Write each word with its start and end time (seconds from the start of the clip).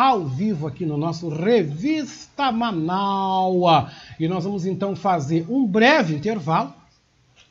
ao 0.00 0.24
vivo 0.24 0.66
aqui 0.66 0.86
no 0.86 0.96
nosso 0.96 1.28
Revista 1.28 2.50
Manaua. 2.50 3.90
E 4.18 4.26
nós 4.26 4.44
vamos 4.44 4.64
então 4.64 4.96
fazer 4.96 5.44
um 5.46 5.66
breve 5.66 6.14
intervalo, 6.14 6.72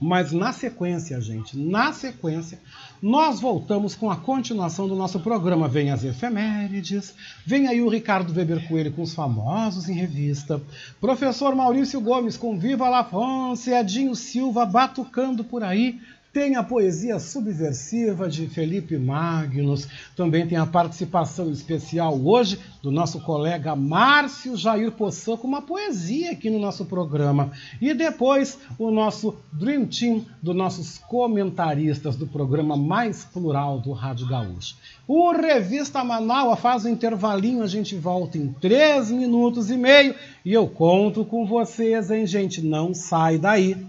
mas 0.01 0.31
na 0.31 0.51
sequência, 0.51 1.21
gente, 1.21 1.55
na 1.55 1.93
sequência, 1.93 2.59
nós 2.99 3.39
voltamos 3.39 3.93
com 3.93 4.09
a 4.09 4.15
continuação 4.15 4.87
do 4.87 4.95
nosso 4.95 5.19
programa. 5.19 5.67
Vem 5.67 5.91
as 5.91 6.03
efemérides, 6.03 7.13
vem 7.45 7.67
aí 7.67 7.83
o 7.83 7.89
Ricardo 7.89 8.33
Weber 8.33 8.67
Coelho 8.67 8.93
com 8.93 9.03
os 9.03 9.13
famosos 9.13 9.87
em 9.87 9.93
revista, 9.93 10.59
professor 10.99 11.53
Maurício 11.53 12.01
Gomes 12.01 12.35
com 12.35 12.57
Viva 12.57 12.89
La 12.89 13.03
France, 13.03 13.69
Edinho 13.69 14.15
Silva 14.15 14.65
batucando 14.65 15.43
por 15.43 15.63
aí, 15.63 15.99
tem 16.31 16.55
a 16.55 16.63
poesia 16.63 17.19
subversiva 17.19 18.29
de 18.29 18.47
Felipe 18.47 18.97
Magnus, 18.97 19.87
também 20.15 20.47
tem 20.47 20.57
a 20.57 20.65
participação 20.65 21.51
especial 21.51 22.19
hoje 22.19 22.59
do 22.83 22.91
nosso 22.91 23.19
colega 23.21 23.75
Márcio 23.75 24.55
Jair 24.55 24.91
Poçan 24.91 25.37
com 25.37 25.47
uma 25.47 25.61
poesia 25.61 26.31
aqui 26.31 26.49
no 26.49 26.59
nosso 26.59 26.85
programa. 26.85 27.51
E 27.81 27.93
depois 27.93 28.57
o 28.77 28.91
nosso 28.91 29.35
Dream 29.51 29.85
Team 29.85 30.23
dos 30.41 30.55
nossos 30.55 30.99
comentaristas 30.99 32.15
do 32.15 32.27
programa 32.27 32.77
mais 32.77 33.25
plural 33.25 33.79
do 33.79 33.91
Rádio 33.91 34.27
Gaúcho. 34.27 34.77
O 35.07 35.31
Revista 35.31 36.03
Manaus 36.03 36.59
faz 36.59 36.85
um 36.85 36.89
intervalinho, 36.89 37.63
a 37.63 37.67
gente 37.67 37.95
volta 37.95 38.37
em 38.37 38.53
três 38.53 39.09
minutos 39.09 39.71
e 39.71 39.77
meio 39.77 40.13
e 40.45 40.53
eu 40.53 40.67
conto 40.67 41.25
com 41.25 41.45
vocês, 41.45 42.11
hein, 42.11 42.27
gente? 42.27 42.61
Não 42.61 42.93
sai 42.93 43.39
daí. 43.39 43.88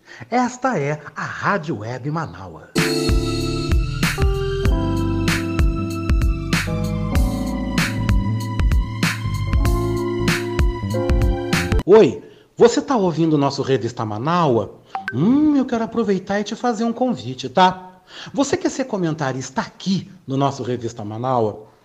Esta 0.29 0.77
é 0.79 1.01
a 1.15 1.23
Rádio 1.23 1.79
Web 1.79 2.09
Manaua. 2.11 2.69
Oi, 11.85 12.23
você 12.55 12.79
está 12.79 12.95
ouvindo 12.95 13.33
o 13.33 13.37
nosso 13.37 13.61
Revista 13.61 14.05
Manaua? 14.05 14.79
Hum, 15.13 15.55
eu 15.55 15.65
quero 15.65 15.83
aproveitar 15.83 16.39
e 16.39 16.43
te 16.43 16.55
fazer 16.55 16.83
um 16.83 16.93
convite, 16.93 17.49
tá? 17.49 18.01
Você 18.33 18.55
quer 18.55 18.69
ser 18.69 18.85
comentarista 18.85 19.61
aqui 19.61 20.11
no 20.27 20.37
nosso 20.37 20.63
Revista 20.63 21.03
Manaua? 21.03 21.70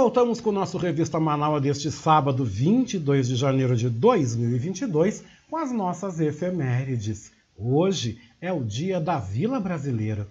Voltamos 0.00 0.40
com 0.40 0.48
o 0.48 0.52
nosso 0.52 0.78
Revista 0.78 1.20
Manaus 1.20 1.60
deste 1.60 1.90
sábado, 1.90 2.42
22 2.42 3.28
de 3.28 3.36
janeiro 3.36 3.76
de 3.76 3.90
2022, 3.90 5.22
com 5.50 5.58
as 5.58 5.70
nossas 5.70 6.18
efemérides. 6.18 7.30
Hoje 7.54 8.18
é 8.40 8.50
o 8.50 8.64
dia 8.64 8.98
da 8.98 9.18
Vila 9.18 9.60
Brasileira. 9.60 10.26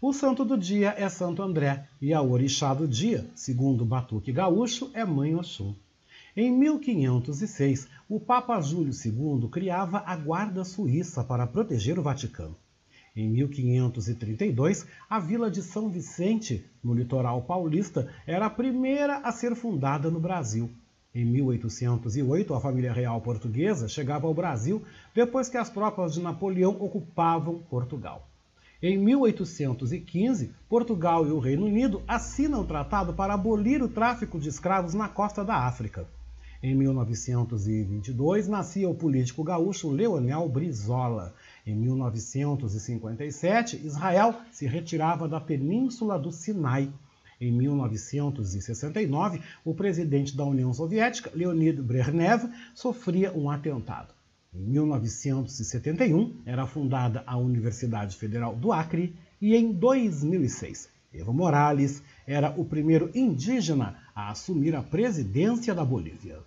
O 0.00 0.12
santo 0.12 0.44
do 0.44 0.56
dia 0.56 0.94
é 0.96 1.08
Santo 1.08 1.42
André 1.42 1.88
e 2.00 2.14
a 2.14 2.22
orixá 2.22 2.72
do 2.72 2.86
dia, 2.86 3.26
segundo 3.34 3.82
o 3.82 3.84
Batuque 3.84 4.30
Gaúcho, 4.30 4.88
é 4.94 5.04
Mãe 5.04 5.34
Oxum. 5.34 5.74
Em 6.36 6.52
1506, 6.52 7.88
o 8.08 8.20
Papa 8.20 8.60
Júlio 8.60 8.92
II 8.92 9.48
criava 9.50 10.00
a 10.06 10.14
Guarda 10.14 10.62
Suíça 10.62 11.24
para 11.24 11.44
proteger 11.44 11.98
o 11.98 12.02
Vaticano. 12.02 12.54
Em 13.18 13.28
1532, 13.30 14.86
a 15.10 15.18
vila 15.18 15.50
de 15.50 15.60
São 15.60 15.88
Vicente, 15.88 16.64
no 16.80 16.94
litoral 16.94 17.42
paulista, 17.42 18.08
era 18.24 18.46
a 18.46 18.50
primeira 18.50 19.16
a 19.16 19.32
ser 19.32 19.56
fundada 19.56 20.08
no 20.08 20.20
Brasil. 20.20 20.70
Em 21.12 21.24
1808, 21.24 22.54
a 22.54 22.60
família 22.60 22.92
real 22.92 23.20
portuguesa 23.20 23.88
chegava 23.88 24.28
ao 24.28 24.34
Brasil 24.34 24.84
depois 25.12 25.48
que 25.48 25.56
as 25.56 25.68
tropas 25.68 26.14
de 26.14 26.22
Napoleão 26.22 26.76
ocupavam 26.78 27.58
Portugal. 27.68 28.24
Em 28.80 28.96
1815, 28.96 30.52
Portugal 30.68 31.26
e 31.26 31.32
o 31.32 31.40
Reino 31.40 31.66
Unido 31.66 32.00
assinam 32.06 32.60
o 32.60 32.66
tratado 32.66 33.12
para 33.14 33.34
abolir 33.34 33.82
o 33.82 33.88
tráfico 33.88 34.38
de 34.38 34.48
escravos 34.48 34.94
na 34.94 35.08
costa 35.08 35.44
da 35.44 35.56
África. 35.66 36.06
Em 36.62 36.72
1922, 36.74 38.46
nascia 38.46 38.88
o 38.88 38.94
político 38.94 39.42
gaúcho 39.42 39.90
Leonel 39.90 40.48
Brizola. 40.48 41.34
Em 41.68 41.74
1957, 41.74 43.84
Israel 43.84 44.34
se 44.50 44.66
retirava 44.66 45.28
da 45.28 45.38
península 45.38 46.18
do 46.18 46.32
Sinai. 46.32 46.90
Em 47.38 47.52
1969, 47.52 49.42
o 49.62 49.74
presidente 49.74 50.34
da 50.34 50.46
União 50.46 50.72
Soviética, 50.72 51.30
Leonid 51.34 51.82
Brezhnev, 51.82 52.50
sofria 52.74 53.36
um 53.36 53.50
atentado. 53.50 54.14
Em 54.54 54.62
1971, 54.62 56.36
era 56.46 56.66
fundada 56.66 57.22
a 57.26 57.36
Universidade 57.36 58.16
Federal 58.16 58.56
do 58.56 58.72
Acre 58.72 59.14
e 59.38 59.54
em 59.54 59.70
2006, 59.70 60.88
Evo 61.12 61.34
Morales 61.34 62.02
era 62.26 62.48
o 62.56 62.64
primeiro 62.64 63.10
indígena 63.14 63.98
a 64.14 64.30
assumir 64.30 64.74
a 64.74 64.82
presidência 64.82 65.74
da 65.74 65.84
Bolívia. 65.84 66.38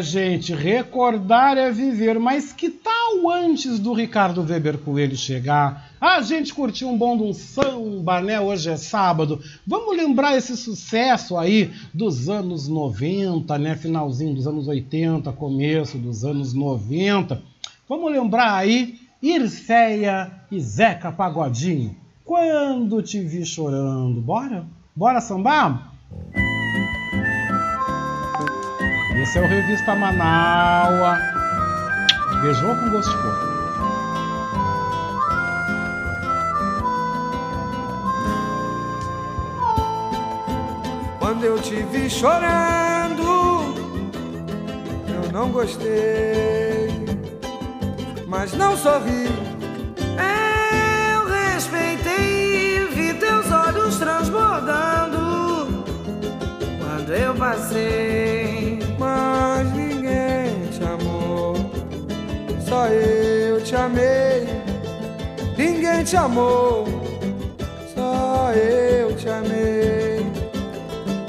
Gente, 0.00 0.54
recordar 0.54 1.56
é 1.56 1.70
viver, 1.70 2.18
mas 2.18 2.52
que 2.52 2.70
tal 2.70 3.30
antes 3.30 3.78
do 3.78 3.92
Ricardo 3.92 4.42
Weber 4.42 4.78
Coelho 4.78 5.16
chegar? 5.16 5.90
A 6.00 6.20
gente 6.22 6.52
curtiu 6.54 6.88
um 6.88 6.96
bom 6.96 7.16
de 7.16 7.22
um 7.22 7.32
samba, 7.32 8.20
né? 8.20 8.40
Hoje 8.40 8.70
é 8.70 8.76
sábado. 8.76 9.40
Vamos 9.66 9.96
lembrar 9.96 10.36
esse 10.36 10.56
sucesso 10.56 11.36
aí 11.36 11.70
dos 11.92 12.28
anos 12.28 12.68
90, 12.68 13.58
né? 13.58 13.76
Finalzinho 13.76 14.34
dos 14.34 14.46
anos 14.46 14.68
80, 14.68 15.32
começo 15.32 15.98
dos 15.98 16.24
anos 16.24 16.52
90. 16.52 17.42
Vamos 17.88 18.12
lembrar 18.12 18.54
aí 18.54 18.98
Irceia 19.22 20.32
e 20.50 20.60
Zeca 20.60 21.10
Pagodinho. 21.10 21.96
Quando 22.24 23.02
te 23.02 23.20
vi 23.20 23.44
chorando. 23.44 24.20
Bora? 24.20 24.66
Bora 24.94 25.20
sambar? 25.20 25.92
É 29.36 29.40
o 29.40 29.46
Revista 29.46 29.94
Manaua. 29.94 31.18
Beijou 32.40 32.74
com 32.74 32.88
gosto 32.88 33.10
de 33.10 33.16
cor. 33.18 33.34
Quando 41.18 41.44
eu 41.44 41.60
te 41.60 41.82
vi 41.82 42.08
chorando, 42.08 43.74
eu 45.06 45.30
não 45.30 45.50
gostei, 45.50 46.88
mas 48.26 48.54
não 48.54 48.74
sorri. 48.74 49.26
Eu 51.12 51.28
respeitei 51.28 52.78
e 52.78 52.86
vi 52.86 53.12
teus 53.12 53.52
olhos 53.52 53.98
transbordando 53.98 55.84
quando 56.80 57.12
eu 57.12 57.34
passei 57.34 58.25
Só 62.76 62.88
eu 62.88 63.58
te 63.62 63.74
amei, 63.74 64.46
ninguém 65.56 66.04
te 66.04 66.14
amou. 66.14 66.84
Só 67.94 68.52
eu 68.52 69.16
te 69.16 69.26
amei. 69.30 70.30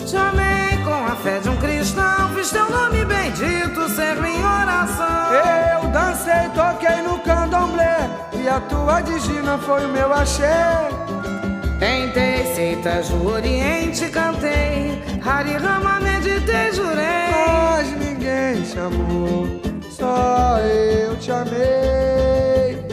Te 0.06 0.18
amei 0.18 0.78
com 0.84 0.94
a 0.94 1.16
fé 1.16 1.40
de 1.40 1.48
um 1.48 1.56
cristão, 1.56 2.36
fiz 2.36 2.50
teu 2.50 2.70
nome 2.70 3.06
bendito 3.06 3.88
ser 3.96 4.18
em 4.26 4.44
oração. 4.44 5.34
Eu 5.34 5.90
dancei, 5.90 6.50
toquei 6.54 7.02
no 7.02 7.18
candomblé, 7.20 8.10
e 8.34 8.50
a 8.50 8.60
tua 8.60 9.00
digina 9.00 9.58
foi 9.58 9.86
o 9.86 9.90
meu 9.90 10.12
axé. 10.12 10.90
Tentei 11.80 12.46
seitas 12.56 13.08
do 13.08 13.26
Oriente, 13.26 14.10
cantei 14.10 15.02
Hari 15.24 15.54
Rama, 15.54 16.00
meditei, 16.00 16.74
jurei 16.74 17.30
Mas 17.32 17.88
ninguém 18.00 18.64
te 18.64 18.80
amou, 18.80 19.67
só 20.18 20.58
eu 20.60 21.16
te 21.18 21.32
amei. 21.32 22.88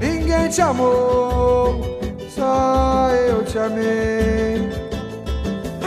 Ninguém 0.00 0.48
te 0.48 0.60
amou, 0.60 1.80
só 2.28 3.10
eu 3.28 3.44
te 3.44 3.58
amei. 3.58 4.68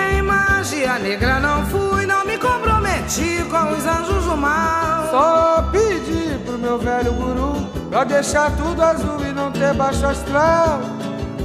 Em 0.09 0.21
magia 0.21 0.97
negra 0.99 1.39
não 1.39 1.65
fui, 1.65 2.05
não 2.05 2.25
me 2.25 2.37
comprometi 2.37 3.43
com 3.51 3.71
os 3.75 3.85
anjos 3.85 4.23
do 4.25 4.37
mal. 4.37 5.09
Só 5.11 5.69
pedi 5.71 6.37
pro 6.45 6.57
meu 6.57 6.77
velho 6.77 7.13
guru 7.13 7.67
Pra 7.89 8.03
deixar 8.03 8.51
tudo 8.57 8.81
azul 8.81 9.25
e 9.25 9.31
não 9.31 9.51
ter 9.51 9.73
baixo 9.73 10.05
astral. 10.05 10.81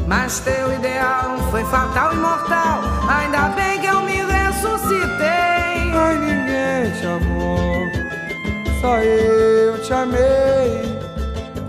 Mas 0.06 0.40
teu 0.40 0.72
ideal 0.74 1.38
foi 1.50 1.64
fatal 1.64 2.12
e 2.12 2.16
mortal. 2.16 2.80
Ainda 3.08 3.48
bem 3.50 3.80
que 3.80 3.86
eu 3.86 4.02
me 4.02 4.16
ressuscitei. 4.16 5.92
Ai, 5.94 6.16
ninguém 6.18 6.90
te 6.98 7.06
amou, 7.06 8.01
só 8.82 8.98
eu 8.98 9.78
te 9.80 9.92
amei. 9.92 10.82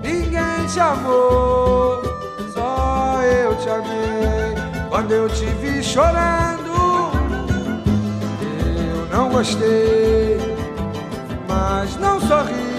Ninguém 0.02 0.66
te 0.68 0.80
amou, 0.80 2.02
só 2.52 3.22
eu 3.22 3.56
te 3.58 3.70
amei. 3.70 4.56
Quando 4.90 5.12
eu 5.12 5.30
te 5.30 5.46
vi 5.62 5.84
chorando, 5.84 6.74
eu 8.42 9.06
não 9.12 9.30
gostei, 9.30 10.40
mas 11.48 11.96
não 11.98 12.20
sorri. 12.20 12.74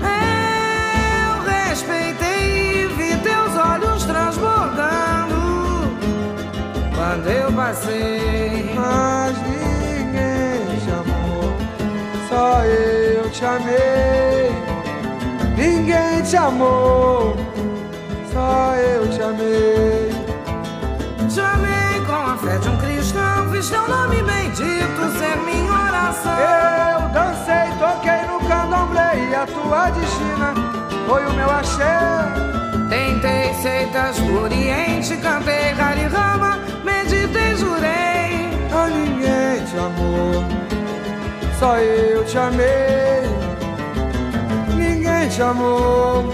Eu 0.00 1.42
respeitei 1.42 2.84
e 2.84 2.86
vi 2.86 3.16
teus 3.18 3.56
olhos 3.56 4.04
transbordando 4.04 5.34
quando 6.94 7.26
eu 7.28 7.52
passei. 7.52 8.72
Mas 8.76 9.36
ninguém 9.42 10.78
te 10.84 10.90
amou, 10.90 11.52
só 12.28 12.64
eu 12.64 13.25
te 13.36 13.44
amei. 13.44 14.50
Ninguém 15.56 16.22
te 16.22 16.36
amou, 16.36 17.36
só 18.32 18.74
eu 18.76 19.08
te 19.10 19.20
amei. 19.20 20.10
Te 21.28 21.40
amei 21.40 22.00
com 22.06 22.14
a 22.14 22.36
fé 22.38 22.56
de 22.56 22.68
um 22.70 22.78
cristão, 22.78 23.50
fiz 23.52 23.68
teu 23.68 23.86
nome 23.88 24.22
bendito 24.22 25.18
ser 25.18 25.36
minha 25.44 25.70
oração. 25.70 26.32
Eu 26.32 27.08
dancei, 27.10 27.68
toquei 27.78 28.22
no 28.26 28.40
candomblé 28.48 29.28
e 29.30 29.34
a 29.34 29.46
tua 29.46 29.90
destina 29.90 30.54
foi 31.06 31.26
o 31.26 31.32
meu 31.34 31.50
axé. 31.50 31.98
Tentei 32.88 33.52
seitas 33.60 34.16
do 34.16 34.44
Oriente, 34.44 35.14
cantei 35.18 35.72
Hari 35.78 36.06
Rama, 36.06 36.58
meditei, 36.84 37.54
jurei. 37.56 38.48
A 38.72 38.88
ninguém 38.88 39.64
te 39.64 39.76
amou, 39.76 40.42
só 41.58 41.76
eu 41.78 42.24
te 42.24 42.38
amei. 42.38 43.25
Te 45.36 45.42
amou, 45.42 46.32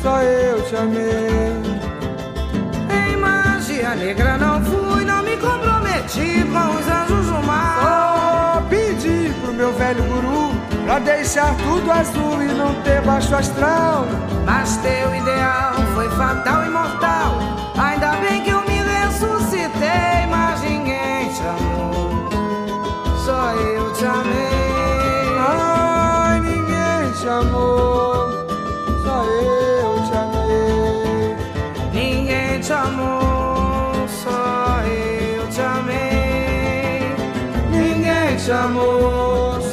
só 0.00 0.22
eu 0.22 0.62
te 0.62 0.76
amei. 0.76 1.50
Em 2.88 3.16
magia 3.16 3.96
negra 3.96 4.38
não 4.38 4.64
fui, 4.64 5.04
não 5.04 5.20
me 5.24 5.36
comprometi 5.36 6.44
com 6.44 6.78
os 6.78 6.86
anjos 6.86 7.26
do 7.26 7.44
mal. 7.44 7.82
Só 7.82 8.62
pedi 8.70 9.34
pro 9.42 9.52
meu 9.52 9.72
velho 9.72 10.04
guru 10.04 10.52
Pra 10.84 11.00
deixar 11.00 11.52
tudo 11.56 11.90
azul 11.90 12.40
e 12.40 12.46
não 12.54 12.72
ter 12.82 13.02
baixo 13.02 13.34
astral 13.34 14.06
Mas 14.46 14.76
teu 14.76 15.14
ideal 15.16 15.74
foi 15.96 16.08
fatal 16.10 16.66
e 16.66 16.70
mortal 16.70 17.38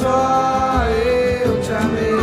Só 0.00 0.84
eu 0.84 1.60
te 1.60 1.72
amei 1.72 2.16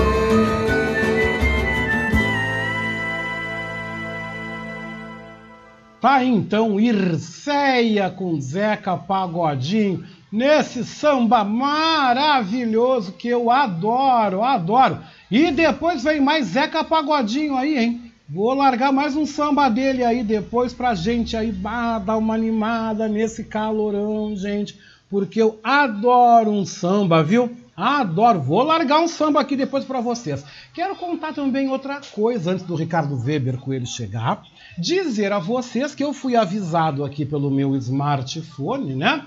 Tá 6.02 6.24
então 6.24 6.80
Irceia 6.80 8.10
com 8.10 8.40
Zeca 8.42 8.98
Pagodinho 8.98 10.04
nesse 10.32 10.84
samba 10.84 11.44
maravilhoso 11.44 13.14
que 13.14 13.28
eu 13.28 13.52
adoro, 13.52 14.42
adoro. 14.42 14.98
E 15.30 15.52
depois 15.52 16.04
vem 16.04 16.20
mais 16.20 16.48
Zeca 16.48 16.84
Pagodinho 16.84 17.56
aí, 17.56 17.78
hein? 17.78 18.12
Vou 18.28 18.54
largar 18.54 18.92
mais 18.92 19.16
um 19.16 19.28
samba 19.28 19.70
dele 19.70 20.04
aí 20.04 20.24
depois 20.24 20.74
pra 20.74 20.96
gente 20.96 21.38
aí 21.38 21.52
dar 21.52 22.18
uma 22.18 22.34
animada 22.34 23.08
nesse 23.08 23.44
calorão, 23.44 24.36
gente, 24.36 24.76
porque 25.14 25.40
eu 25.40 25.60
adoro 25.64 26.50
um 26.50 26.66
samba, 26.66 27.22
viu? 27.22 27.56
Adoro. 27.78 28.42
Vou 28.42 28.64
largar 28.64 29.00
um 29.00 29.08
samba 29.08 29.42
aqui 29.42 29.56
depois 29.56 29.86
para 29.86 30.02
vocês. 30.02 30.44
Quero 30.74 30.96
contar 30.96 31.34
também 31.34 31.70
outra 31.70 32.02
coisa 32.16 32.50
antes 32.50 32.66
do 32.66 32.74
Ricardo 32.74 33.16
Weber 33.16 33.60
com 33.60 33.72
ele 33.72 33.86
chegar. 33.86 34.42
Dizer 34.76 35.32
a 35.32 35.38
vocês 35.38 35.94
que 35.94 36.04
eu 36.04 36.14
fui 36.14 36.36
avisado 36.36 37.06
aqui 37.06 37.26
pelo 37.28 37.52
meu 37.52 37.76
smartphone, 37.76 38.96
né? 38.96 39.24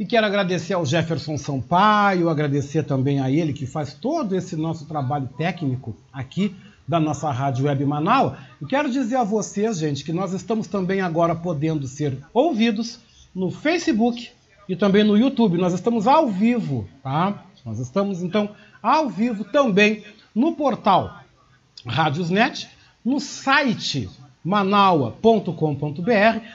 E 0.00 0.04
quero 0.04 0.26
agradecer 0.26 0.74
ao 0.74 0.84
Jefferson 0.84 1.38
Sampaio, 1.38 2.28
agradecer 2.28 2.82
também 2.82 3.20
a 3.20 3.30
ele 3.30 3.52
que 3.52 3.66
faz 3.66 3.94
todo 3.94 4.34
esse 4.34 4.56
nosso 4.56 4.84
trabalho 4.84 5.28
técnico 5.38 5.96
aqui 6.12 6.56
da 6.88 6.98
nossa 6.98 7.30
Rádio 7.30 7.66
Web 7.66 7.84
Manaus. 7.84 8.32
E 8.60 8.66
quero 8.66 8.90
dizer 8.90 9.14
a 9.14 9.22
vocês, 9.22 9.78
gente, 9.78 10.02
que 10.02 10.12
nós 10.12 10.32
estamos 10.32 10.66
também 10.66 11.00
agora 11.00 11.36
podendo 11.36 11.86
ser 11.86 12.18
ouvidos 12.34 12.98
no 13.32 13.48
Facebook 13.52 14.28
e 14.70 14.76
também 14.76 15.02
no 15.02 15.18
YouTube. 15.18 15.58
Nós 15.58 15.72
estamos 15.72 16.06
ao 16.06 16.28
vivo, 16.28 16.88
tá? 17.02 17.44
Nós 17.66 17.80
estamos 17.80 18.22
então 18.22 18.50
ao 18.80 19.10
vivo 19.10 19.42
também 19.44 20.04
no 20.34 20.54
portal 20.54 21.20
Rádiosnet, 21.84 22.68
no 23.04 23.18
site 23.18 24.08
manaua.com.br, 24.44 25.50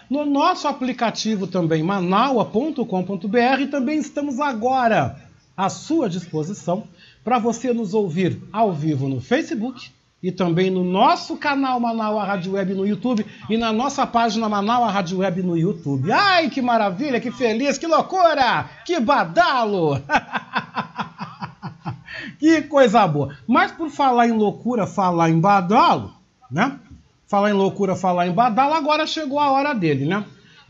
no 0.10 0.26
nosso 0.26 0.68
aplicativo 0.68 1.46
também 1.46 1.84
manaua.com.br 1.84 3.62
e 3.62 3.68
também 3.68 4.00
estamos 4.00 4.40
agora 4.40 5.22
à 5.56 5.70
sua 5.70 6.10
disposição 6.10 6.86
para 7.24 7.38
você 7.38 7.74
nos 7.74 7.94
ouvir 7.94 8.42
ao 8.52 8.72
vivo 8.72 9.10
no 9.10 9.20
Facebook 9.20 9.90
e 10.22 10.32
também 10.32 10.72
no 10.72 10.84
nosso 10.84 11.38
canal 11.38 11.80
Manaua 11.80 12.24
Rádio 12.24 12.54
Web 12.54 12.74
no 12.74 12.86
YouTube 12.86 13.26
e 13.50 13.58
na 13.58 13.72
nossa 13.72 14.08
página 14.08 14.50
Manaua 14.50 14.90
Rádio 14.90 15.20
Web 15.20 15.44
no 15.44 15.58
YouTube. 15.58 16.12
Ai, 16.12 16.50
que 16.50 16.62
maravilha, 16.62 17.20
que 17.20 17.32
feliz, 17.32 17.78
que 17.78 17.86
loucura, 17.86 18.70
que 18.86 19.00
badalo! 19.00 20.02
que 22.40 22.64
coisa 22.64 23.06
boa. 23.08 23.36
Mas 23.48 23.72
por 23.72 23.90
falar 23.90 24.28
em 24.28 24.32
loucura, 24.32 24.88
falar 24.88 25.30
em 25.30 25.40
badalo, 25.40 26.14
né? 26.50 26.80
Falar 27.28 27.52
em 27.52 27.54
loucura, 27.54 27.96
falar 27.96 28.28
em 28.28 28.32
badalo, 28.32 28.74
agora 28.74 29.06
chegou 29.06 29.40
a 29.40 29.52
hora 29.52 29.74
dele, 29.74 30.06
né? 30.06 30.26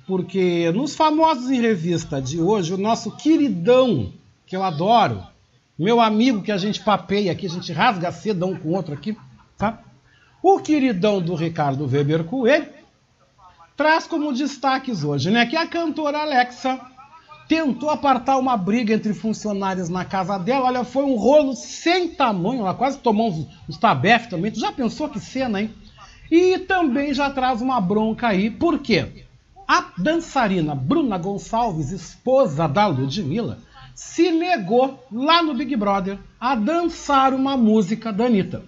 Porque 0.08 0.72
nos 0.72 0.96
famosos 0.96 1.50
em 1.50 1.62
revista 1.62 2.22
de 2.22 2.40
hoje, 2.40 2.74
o 2.74 2.78
nosso 2.78 3.12
queridão, 3.12 4.12
que 4.46 4.56
eu 4.56 4.64
adoro, 4.64 5.24
meu 5.78 6.00
amigo 6.00 6.42
que 6.42 6.52
a 6.52 6.58
gente 6.58 6.84
papeia 6.84 7.32
aqui, 7.32 7.48
a 7.48 7.50
gente 7.50 7.74
rasga 7.74 8.12
seda 8.12 8.46
um 8.46 8.56
com 8.56 8.70
o 8.70 8.74
outro 8.74 8.94
aqui, 8.94 9.18
tá? 9.58 9.80
O 10.42 10.60
queridão 10.60 11.22
do 11.22 11.36
Ricardo 11.36 11.88
Weber 11.88 12.24
Coelho 12.24 12.68
traz 13.76 14.08
como 14.08 14.32
destaques 14.32 15.04
hoje, 15.04 15.32
né? 15.32 15.46
Que 15.46 15.56
a 15.56 15.68
cantora 15.68 16.20
Alexa 16.20 16.80
tentou 17.48 17.90
apartar 17.90 18.38
uma 18.38 18.58
briga 18.58 18.94
entre 18.94 19.14
funcionários 19.14 19.90
na 19.90 20.06
casa 20.06 20.38
dela. 20.38 20.68
Olha, 20.68 20.84
foi 20.84 21.04
um 21.04 21.16
rolo 21.16 21.54
sem 21.54 22.10
tamanho, 22.10 22.62
ela 22.62 22.74
quase 22.74 22.98
tomou 23.00 23.30
uns, 23.30 23.48
uns 23.70 23.78
tabef 23.78 24.30
também. 24.30 24.52
Tu 24.52 24.60
já 24.60 24.72
pensou 24.72 25.10
que 25.10 25.20
cena, 25.20 25.62
hein? 25.62 25.74
E 26.30 26.58
também 26.60 27.14
já 27.14 27.30
traz 27.30 27.62
uma 27.62 27.80
bronca 27.80 28.28
aí, 28.28 28.50
por 28.50 28.80
quê? 28.80 29.26
A 29.68 29.92
dançarina 29.98 30.76
Bruna 30.76 31.18
Gonçalves, 31.18 31.92
esposa 31.92 32.68
da 32.68 32.88
Ludmilla, 32.88 33.60
se 33.94 34.32
negou 34.32 35.04
lá 35.12 35.42
no 35.42 35.54
Big 35.54 35.76
Brother 35.76 36.20
a 36.40 36.56
dançar 36.56 37.34
uma 37.34 37.56
música 37.56 38.12
da 38.12 38.26
Anitta. 38.26 38.64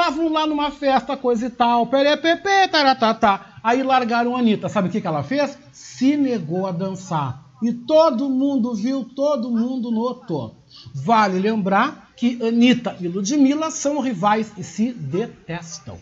Estavam 0.00 0.32
lá 0.32 0.46
numa 0.46 0.70
festa, 0.70 1.14
coisa 1.14 1.44
e 1.44 1.50
tal, 1.50 1.86
perepepe, 1.86 2.68
taratatá. 2.68 3.58
Aí 3.62 3.82
largaram 3.82 4.34
a 4.34 4.38
Anitta. 4.38 4.66
Sabe 4.66 4.88
o 4.88 4.90
que, 4.90 4.98
que 4.98 5.06
ela 5.06 5.22
fez? 5.22 5.58
Se 5.72 6.16
negou 6.16 6.66
a 6.66 6.72
dançar. 6.72 7.44
E 7.62 7.70
todo 7.70 8.30
mundo 8.30 8.74
viu, 8.74 9.04
todo 9.04 9.50
mundo 9.50 9.90
notou. 9.90 10.56
Vale 10.94 11.38
lembrar 11.38 12.12
que 12.16 12.42
Anitta 12.42 12.96
e 12.98 13.08
Ludmilla 13.08 13.70
são 13.70 14.00
rivais 14.00 14.50
e 14.56 14.64
se 14.64 14.90
detestam. 14.90 15.98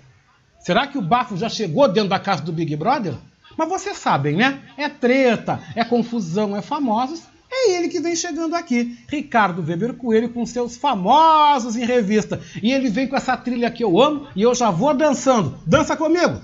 Será 0.61 0.87
que 0.87 0.97
o 0.97 1.03
bafo 1.03 1.37
já 1.37 1.49
chegou 1.49 1.89
dentro 1.89 2.11
da 2.11 2.21
casa 2.21 2.45
do 2.45 2.53
Big 2.53 2.77
Brother? 2.77 3.17
Mas 3.57 3.69
vocês 3.69 3.97
sabem, 3.97 4.37
né? 4.37 4.63
É 4.77 4.89
treta, 4.89 5.61
é 5.75 5.85
confusão, 5.85 6.57
é 6.57 6.63
famosos. 6.63 7.25
É 7.51 7.73
ele 7.77 7.89
que 7.89 8.01
vem 8.01 8.15
chegando 8.15 8.55
aqui, 8.55 8.99
Ricardo 9.09 9.63
Weber 9.63 9.95
Coelho, 9.95 10.29
com 10.29 10.45
seus 10.45 10.77
famosos 10.77 11.77
em 11.77 11.85
revista. 11.85 12.41
E 12.63 12.73
ele 12.73 12.91
vem 12.91 13.09
com 13.09 13.17
essa 13.17 13.37
trilha 13.37 13.71
que 13.71 13.83
eu 13.83 14.01
amo 14.01 14.29
e 14.37 14.43
eu 14.43 14.55
já 14.55 14.71
vou 14.71 14.95
dançando. 14.95 15.59
Dança 15.67 15.97
comigo! 15.97 16.41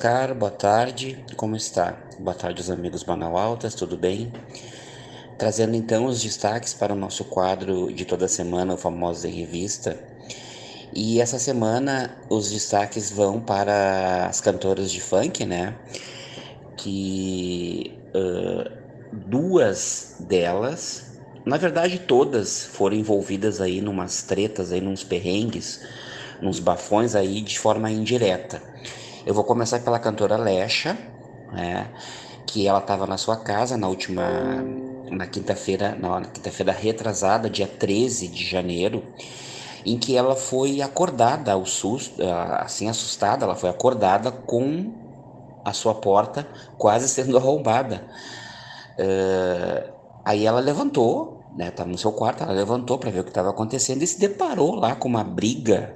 Oscar, 0.00 0.34
boa 0.34 0.50
tarde, 0.50 1.22
como 1.36 1.54
está? 1.54 1.94
Boa 2.18 2.34
tarde, 2.34 2.62
os 2.62 2.70
amigos 2.70 3.04
Manaualtas, 3.04 3.74
tudo 3.74 3.98
bem? 3.98 4.32
Trazendo 5.36 5.76
então 5.76 6.06
os 6.06 6.22
destaques 6.22 6.72
para 6.72 6.94
o 6.94 6.96
nosso 6.96 7.22
quadro 7.26 7.92
de 7.92 8.06
toda 8.06 8.26
semana, 8.26 8.72
o 8.72 8.78
Famosos 8.78 9.26
em 9.26 9.30
Revista. 9.30 10.02
E 10.96 11.20
essa 11.20 11.38
semana 11.38 12.16
os 12.30 12.50
destaques 12.50 13.10
vão 13.10 13.42
para 13.42 14.24
as 14.26 14.40
cantoras 14.40 14.90
de 14.90 15.02
funk, 15.02 15.44
né? 15.44 15.76
Que 16.78 17.92
uh, 18.16 18.70
duas 19.12 20.16
delas, 20.18 21.20
na 21.44 21.58
verdade 21.58 21.98
todas, 21.98 22.64
foram 22.64 22.96
envolvidas 22.96 23.60
aí 23.60 23.82
numas 23.82 24.22
tretas, 24.22 24.72
aí, 24.72 24.80
nos 24.80 25.04
perrengues, 25.04 25.78
nos 26.40 26.58
bafões 26.58 27.14
aí 27.14 27.42
de 27.42 27.58
forma 27.58 27.90
indireta. 27.90 28.62
Eu 29.26 29.34
vou 29.34 29.44
começar 29.44 29.80
pela 29.80 29.98
cantora 29.98 30.36
Lecha, 30.36 30.96
né, 31.52 31.88
que 32.46 32.66
ela 32.66 32.78
estava 32.78 33.06
na 33.06 33.18
sua 33.18 33.36
casa 33.36 33.76
na 33.76 33.86
última, 33.86 34.22
na 35.10 35.26
quinta-feira, 35.26 35.94
na 35.94 36.22
quinta-feira 36.22 36.72
retrasada, 36.72 37.50
dia 37.50 37.66
13 37.66 38.28
de 38.28 38.44
janeiro, 38.44 39.04
em 39.84 39.98
que 39.98 40.16
ela 40.16 40.34
foi 40.34 40.80
acordada 40.80 41.52
ao 41.52 41.66
susto, 41.66 42.22
assim 42.58 42.88
assustada, 42.88 43.44
ela 43.44 43.54
foi 43.54 43.68
acordada 43.68 44.32
com 44.32 44.90
a 45.64 45.72
sua 45.74 45.94
porta 45.94 46.48
quase 46.78 47.06
sendo 47.06 47.36
arrombada. 47.38 48.08
Uh, 48.98 49.92
aí 50.24 50.46
ela 50.46 50.60
levantou, 50.60 51.44
né, 51.56 51.68
estava 51.68 51.90
no 51.90 51.98
seu 51.98 52.12
quarto, 52.12 52.42
ela 52.42 52.52
levantou 52.52 52.98
para 52.98 53.10
ver 53.10 53.20
o 53.20 53.24
que 53.24 53.30
estava 53.30 53.50
acontecendo 53.50 54.02
e 54.02 54.06
se 54.06 54.18
deparou 54.18 54.76
lá 54.76 54.96
com 54.96 55.08
uma 55.08 55.22
briga 55.22 55.94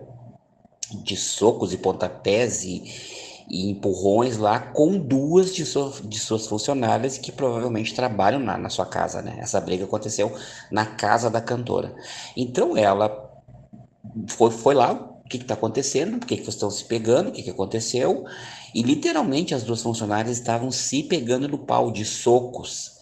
de 1.02 1.16
socos 1.16 1.73
e 1.73 1.78
pontapés 1.78 2.62
e, 2.64 3.13
e 3.48 3.70
empurrões 3.70 4.36
lá 4.38 4.58
com 4.58 4.98
duas 4.98 5.54
de, 5.54 5.64
sua, 5.64 5.92
de 6.02 6.18
suas 6.18 6.46
funcionárias 6.46 7.18
que 7.18 7.30
provavelmente 7.30 7.94
trabalham 7.94 8.40
na, 8.40 8.56
na 8.56 8.68
sua 8.68 8.86
casa, 8.86 9.20
né? 9.20 9.36
Essa 9.38 9.60
briga 9.60 9.84
aconteceu 9.84 10.34
na 10.70 10.86
casa 10.86 11.28
da 11.28 11.40
cantora. 11.40 11.94
Então 12.36 12.76
ela 12.76 13.32
foi, 14.28 14.50
foi 14.50 14.74
lá, 14.74 14.92
o 14.92 15.28
que 15.28 15.36
está 15.36 15.54
acontecendo, 15.54 16.18
por 16.18 16.26
que, 16.26 16.36
que 16.36 16.42
vocês 16.42 16.54
estão 16.54 16.70
se 16.70 16.84
pegando, 16.84 17.28
o 17.28 17.32
que, 17.32 17.42
que 17.42 17.50
aconteceu, 17.50 18.24
e 18.74 18.82
literalmente 18.82 19.54
as 19.54 19.62
duas 19.62 19.82
funcionárias 19.82 20.36
estavam 20.36 20.70
se 20.70 21.02
pegando 21.02 21.48
no 21.48 21.58
pau 21.58 21.90
de 21.90 22.04
socos. 22.04 22.92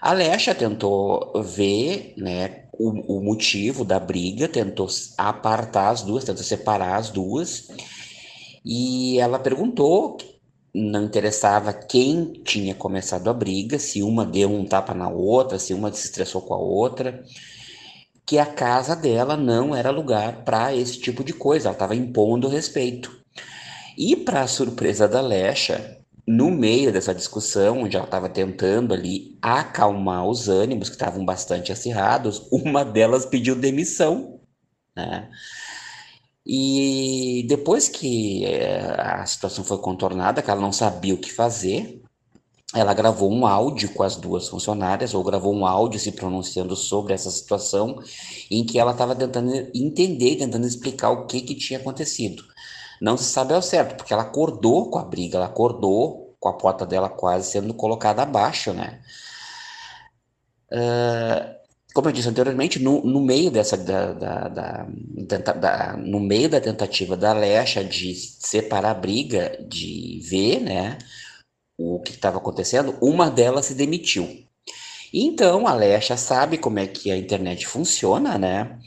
A 0.00 0.12
Lecha 0.12 0.54
tentou 0.54 1.32
ver 1.42 2.14
né, 2.16 2.64
o, 2.72 3.16
o 3.18 3.24
motivo 3.24 3.84
da 3.84 3.98
briga, 3.98 4.48
tentou 4.48 4.88
apartar 5.16 5.90
as 5.90 6.02
duas, 6.02 6.24
tentou 6.24 6.44
separar 6.44 6.96
as 6.96 7.10
duas, 7.10 7.68
e 8.64 9.18
ela 9.18 9.38
perguntou, 9.38 10.16
não 10.74 11.04
interessava 11.04 11.72
quem 11.72 12.32
tinha 12.44 12.74
começado 12.74 13.28
a 13.28 13.34
briga, 13.34 13.78
se 13.78 14.02
uma 14.02 14.24
deu 14.24 14.50
um 14.50 14.64
tapa 14.64 14.94
na 14.94 15.08
outra, 15.08 15.58
se 15.58 15.74
uma 15.74 15.92
se 15.92 16.06
estressou 16.06 16.42
com 16.42 16.54
a 16.54 16.58
outra, 16.58 17.22
que 18.26 18.38
a 18.38 18.46
casa 18.46 18.96
dela 18.96 19.36
não 19.36 19.74
era 19.76 19.90
lugar 19.90 20.44
para 20.44 20.74
esse 20.74 20.98
tipo 20.98 21.22
de 21.22 21.32
coisa, 21.32 21.68
ela 21.68 21.74
estava 21.74 21.94
impondo 21.94 22.48
respeito. 22.48 23.22
E 23.96 24.16
para 24.16 24.46
surpresa 24.46 25.06
da 25.06 25.20
Lecha, 25.20 26.00
no 26.26 26.50
meio 26.50 26.92
dessa 26.92 27.14
discussão, 27.14 27.82
onde 27.82 27.96
ela 27.96 28.06
estava 28.06 28.28
tentando 28.28 28.94
ali 28.94 29.38
acalmar 29.42 30.26
os 30.26 30.48
ânimos 30.48 30.88
que 30.88 30.94
estavam 30.94 31.24
bastante 31.24 31.70
acirrados, 31.70 32.48
uma 32.50 32.84
delas 32.84 33.26
pediu 33.26 33.54
demissão, 33.54 34.40
né? 34.96 35.30
E 36.46 37.44
depois 37.48 37.88
que 37.88 38.44
é, 38.44 38.80
a 39.00 39.24
situação 39.24 39.64
foi 39.64 39.78
contornada, 39.78 40.42
que 40.42 40.50
ela 40.50 40.60
não 40.60 40.72
sabia 40.72 41.14
o 41.14 41.18
que 41.18 41.32
fazer, 41.32 42.02
ela 42.74 42.92
gravou 42.92 43.32
um 43.32 43.46
áudio 43.46 43.92
com 43.94 44.02
as 44.02 44.16
duas 44.16 44.48
funcionárias, 44.48 45.14
ou 45.14 45.22
gravou 45.22 45.54
um 45.54 45.64
áudio 45.64 46.00
se 46.00 46.12
pronunciando 46.12 46.74
sobre 46.74 47.14
essa 47.14 47.30
situação, 47.30 47.98
em 48.50 48.64
que 48.64 48.78
ela 48.78 48.92
estava 48.92 49.14
tentando 49.14 49.52
entender, 49.74 50.36
tentando 50.36 50.66
explicar 50.66 51.10
o 51.10 51.26
que, 51.26 51.40
que 51.40 51.54
tinha 51.54 51.78
acontecido. 51.78 52.42
Não 53.00 53.16
se 53.16 53.24
sabe 53.24 53.54
ao 53.54 53.62
certo, 53.62 53.96
porque 53.96 54.12
ela 54.12 54.22
acordou 54.22 54.90
com 54.90 54.98
a 54.98 55.04
briga, 55.04 55.38
ela 55.38 55.46
acordou 55.46 56.34
com 56.40 56.48
a 56.48 56.54
porta 56.54 56.84
dela 56.84 57.08
quase 57.08 57.50
sendo 57.50 57.72
colocada 57.74 58.22
abaixo, 58.22 58.72
né? 58.72 59.00
Uh, 60.70 61.53
como 61.94 62.08
eu 62.08 62.12
disse 62.12 62.28
anteriormente, 62.28 62.80
no, 62.80 63.04
no 63.04 63.20
meio 63.20 63.52
dessa 63.52 63.76
da, 63.76 64.12
da, 64.12 64.48
da, 64.48 65.52
da, 65.52 65.96
no 65.96 66.18
meio 66.18 66.48
da 66.48 66.60
tentativa 66.60 67.16
da 67.16 67.32
Lecha 67.32 67.84
de 67.84 68.16
separar 68.16 68.90
a 68.90 68.94
briga, 68.94 69.64
de 69.68 70.20
ver, 70.28 70.60
né, 70.60 70.98
o 71.78 72.00
que 72.00 72.10
estava 72.10 72.38
acontecendo, 72.38 72.98
uma 73.00 73.30
delas 73.30 73.66
se 73.66 73.74
demitiu. 73.74 74.28
Então 75.12 75.68
a 75.68 75.74
Lecha 75.74 76.16
sabe 76.16 76.58
como 76.58 76.80
é 76.80 76.88
que 76.88 77.12
a 77.12 77.16
internet 77.16 77.64
funciona, 77.64 78.36
né? 78.36 78.80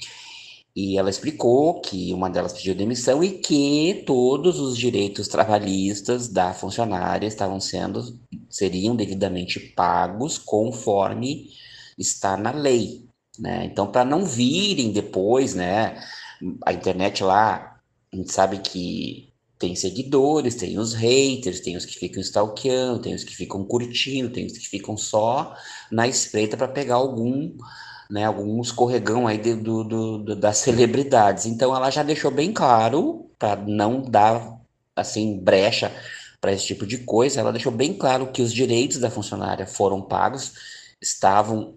E 0.75 0.97
ela 0.97 1.09
explicou 1.09 1.79
que 1.79 2.13
uma 2.13 2.29
delas 2.29 2.53
pediu 2.53 2.75
demissão 2.75 3.23
e 3.23 3.31
que 3.39 4.03
todos 4.05 4.59
os 4.59 4.77
direitos 4.77 5.29
trabalhistas 5.29 6.27
da 6.27 6.53
funcionária 6.53 7.25
estavam 7.25 7.59
sendo 7.59 8.19
seriam 8.49 8.95
devidamente 8.95 9.59
pagos 9.59 10.37
conforme 10.37 11.47
está 11.97 12.37
na 12.37 12.51
lei, 12.51 13.07
né? 13.39 13.65
Então, 13.65 13.91
para 13.91 14.05
não 14.05 14.25
virem 14.25 14.91
depois, 14.91 15.55
né? 15.55 16.01
A 16.65 16.73
internet 16.73 17.23
lá, 17.23 17.79
a 18.11 18.15
gente 18.15 18.31
sabe 18.31 18.59
que 18.59 19.33
tem 19.59 19.75
seguidores, 19.75 20.55
tem 20.55 20.77
os 20.77 20.93
haters, 20.93 21.61
tem 21.61 21.75
os 21.75 21.85
que 21.85 21.97
ficam 21.97 22.21
stalkeando, 22.21 23.01
tem 23.01 23.15
os 23.15 23.23
que 23.23 23.35
ficam 23.35 23.63
curtindo, 23.65 24.29
tem 24.29 24.45
os 24.45 24.57
que 24.57 24.67
ficam 24.67 24.95
só 24.95 25.55
na 25.91 26.07
espreita 26.07 26.55
para 26.55 26.67
pegar 26.67 26.95
algum, 26.95 27.55
né, 28.09 28.25
algum 28.25 28.61
escorregão 28.61 29.27
aí 29.27 29.37
de, 29.37 29.55
do, 29.55 29.83
do, 29.83 30.17
do, 30.19 30.35
das 30.35 30.57
celebridades. 30.59 31.45
Então 31.45 31.75
ela 31.75 31.89
já 31.89 32.03
deixou 32.03 32.29
bem 32.31 32.53
claro, 32.53 33.31
para 33.39 33.55
não 33.55 34.01
dar 34.01 34.59
assim 34.95 35.39
brecha 35.39 35.91
para 36.39 36.51
esse 36.53 36.65
tipo 36.65 36.85
de 36.85 36.99
coisa, 36.99 37.39
ela 37.39 37.51
deixou 37.51 37.71
bem 37.71 37.93
claro 37.93 38.31
que 38.31 38.41
os 38.41 38.53
direitos 38.53 38.99
da 38.99 39.09
funcionária 39.09 39.65
foram 39.65 40.01
pagos, 40.01 40.53
estavam 41.01 41.75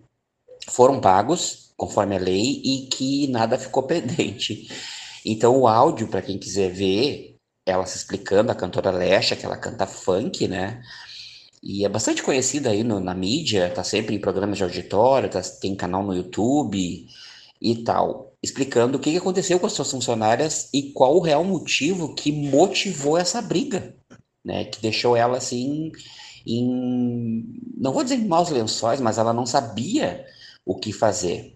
foram 0.70 1.00
pagos 1.00 1.72
conforme 1.76 2.16
a 2.16 2.20
lei 2.20 2.60
e 2.64 2.86
que 2.90 3.26
nada 3.28 3.58
ficou 3.58 3.82
pendente. 3.86 4.68
Então 5.24 5.56
o 5.56 5.68
áudio, 5.68 6.08
para 6.08 6.22
quem 6.22 6.38
quiser 6.38 6.70
ver 6.70 7.36
ela 7.66 7.86
se 7.86 7.96
explicando, 7.96 8.50
a 8.50 8.54
cantora 8.54 8.90
Lesha, 8.90 9.36
que 9.36 9.46
ela 9.46 9.56
canta 9.56 9.86
funk, 9.86 10.48
né? 10.48 10.82
E 11.62 11.84
é 11.84 11.88
bastante 11.88 12.22
conhecida 12.22 12.70
aí 12.70 12.82
no, 12.82 13.00
na 13.00 13.14
mídia, 13.14 13.70
tá 13.70 13.84
sempre 13.84 14.14
em 14.14 14.20
programas 14.20 14.56
de 14.56 14.64
auditório, 14.64 15.28
tá, 15.28 15.40
tem 15.60 15.74
canal 15.76 16.02
no 16.02 16.14
YouTube 16.14 17.06
e 17.60 17.84
tal, 17.84 18.32
explicando 18.42 18.96
o 18.96 19.00
que 19.00 19.16
aconteceu 19.16 19.60
com 19.60 19.66
as 19.66 19.72
suas 19.74 19.90
funcionárias 19.90 20.70
e 20.72 20.90
qual 20.92 21.16
o 21.16 21.20
real 21.20 21.44
motivo 21.44 22.14
que 22.14 22.32
motivou 22.32 23.18
essa 23.18 23.42
briga, 23.42 23.94
né? 24.44 24.64
Que 24.64 24.80
deixou 24.80 25.16
ela 25.16 25.36
assim 25.36 25.92
em, 26.46 27.44
não 27.76 27.92
vou 27.92 28.02
dizer 28.02 28.16
em 28.16 28.26
maus 28.26 28.48
lençóis, 28.48 29.00
mas 29.00 29.18
ela 29.18 29.32
não 29.32 29.44
sabia 29.44 30.24
o 30.64 30.76
que 30.76 30.92
fazer. 30.92 31.54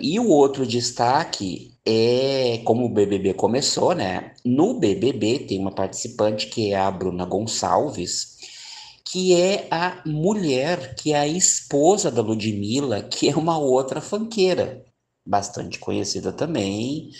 E 0.00 0.18
o 0.20 0.28
outro 0.28 0.66
destaque 0.66 1.72
é 1.84 2.60
como 2.64 2.86
o 2.86 2.88
BBB 2.88 3.34
começou, 3.34 3.94
né? 3.94 4.32
No 4.44 4.78
BBB 4.78 5.40
tem 5.40 5.58
uma 5.58 5.74
participante 5.74 6.46
que 6.46 6.72
é 6.72 6.78
a 6.78 6.90
Bruna 6.90 7.24
Gonçalves, 7.24 8.36
que 9.04 9.34
é 9.34 9.66
a 9.70 10.02
mulher, 10.06 10.94
que 10.94 11.12
é 11.12 11.18
a 11.18 11.26
esposa 11.26 12.10
da 12.10 12.22
Ludmilla, 12.22 13.02
que 13.02 13.28
é 13.28 13.36
uma 13.36 13.58
outra 13.58 14.00
fanqueira, 14.00 14.84
bastante 15.26 15.78
conhecida 15.78 16.32
também, 16.32 17.10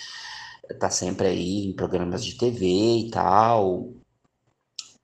tá 0.78 0.90
sempre 0.90 1.28
aí 1.28 1.66
em 1.66 1.74
programas 1.74 2.24
de 2.24 2.36
TV 2.36 2.66
e 2.66 3.10
tal. 3.10 3.90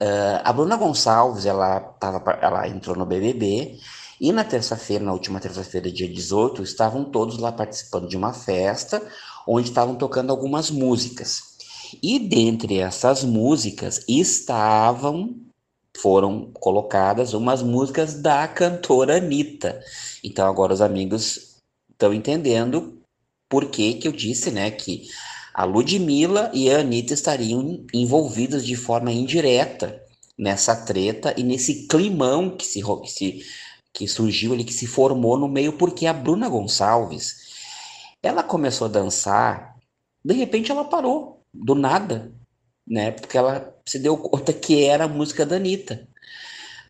Uh, 0.02 0.42
a 0.44 0.52
Bruna 0.52 0.76
Gonçalves, 0.76 1.46
ela, 1.46 1.80
tava, 1.80 2.22
ela 2.42 2.68
entrou 2.68 2.96
no 2.96 3.06
BBB 3.06 3.78
e 4.20 4.32
na 4.32 4.44
terça-feira, 4.44 5.04
na 5.04 5.12
última 5.12 5.40
terça-feira, 5.40 5.90
dia 5.90 6.08
18, 6.08 6.62
estavam 6.62 7.04
todos 7.04 7.38
lá 7.38 7.50
participando 7.52 8.08
de 8.08 8.16
uma 8.16 8.32
festa 8.32 9.02
onde 9.46 9.68
estavam 9.68 9.94
tocando 9.94 10.30
algumas 10.30 10.70
músicas. 10.70 11.54
E 12.02 12.18
dentre 12.18 12.78
essas 12.78 13.22
músicas 13.22 14.04
estavam 14.08 15.34
foram 15.96 16.50
colocadas 16.54 17.34
umas 17.34 17.62
músicas 17.62 18.14
da 18.14 18.48
cantora 18.48 19.18
Anitta. 19.18 19.80
Então 20.22 20.46
agora 20.46 20.74
os 20.74 20.80
amigos 20.80 21.54
estão 21.90 22.12
entendendo 22.12 23.00
por 23.48 23.66
que 23.66 23.94
que 23.94 24.08
eu 24.08 24.12
disse, 24.12 24.50
né, 24.50 24.70
que 24.70 25.08
a 25.52 25.64
Ludmilla 25.64 26.50
e 26.52 26.68
a 26.68 26.80
Anitta 26.80 27.14
estariam 27.14 27.84
envolvidas 27.94 28.66
de 28.66 28.74
forma 28.74 29.12
indireta 29.12 30.02
nessa 30.36 30.74
treta 30.74 31.32
e 31.36 31.44
nesse 31.44 31.86
climão 31.86 32.50
que 32.50 32.66
se, 32.66 32.82
que 32.82 33.10
se 33.10 33.44
que 33.94 34.08
surgiu 34.08 34.52
ali, 34.52 34.64
que 34.64 34.74
se 34.74 34.88
formou 34.88 35.38
no 35.38 35.48
meio, 35.48 35.74
porque 35.74 36.04
a 36.06 36.12
Bruna 36.12 36.48
Gonçalves, 36.48 37.36
ela 38.20 38.42
começou 38.42 38.86
a 38.86 38.90
dançar, 38.90 39.76
de 40.24 40.34
repente 40.34 40.72
ela 40.72 40.84
parou, 40.84 41.42
do 41.54 41.76
nada, 41.76 42.32
né? 42.86 43.12
Porque 43.12 43.38
ela 43.38 43.72
se 43.86 43.98
deu 44.00 44.18
conta 44.18 44.52
que 44.52 44.84
era 44.84 45.04
a 45.04 45.08
música 45.08 45.46
da 45.46 45.56
Anitta. 45.56 46.08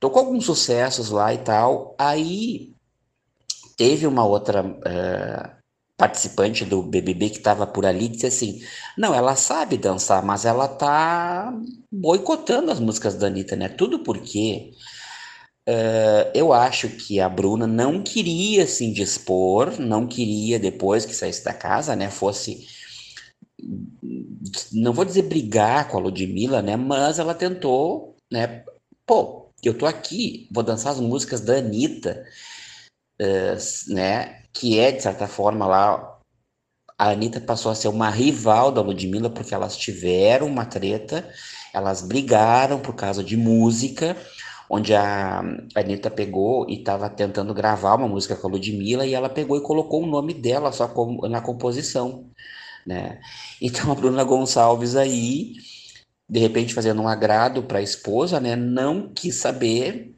Tocou 0.00 0.20
alguns 0.20 0.46
sucessos 0.46 1.10
lá 1.10 1.34
e 1.34 1.38
tal, 1.38 1.94
aí 1.98 2.74
teve 3.76 4.06
uma 4.06 4.24
outra 4.24 4.64
uh, 4.64 5.64
participante 5.96 6.64
do 6.64 6.82
BBB 6.82 7.30
que 7.30 7.38
estava 7.38 7.66
por 7.66 7.84
ali 7.84 8.08
disse 8.08 8.26
assim: 8.26 8.62
Não, 8.96 9.14
ela 9.14 9.36
sabe 9.36 9.76
dançar, 9.76 10.24
mas 10.24 10.44
ela 10.44 10.68
tá 10.68 11.52
boicotando 11.92 12.70
as 12.70 12.80
músicas 12.80 13.14
da 13.14 13.26
Anitta, 13.26 13.56
né? 13.56 13.68
Tudo 13.68 14.00
porque 14.00 14.72
Uh, 15.66 16.28
eu 16.34 16.52
acho 16.52 16.90
que 16.90 17.18
a 17.20 17.28
Bruna 17.28 17.66
não 17.66 18.02
queria 18.02 18.66
se 18.66 18.84
indispor, 18.84 19.80
não 19.80 20.06
queria, 20.06 20.58
depois 20.58 21.06
que 21.06 21.14
saísse 21.14 21.42
da 21.42 21.54
casa, 21.54 21.96
né, 21.96 22.10
fosse. 22.10 22.66
Não 24.72 24.92
vou 24.92 25.06
dizer 25.06 25.22
brigar 25.22 25.88
com 25.88 25.96
a 25.96 26.00
Ludmilla, 26.00 26.60
né, 26.60 26.76
mas 26.76 27.18
ela 27.18 27.34
tentou, 27.34 28.14
né, 28.30 28.62
pô, 29.06 29.50
eu 29.62 29.76
tô 29.76 29.86
aqui, 29.86 30.46
vou 30.52 30.62
dançar 30.62 30.92
as 30.92 31.00
músicas 31.00 31.40
da 31.40 31.56
Anitta, 31.56 32.26
uh, 33.22 33.94
né, 33.94 34.42
que 34.52 34.78
é, 34.78 34.92
de 34.92 35.02
certa 35.02 35.26
forma, 35.26 35.66
lá. 35.66 36.10
A 36.96 37.10
Anitta 37.10 37.40
passou 37.40 37.72
a 37.72 37.74
ser 37.74 37.88
uma 37.88 38.08
rival 38.08 38.70
da 38.70 38.80
Ludmilla 38.80 39.28
porque 39.28 39.52
elas 39.52 39.76
tiveram 39.76 40.46
uma 40.46 40.64
treta, 40.64 41.28
elas 41.72 42.02
brigaram 42.02 42.78
por 42.78 42.94
causa 42.94 43.24
de 43.24 43.36
música 43.36 44.16
onde 44.68 44.94
a 44.94 45.40
Anitta 45.74 46.10
pegou 46.10 46.68
e 46.68 46.78
estava 46.78 47.08
tentando 47.10 47.52
gravar 47.54 47.94
uma 47.94 48.08
música 48.08 48.36
com 48.36 48.46
a 48.46 48.50
Ludmilla 48.50 49.06
e 49.06 49.14
ela 49.14 49.28
pegou 49.28 49.56
e 49.56 49.62
colocou 49.62 50.02
o 50.02 50.06
nome 50.06 50.34
dela 50.34 50.72
só 50.72 50.92
na 51.28 51.40
composição, 51.40 52.30
né? 52.86 53.20
Então 53.60 53.92
a 53.92 53.94
Bruna 53.94 54.24
Gonçalves 54.24 54.96
aí 54.96 55.54
de 56.28 56.40
repente 56.40 56.74
fazendo 56.74 57.02
um 57.02 57.08
agrado 57.08 57.62
para 57.62 57.78
a 57.78 57.82
esposa, 57.82 58.40
né? 58.40 58.56
Não 58.56 59.12
quis 59.12 59.36
saber, 59.36 60.14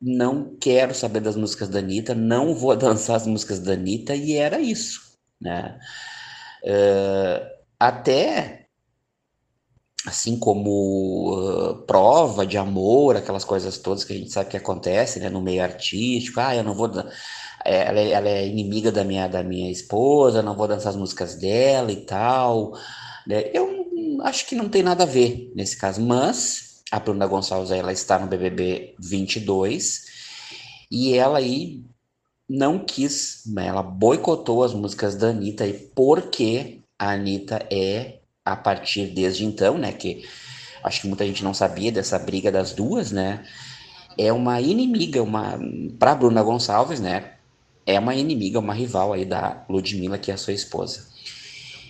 não 0.00 0.56
quero 0.56 0.94
saber 0.94 1.20
das 1.20 1.36
músicas 1.36 1.68
da 1.68 1.80
Anitta, 1.80 2.14
não 2.14 2.54
vou 2.54 2.74
dançar 2.76 3.16
as 3.16 3.26
músicas 3.26 3.58
da 3.58 3.72
Anitta, 3.72 4.14
e 4.14 4.34
era 4.34 4.60
isso, 4.60 5.12
né? 5.40 5.78
Uh, 6.64 7.62
até 7.78 8.61
assim 10.06 10.36
como 10.38 11.34
uh, 11.34 11.74
prova 11.86 12.44
de 12.44 12.58
amor, 12.58 13.16
aquelas 13.16 13.44
coisas 13.44 13.78
todas 13.78 14.04
que 14.04 14.12
a 14.12 14.16
gente 14.16 14.32
sabe 14.32 14.50
que 14.50 14.56
acontece, 14.56 15.20
né, 15.20 15.28
no 15.28 15.40
meio 15.40 15.62
artístico, 15.62 16.40
ah, 16.40 16.56
eu 16.56 16.64
não 16.64 16.74
vou, 16.74 16.90
é, 17.64 17.86
ela 17.88 18.00
é, 18.00 18.10
ela 18.10 18.28
é 18.28 18.46
inimiga 18.46 18.90
da 18.90 19.04
minha, 19.04 19.28
da 19.28 19.42
minha 19.42 19.70
esposa, 19.70 20.42
não 20.42 20.56
vou 20.56 20.66
dançar 20.66 20.90
as 20.90 20.96
músicas 20.96 21.36
dela 21.36 21.92
e 21.92 22.04
tal, 22.04 22.72
né, 23.26 23.50
eu 23.54 23.86
acho 24.22 24.46
que 24.46 24.56
não 24.56 24.68
tem 24.68 24.82
nada 24.82 25.04
a 25.04 25.06
ver 25.06 25.52
nesse 25.54 25.76
caso, 25.76 26.00
mas 26.00 26.82
a 26.90 26.98
Bruna 26.98 27.26
Gonçalves, 27.26 27.70
ela 27.70 27.92
está 27.92 28.18
no 28.18 28.26
BBB 28.26 28.94
22, 28.98 30.04
e 30.90 31.14
ela 31.16 31.38
aí 31.38 31.82
não 32.48 32.78
quis, 32.78 33.44
né, 33.46 33.68
ela 33.68 33.82
boicotou 33.82 34.64
as 34.64 34.74
músicas 34.74 35.14
da 35.14 35.28
Anitta, 35.28 35.66
e 35.66 35.72
porque 35.72 36.80
a 36.98 37.12
Anitta 37.12 37.66
é 37.70 38.21
a 38.44 38.56
partir 38.56 39.06
desde 39.06 39.44
então, 39.44 39.78
né, 39.78 39.92
que 39.92 40.26
acho 40.82 41.02
que 41.02 41.08
muita 41.08 41.26
gente 41.26 41.44
não 41.44 41.54
sabia 41.54 41.92
dessa 41.92 42.18
briga 42.18 42.50
das 42.50 42.72
duas, 42.72 43.12
né, 43.12 43.44
é 44.18 44.32
uma 44.32 44.60
inimiga, 44.60 45.22
uma 45.22 45.58
para 45.98 46.14
Bruna 46.14 46.42
Gonçalves, 46.42 47.00
né, 47.00 47.32
é 47.86 47.98
uma 47.98 48.14
inimiga, 48.14 48.58
uma 48.58 48.74
rival 48.74 49.12
aí 49.12 49.24
da 49.24 49.64
Ludmilla, 49.68 50.18
que 50.18 50.30
é 50.30 50.34
a 50.34 50.38
sua 50.38 50.52
esposa. 50.52 51.12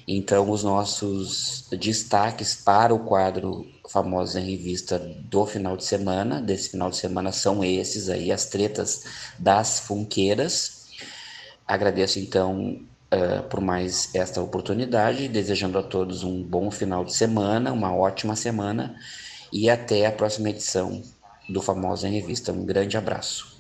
Então, 0.06 0.50
os 0.50 0.64
nossos 0.64 1.68
destaques 1.70 2.54
para 2.56 2.94
o 2.94 3.00
quadro 3.00 3.66
Famosos 3.88 4.36
em 4.36 4.50
Revista 4.50 4.98
do 4.98 5.46
final 5.46 5.76
de 5.76 5.84
semana, 5.84 6.40
desse 6.40 6.70
final 6.70 6.90
de 6.90 6.96
semana, 6.96 7.30
são 7.30 7.62
esses 7.62 8.08
aí, 8.08 8.32
as 8.32 8.46
tretas 8.46 9.04
das 9.38 9.80
funqueiras. 9.80 10.88
Agradeço, 11.66 12.18
então, 12.18 12.80
uh, 13.12 13.42
por 13.48 13.60
mais 13.60 14.14
esta 14.14 14.40
oportunidade, 14.40 15.28
desejando 15.28 15.78
a 15.78 15.82
todos 15.82 16.24
um 16.24 16.42
bom 16.42 16.70
final 16.70 17.04
de 17.04 17.14
semana, 17.14 17.72
uma 17.72 17.94
ótima 17.94 18.34
semana 18.34 18.94
e 19.52 19.68
até 19.68 20.06
a 20.06 20.12
próxima 20.12 20.50
edição 20.50 21.02
do 21.48 21.60
Famoso 21.60 22.06
em 22.06 22.12
Revista. 22.12 22.52
Um 22.52 22.64
grande 22.64 22.96
abraço. 22.96 23.52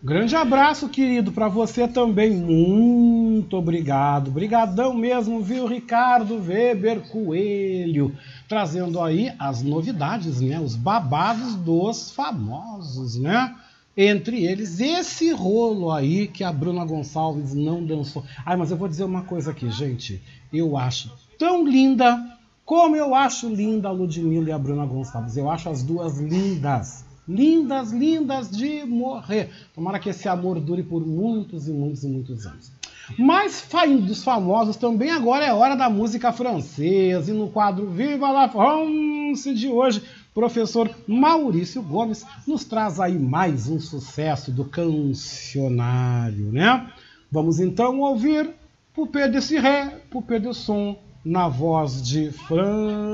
Grande 0.00 0.36
abraço, 0.36 0.88
querido, 0.88 1.32
para 1.32 1.48
você 1.48 1.88
também. 1.88 2.30
Muito 2.30 3.56
obrigado. 3.56 4.28
Obrigadão 4.28 4.94
mesmo, 4.94 5.42
viu, 5.42 5.66
Ricardo 5.66 6.40
Weber 6.40 7.00
Coelho, 7.08 8.16
trazendo 8.48 9.00
aí 9.00 9.32
as 9.40 9.60
novidades, 9.60 10.40
né, 10.40 10.60
os 10.60 10.76
babados 10.76 11.56
dos 11.56 12.12
famosos, 12.12 13.16
né? 13.16 13.52
Entre 14.00 14.44
eles 14.44 14.78
esse 14.78 15.32
rolo 15.32 15.90
aí 15.90 16.28
que 16.28 16.44
a 16.44 16.52
Bruna 16.52 16.84
Gonçalves 16.84 17.52
não 17.52 17.84
dançou. 17.84 18.24
Ai, 18.46 18.56
mas 18.56 18.70
eu 18.70 18.76
vou 18.76 18.86
dizer 18.86 19.02
uma 19.02 19.22
coisa 19.22 19.50
aqui, 19.50 19.68
gente. 19.72 20.22
Eu 20.52 20.76
acho 20.76 21.10
tão 21.36 21.66
linda 21.66 22.38
como 22.64 22.94
eu 22.94 23.12
acho 23.12 23.48
linda 23.48 23.88
a 23.88 23.90
Ludmilla 23.90 24.50
e 24.50 24.52
a 24.52 24.58
Bruna 24.58 24.86
Gonçalves. 24.86 25.36
Eu 25.36 25.50
acho 25.50 25.68
as 25.68 25.82
duas 25.82 26.16
lindas. 26.16 27.04
Lindas, 27.26 27.90
lindas 27.90 28.48
de 28.48 28.84
morrer. 28.84 29.50
Tomara 29.74 29.98
que 29.98 30.10
esse 30.10 30.28
amor 30.28 30.60
dure 30.60 30.84
por 30.84 31.04
muitos 31.04 31.66
e 31.66 31.72
muitos 31.72 32.04
e 32.04 32.06
muitos 32.06 32.46
anos. 32.46 32.70
Mas 33.18 33.52
saindo 33.68 34.02
dos 34.02 34.22
famosos, 34.22 34.76
também 34.76 35.10
agora 35.10 35.44
é 35.44 35.52
hora 35.52 35.74
da 35.74 35.90
música 35.90 36.32
francesa. 36.32 37.30
E 37.30 37.34
no 37.34 37.48
quadro 37.48 37.90
Viva 37.90 38.30
la 38.30 38.48
France 38.48 39.54
de 39.54 39.68
hoje, 39.68 40.02
professor 40.34 40.90
Maurício 41.06 41.82
Gomes 41.82 42.24
nos 42.46 42.64
traz 42.64 43.00
aí 43.00 43.18
mais 43.18 43.68
um 43.68 43.80
sucesso 43.80 44.52
do 44.52 44.64
cancionário, 44.64 46.52
né? 46.52 46.90
Vamos 47.30 47.60
então 47.60 48.00
ouvir 48.00 48.50
Poupée 48.94 49.28
de 49.28 49.40
Siré, 49.40 50.00
Poupée 50.10 50.40
de 50.40 50.52
Som, 50.54 50.96
na 51.24 51.48
voz 51.48 52.02
de 52.02 52.30
Francegal. 52.32 53.08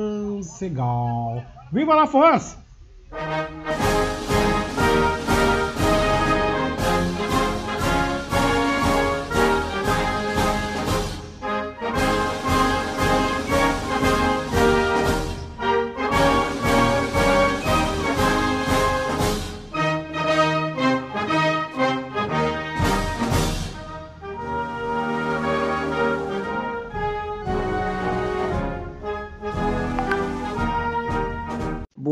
Viva 1.72 1.94
la 1.94 2.06
France! 2.06 2.56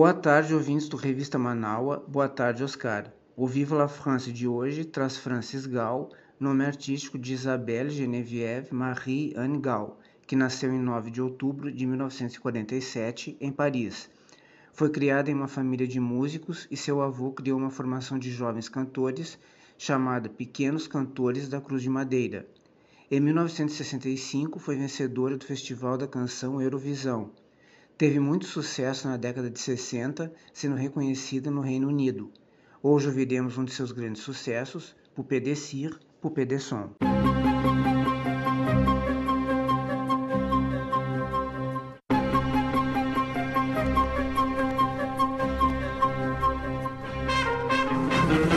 Boa 0.03 0.15
tarde, 0.15 0.53
ouvintes 0.53 0.89
do 0.89 0.97
Revista 0.97 1.39
Manaua. 1.39 2.05
Boa 2.09 2.29
tarde, 2.29 2.65
Oscar. 2.65 3.13
O 3.37 3.47
Viva 3.47 3.77
la 3.77 3.87
France 3.87 4.33
de 4.33 4.49
hoje 4.49 4.85
traz 4.85 5.17
Francis 5.17 5.65
Gall, 5.65 6.11
nome 6.41 6.65
artístico 6.65 7.17
de 7.17 7.33
Isabelle 7.33 7.89
Geneviève 7.89 8.75
Marie 8.75 9.33
Anne 9.37 9.61
Gall, 9.61 10.01
que 10.27 10.35
nasceu 10.35 10.73
em 10.73 10.81
9 10.81 11.09
de 11.09 11.23
outubro 11.23 11.71
de 11.71 11.87
1947 11.87 13.37
em 13.41 13.53
Paris. 13.53 14.11
Foi 14.73 14.91
criada 14.91 15.31
em 15.31 15.35
uma 15.35 15.47
família 15.47 15.87
de 15.87 16.01
músicos 16.01 16.67
e 16.69 16.77
seu 16.77 17.01
avô 17.01 17.31
criou 17.31 17.57
uma 17.57 17.71
formação 17.71 18.19
de 18.19 18.33
jovens 18.33 18.69
cantores 18.69 19.39
chamada 19.79 20.29
Pequenos 20.29 20.89
Cantores 20.89 21.49
da 21.49 21.61
Cruz 21.61 21.81
de 21.81 21.89
Madeira. 21.89 22.45
Em 23.09 23.21
1965 23.21 24.59
foi 24.59 24.75
vencedora 24.75 25.37
do 25.37 25.45
Festival 25.45 25.97
da 25.97 26.09
Canção 26.09 26.61
Eurovisão 26.61 27.31
Teve 27.99 28.19
muito 28.19 28.47
sucesso 28.47 29.07
na 29.07 29.17
década 29.17 29.51
de 29.51 29.61
60, 29.61 30.33
sendo 30.53 30.77
reconhecida 30.77 31.51
no 31.51 31.61
Reino 31.61 31.89
Unido. 31.89 32.31
Hoje 32.83 33.09
ouviremos 33.09 33.59
um 33.59 33.65
de 33.65 33.73
seus 33.73 33.93
grandes 33.93 34.23
sucessos, 34.23 34.97
Poupée 35.15 35.41
de 35.41 35.55
Cire, 35.55 36.01
Poupée 36.21 36.47
de 36.47 36.59
Son. 36.59 36.91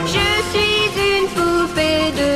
Je 0.06 0.28
suis 0.50 0.90
une 1.08 1.28
poupée 1.36 2.10
de 2.12 2.30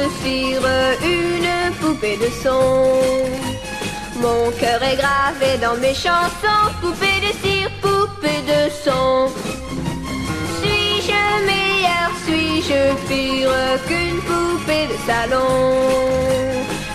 une 1.04 1.74
poupée 1.80 2.16
de 2.18 2.30
son. 2.42 3.09
Mon 4.50 4.56
cœur 4.56 4.82
est 4.82 4.96
gravé 4.96 5.58
dans 5.62 5.76
mes 5.80 5.94
chansons, 5.94 6.66
poupée 6.80 7.20
de 7.20 7.32
cire, 7.40 7.70
poupée 7.80 8.42
de 8.52 8.68
son. 8.84 9.28
Suis-je 10.60 11.22
meilleur, 11.46 12.10
suis-je 12.24 12.82
pire 13.06 13.52
qu'une 13.86 14.20
poupée 14.22 14.88
de 14.88 14.96
salon? 15.06 15.46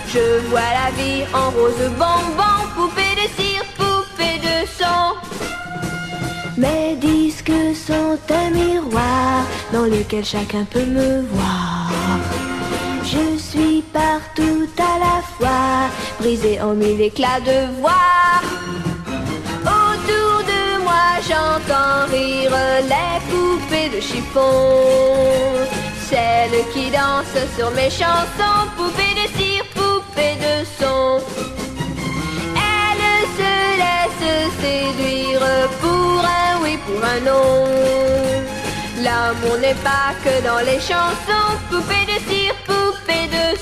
Je 0.10 0.42
vois 0.50 0.60
la 0.60 0.92
vie 0.98 1.24
en 1.34 1.50
rose 1.52 1.90
bonbon, 1.98 2.58
poupée 2.76 3.16
de 3.22 3.28
cire, 3.38 3.64
poupée 3.78 4.38
de 4.40 4.68
son. 4.78 5.16
Mes 6.58 6.96
disques 6.98 7.54
sont 7.88 8.20
un 8.34 8.50
miroir 8.50 9.46
dans 9.72 9.86
lequel 9.86 10.26
chacun 10.26 10.66
peut 10.66 10.86
me 10.86 11.22
voir. 11.22 11.90
Partout 13.96 14.68
à 14.78 15.00
la 15.00 15.22
fois, 15.38 15.90
brisé 16.20 16.60
en 16.60 16.74
mille 16.74 17.00
éclats 17.00 17.40
de 17.40 17.80
voix. 17.80 18.42
Autour 19.64 20.44
de 20.52 20.84
moi, 20.84 21.08
j'entends 21.26 22.12
rire 22.12 22.52
les 22.92 23.20
poupées 23.30 23.88
de 23.96 24.02
chiffon. 24.02 24.52
Celles 26.10 26.60
qui 26.74 26.92
dansent 26.92 27.48
sur 27.58 27.72
mes 27.72 27.90
chansons, 27.90 28.68
poupées 28.76 29.16
de 29.22 29.28
cire, 29.38 29.64
poupées 29.74 30.36
de 30.46 30.66
son. 30.78 31.22
Elles 32.74 33.28
se 33.40 33.54
laissent 33.82 34.52
séduire 34.60 35.70
pour 35.80 36.20
un 36.44 36.62
oui, 36.62 36.78
pour 36.86 37.02
un 37.02 37.22
non. 37.22 37.66
L'amour 39.02 39.58
n'est 39.62 39.82
pas 39.90 40.12
que 40.22 40.44
dans 40.44 40.60
les 40.70 40.82
chansons, 40.82 41.50
poupées 41.70 42.06
de 42.12 42.20
cire, 42.30 42.56
poupées 42.66 42.75
de 43.08 43.56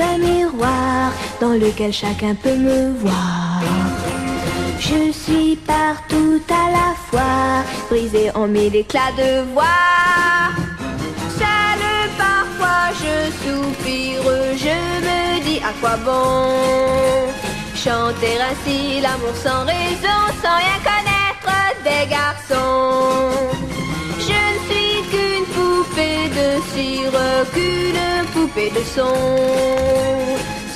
un 0.00 0.18
miroir 0.18 1.12
dans 1.40 1.54
lequel 1.54 1.92
chacun 1.92 2.34
peut 2.34 2.56
me 2.56 2.92
voir. 2.98 3.62
Je 4.78 5.12
suis 5.12 5.56
partout 5.56 6.40
à 6.48 6.70
la 6.78 6.94
fois, 7.08 7.64
brisé 7.90 8.30
en 8.34 8.46
mille 8.46 8.76
éclats 8.76 9.14
de 9.16 9.42
voix. 9.52 9.64
Seul 11.40 11.80
parfois 12.16 12.84
je 13.02 13.14
soupire, 13.40 14.22
je 14.64 14.78
me 15.06 15.44
dis 15.44 15.60
à 15.62 15.72
quoi 15.80 15.96
bon 16.04 17.28
chanter 17.88 18.36
ainsi 18.50 19.00
l'amour 19.00 19.36
sans 19.44 19.64
raison, 19.64 20.18
sans 20.42 20.56
rien 20.62 20.78
connaître 20.90 21.52
des 21.84 22.04
garçons. 22.10 23.30
Je 24.26 24.40
ne 24.52 24.58
suis 24.68 24.87
de 26.38 26.48
cire, 26.72 27.20
qu'une 27.52 28.26
poupée 28.32 28.70
de 28.70 28.84
son. 28.96 29.18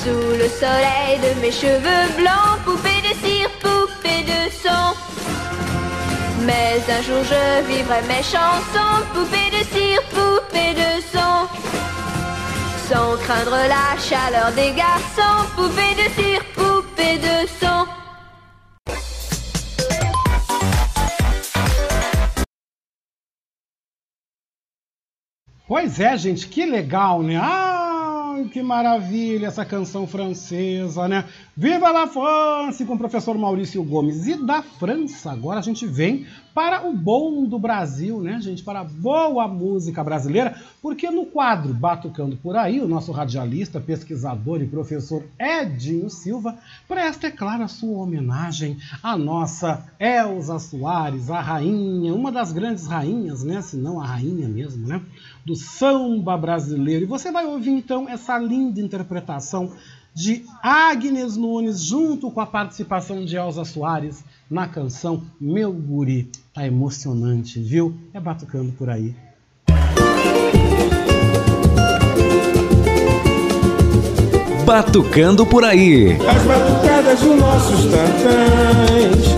Sous 0.02 0.28
le 0.42 0.48
soleil 0.62 1.14
de 1.26 1.40
mes 1.40 1.52
cheveux 1.62 2.06
blancs, 2.18 2.56
poupée 2.64 3.00
de 3.08 3.14
cire, 3.22 3.50
poupée 3.64 4.24
de 4.32 4.40
son. 4.62 4.84
Mais 6.46 6.74
un 6.96 7.02
jour 7.08 7.22
je 7.32 7.44
vivrai 7.70 8.02
mes 8.12 8.24
chansons, 8.34 8.96
poupée 9.14 9.50
de 9.56 9.62
cire, 9.74 10.02
poupée 10.16 10.74
de 10.82 10.90
son. 11.12 11.34
Sans 12.88 13.16
craindre 13.24 13.58
la 13.74 13.88
chaleur 14.08 14.50
des 14.60 14.72
garçons, 14.84 15.40
poupée 15.56 15.94
de 16.00 16.06
cire, 16.16 16.44
poupée 16.56 17.18
de 17.28 17.36
son. 17.60 18.01
Pois 25.66 26.00
é, 26.00 26.16
gente, 26.16 26.48
que 26.48 26.66
legal, 26.66 27.22
né? 27.22 27.36
Ah, 27.36 28.42
que 28.50 28.62
maravilha 28.62 29.46
essa 29.46 29.64
canção 29.64 30.06
francesa, 30.06 31.06
né? 31.06 31.24
Viva 31.56 31.90
la 31.90 32.06
France 32.06 32.84
com 32.84 32.94
o 32.94 32.98
professor 32.98 33.38
Maurício 33.38 33.82
Gomes. 33.84 34.26
E 34.26 34.34
da 34.34 34.62
França, 34.62 35.30
agora 35.30 35.60
a 35.60 35.62
gente 35.62 35.86
vem 35.86 36.26
para 36.54 36.86
o 36.86 36.94
bom 36.94 37.44
do 37.44 37.58
Brasil, 37.58 38.20
né, 38.20 38.40
gente? 38.40 38.62
Para 38.62 38.80
a 38.80 38.84
boa 38.84 39.46
música 39.46 40.02
brasileira, 40.02 40.60
porque 40.82 41.10
no 41.10 41.26
quadro 41.26 41.72
Batucando 41.72 42.36
por 42.36 42.56
Aí, 42.56 42.80
o 42.80 42.88
nosso 42.88 43.12
radialista, 43.12 43.80
pesquisador 43.80 44.60
e 44.60 44.66
professor 44.66 45.24
Edinho 45.38 46.10
Silva 46.10 46.58
presta, 46.88 47.28
é 47.28 47.30
claro, 47.30 47.62
a 47.62 47.68
sua 47.68 47.98
homenagem 47.98 48.76
à 49.02 49.16
nossa 49.16 49.86
Elza 49.98 50.58
Soares, 50.58 51.30
a 51.30 51.40
rainha, 51.40 52.14
uma 52.14 52.32
das 52.32 52.52
grandes 52.52 52.86
rainhas, 52.86 53.42
né? 53.42 53.62
Se 53.62 53.76
não 53.76 54.00
a 54.00 54.06
rainha 54.06 54.48
mesmo, 54.48 54.86
né? 54.86 55.00
Do 55.44 55.56
samba 55.56 56.36
brasileiro. 56.36 57.04
E 57.04 57.08
você 57.08 57.32
vai 57.32 57.44
ouvir 57.44 57.70
então 57.70 58.08
essa 58.08 58.38
linda 58.38 58.80
interpretação 58.80 59.72
de 60.14 60.44
Agnes 60.62 61.36
Nunes, 61.36 61.82
junto 61.82 62.30
com 62.30 62.40
a 62.40 62.46
participação 62.46 63.24
de 63.24 63.36
Elza 63.36 63.64
Soares 63.64 64.22
na 64.50 64.68
canção 64.68 65.22
Meu 65.40 65.72
Guri. 65.72 66.30
Tá 66.52 66.66
emocionante, 66.66 67.58
viu? 67.60 67.94
É 68.12 68.20
batucando 68.20 68.72
por 68.72 68.90
aí. 68.90 69.14
Batucando 74.66 75.46
por 75.46 75.64
aí. 75.64 76.12
As 76.12 76.42
batucadas 76.44 77.20
dos 77.20 77.38
nossos 77.38 77.84
tantãs. 77.86 79.31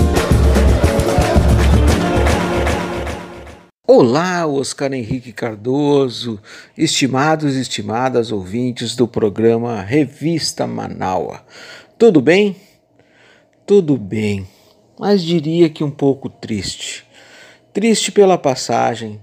Olá, 3.96 4.44
Oscar 4.44 4.92
Henrique 4.92 5.32
Cardoso, 5.32 6.42
estimados 6.76 7.54
e 7.54 7.60
estimadas 7.60 8.32
ouvintes 8.32 8.96
do 8.96 9.06
programa 9.06 9.80
Revista 9.82 10.66
Manaua. 10.66 11.44
Tudo 11.96 12.20
bem? 12.20 12.56
Tudo 13.64 13.96
bem, 13.96 14.48
mas 14.98 15.22
diria 15.22 15.70
que 15.70 15.84
um 15.84 15.92
pouco 15.92 16.28
triste. 16.28 17.06
Triste 17.72 18.10
pela 18.10 18.36
passagem 18.36 19.20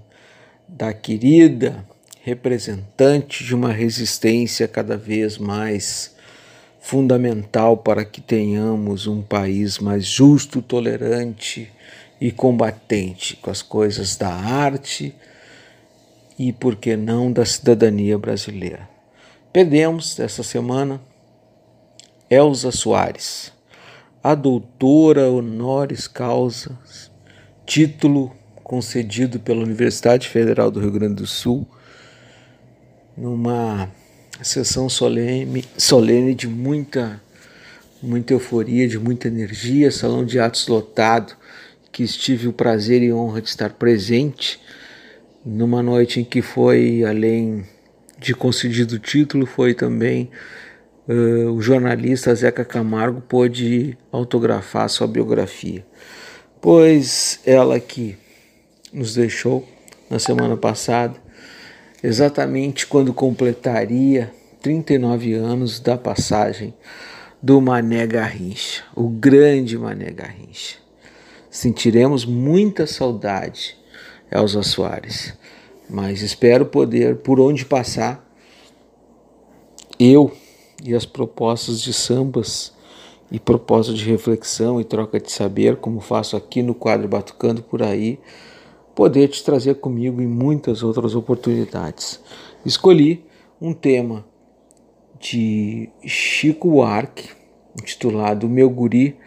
da 0.66 0.94
querida 0.94 1.86
representante 2.22 3.44
de 3.44 3.54
uma 3.54 3.70
resistência 3.74 4.66
cada 4.66 4.96
vez 4.96 5.36
mais 5.36 6.16
fundamental 6.80 7.76
para 7.76 8.06
que 8.06 8.22
tenhamos 8.22 9.06
um 9.06 9.20
país 9.20 9.78
mais 9.78 10.06
justo, 10.06 10.62
tolerante 10.62 11.70
e 12.22 12.30
combatente 12.30 13.34
com 13.42 13.50
as 13.50 13.62
coisas 13.62 14.14
da 14.14 14.32
arte 14.32 15.12
e, 16.38 16.52
por 16.52 16.76
que 16.76 16.94
não, 16.94 17.32
da 17.32 17.44
cidadania 17.44 18.16
brasileira. 18.16 18.88
Perdemos 19.52 20.20
essa 20.20 20.44
semana 20.44 21.00
Elza 22.30 22.70
Soares, 22.70 23.52
a 24.22 24.36
doutora 24.36 25.28
honoris 25.28 26.06
causa, 26.06 26.78
título 27.66 28.30
concedido 28.62 29.40
pela 29.40 29.64
Universidade 29.64 30.28
Federal 30.28 30.70
do 30.70 30.78
Rio 30.78 30.92
Grande 30.92 31.16
do 31.16 31.26
Sul, 31.26 31.66
numa 33.16 33.90
sessão 34.40 34.88
solene, 34.88 35.64
solene 35.76 36.36
de 36.36 36.46
muita, 36.46 37.20
muita 38.00 38.32
euforia, 38.32 38.86
de 38.86 38.96
muita 38.96 39.26
energia, 39.26 39.90
salão 39.90 40.24
de 40.24 40.38
atos 40.38 40.68
lotado, 40.68 41.41
que 41.92 42.02
estive 42.02 42.48
o 42.48 42.52
prazer 42.52 43.02
e 43.02 43.12
honra 43.12 43.42
de 43.42 43.50
estar 43.50 43.70
presente 43.74 44.58
numa 45.44 45.82
noite 45.82 46.20
em 46.20 46.24
que 46.24 46.40
foi, 46.40 47.04
além 47.04 47.66
de 48.18 48.34
concedido 48.34 48.94
o 48.94 48.98
título, 48.98 49.44
foi 49.44 49.74
também 49.74 50.30
uh, 51.06 51.52
o 51.52 51.60
jornalista 51.60 52.34
Zeca 52.34 52.64
Camargo 52.64 53.20
pôde 53.20 53.98
autografar 54.10 54.88
sua 54.88 55.06
biografia, 55.06 55.84
pois 56.60 57.40
ela 57.44 57.78
que 57.78 58.16
nos 58.90 59.14
deixou 59.14 59.68
na 60.08 60.18
semana 60.18 60.56
passada, 60.56 61.14
exatamente 62.02 62.86
quando 62.86 63.12
completaria 63.12 64.32
39 64.62 65.34
anos 65.34 65.80
da 65.80 65.98
passagem 65.98 66.72
do 67.42 67.60
Mané 67.60 68.06
Garrincha, 68.06 68.84
o 68.94 69.08
grande 69.08 69.76
Mané 69.76 70.10
Garrincha 70.10 70.81
sentiremos 71.52 72.24
muita 72.24 72.86
saudade, 72.86 73.76
Elza 74.30 74.62
Soares, 74.62 75.36
mas 75.88 76.22
espero 76.22 76.64
poder, 76.64 77.16
por 77.16 77.38
onde 77.38 77.66
passar, 77.66 78.26
eu 80.00 80.32
e 80.82 80.94
as 80.94 81.04
propostas 81.04 81.82
de 81.82 81.92
sambas 81.92 82.72
e 83.30 83.38
propostas 83.38 83.98
de 83.98 84.10
reflexão 84.10 84.80
e 84.80 84.84
troca 84.84 85.20
de 85.20 85.30
saber, 85.30 85.76
como 85.76 86.00
faço 86.00 86.38
aqui 86.38 86.62
no 86.62 86.74
quadro 86.74 87.06
Batucando 87.06 87.62
por 87.62 87.82
aí, 87.82 88.18
poder 88.94 89.28
te 89.28 89.44
trazer 89.44 89.74
comigo 89.74 90.22
em 90.22 90.26
muitas 90.26 90.82
outras 90.82 91.14
oportunidades. 91.14 92.18
Escolhi 92.64 93.26
um 93.60 93.74
tema 93.74 94.24
de 95.20 95.90
Chico 96.06 96.70
Buarque, 96.70 97.28
intitulado 97.78 98.48
Meu 98.48 98.70
Guri, 98.70 99.18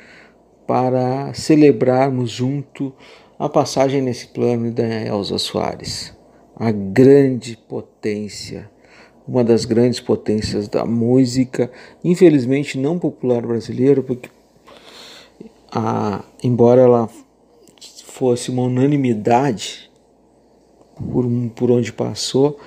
para 0.65 1.33
celebrarmos 1.33 2.31
junto 2.31 2.93
a 3.37 3.49
passagem 3.49 4.01
nesse 4.01 4.27
plano 4.27 4.71
da 4.71 4.83
Elza 4.83 5.37
Soares, 5.37 6.13
a 6.55 6.71
grande 6.71 7.57
potência, 7.57 8.69
uma 9.27 9.43
das 9.43 9.65
grandes 9.65 9.99
potências 9.99 10.67
da 10.67 10.85
música, 10.85 11.71
infelizmente 12.03 12.77
não 12.77 12.97
popular 12.97 13.41
brasileira, 13.45 14.01
porque 14.01 14.29
a, 15.71 16.23
embora 16.43 16.81
ela 16.81 17.09
fosse 18.05 18.49
uma 18.49 18.63
unanimidade 18.63 19.91
por, 21.11 21.25
por 21.55 21.71
onde 21.71 21.91
passou, 21.91 22.57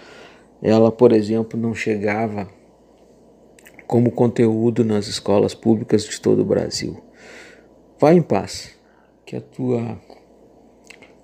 ela, 0.61 0.93
por 0.93 1.13
exemplo, 1.13 1.59
não 1.59 1.75
chegava 1.75 2.49
como 3.87 4.11
conteúdo 4.11 4.85
nas 4.85 5.07
escolas 5.07 5.55
públicas 5.55 6.05
de 6.05 6.21
todo 6.21 6.43
o 6.43 6.45
Brasil. 6.45 7.08
Vá 8.01 8.15
em 8.15 8.23
paz, 8.23 8.71
que 9.27 9.35
a 9.35 9.41
tua 9.41 10.01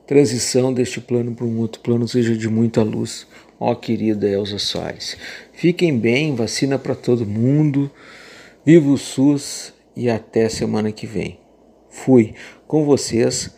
transição 0.08 0.74
deste 0.74 1.00
plano 1.00 1.32
para 1.32 1.46
um 1.46 1.58
outro 1.60 1.80
plano 1.80 2.08
seja 2.08 2.36
de 2.36 2.48
muita 2.48 2.82
luz, 2.82 3.28
ó 3.60 3.76
querida 3.76 4.28
Elza 4.28 4.58
Soares. 4.58 5.16
Fiquem 5.52 5.96
bem, 5.96 6.34
vacina 6.34 6.76
para 6.76 6.96
todo 6.96 7.24
mundo, 7.24 7.88
viva 8.64 8.90
o 8.90 8.98
SUS 8.98 9.72
e 9.94 10.10
até 10.10 10.48
semana 10.48 10.90
que 10.90 11.06
vem. 11.06 11.38
Fui 11.88 12.34
com 12.66 12.84
vocês, 12.84 13.56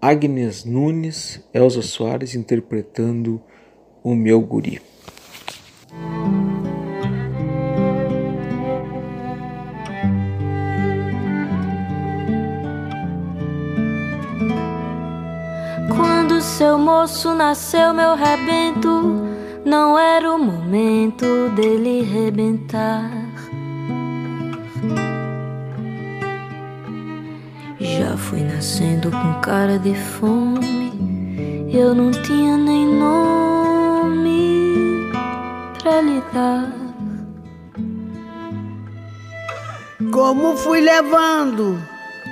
Agnes 0.00 0.64
Nunes, 0.64 1.40
Elza 1.52 1.82
Soares 1.82 2.34
interpretando 2.34 3.42
o 4.02 4.14
meu 4.14 4.40
guri. 4.40 4.80
Seu 16.40 16.78
moço 16.78 17.34
nasceu 17.34 17.92
meu 17.92 18.14
rebento, 18.14 19.22
não 19.64 19.98
era 19.98 20.32
o 20.32 20.38
momento 20.38 21.50
dele 21.50 22.02
rebentar. 22.02 23.10
Já 27.78 28.16
fui 28.16 28.40
nascendo 28.40 29.10
com 29.10 29.40
cara 29.40 29.78
de 29.78 29.94
fome, 29.94 31.70
eu 31.72 31.94
não 31.94 32.10
tinha 32.10 32.56
nem 32.56 32.86
nome 32.86 34.32
pra 35.82 36.00
lhe 36.00 36.22
dar. 36.32 36.72
Como 40.10 40.56
fui 40.56 40.80
levando, 40.80 41.78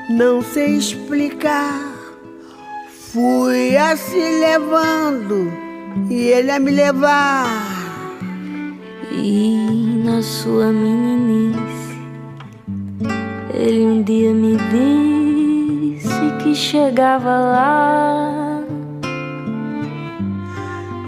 não 0.09 0.43
sei 0.43 0.77
explicar. 0.77 1.92
Fui 3.13 3.77
assim 3.77 4.41
levando 4.41 5.53
e 6.09 6.29
ele 6.29 6.51
a 6.51 6.59
me 6.59 6.71
levar. 6.71 7.45
E 9.13 10.03
na 10.03 10.23
sua 10.23 10.73
meninice, 10.73 11.99
ele 13.53 13.85
um 13.85 14.03
dia 14.03 14.33
me 14.33 14.57
disse 14.73 16.09
que 16.43 16.55
chegava 16.55 17.29
lá. 17.29 18.65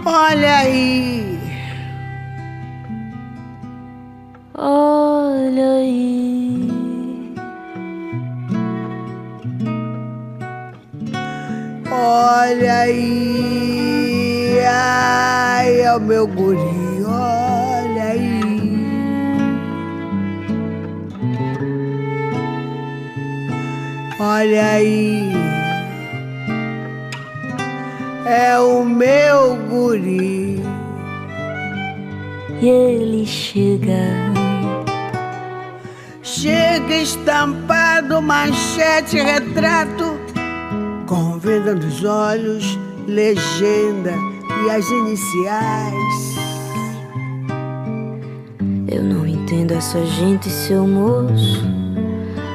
Olha 0.05 0.57
aí, 0.57 1.39
olha 4.53 5.71
aí. 5.79 6.34
Olha 12.17 12.75
aí, 12.75 14.57
ai, 14.65 15.81
é 15.81 15.93
o 15.93 15.99
meu 15.99 16.25
guri, 16.25 17.03
olha 17.05 18.03
aí. 18.05 18.41
Olha 24.17 24.65
aí, 24.65 25.33
é 28.25 28.57
o 28.59 28.85
meu 28.85 29.57
guri. 29.69 30.63
E 32.61 32.65
ele 32.65 33.25
chega, 33.25 34.07
chega 36.23 36.95
estampado, 36.95 38.21
manchete, 38.21 39.17
retrato 39.17 40.14
com 41.07 41.37
venda 41.37 41.73
nos 41.75 42.03
olhos, 42.03 42.77
legenda 43.07 44.13
e 44.65 44.71
as 44.71 44.89
iniciais. 44.89 46.35
Eu 48.87 49.03
não 49.03 49.27
entendo 49.27 49.73
essa 49.73 50.03
gente, 50.05 50.49
seu 50.49 50.87
moço, 50.87 51.63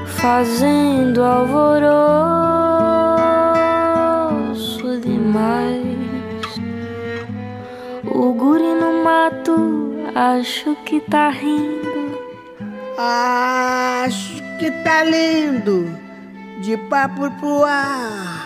fazendo 0.06 1.22
alvoroço 1.22 1.90
demais. 5.00 5.98
O 8.04 8.32
guri 8.32 8.74
no 8.74 9.04
mato, 9.04 9.94
acho 10.14 10.74
que 10.84 11.00
tá 11.00 11.30
rindo. 11.30 11.80
Acho 12.98 14.42
que 14.58 14.70
tá 14.82 15.04
lindo 15.04 15.88
de 16.60 16.76
papo 16.76 17.30
pro 17.40 17.64
ar. 17.64 18.39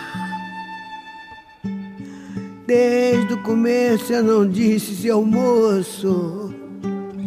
Desde 2.67 3.33
o 3.33 3.37
começo 3.43 4.11
eu 4.11 4.23
não 4.23 4.47
disse, 4.47 4.95
seu 4.95 5.23
moço. 5.23 6.53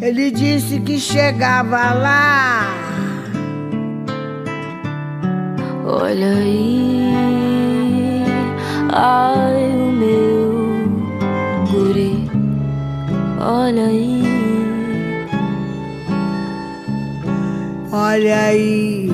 Ele 0.00 0.30
disse 0.30 0.80
que 0.80 0.98
chegava 0.98 1.92
lá. 1.92 2.74
Olha 5.84 6.26
aí, 6.26 8.24
ai 8.92 9.70
o 9.72 9.92
meu 9.92 10.88
guri. 11.70 12.28
Olha 13.40 13.86
aí, 13.86 14.22
olha 17.92 18.40
aí 18.40 19.08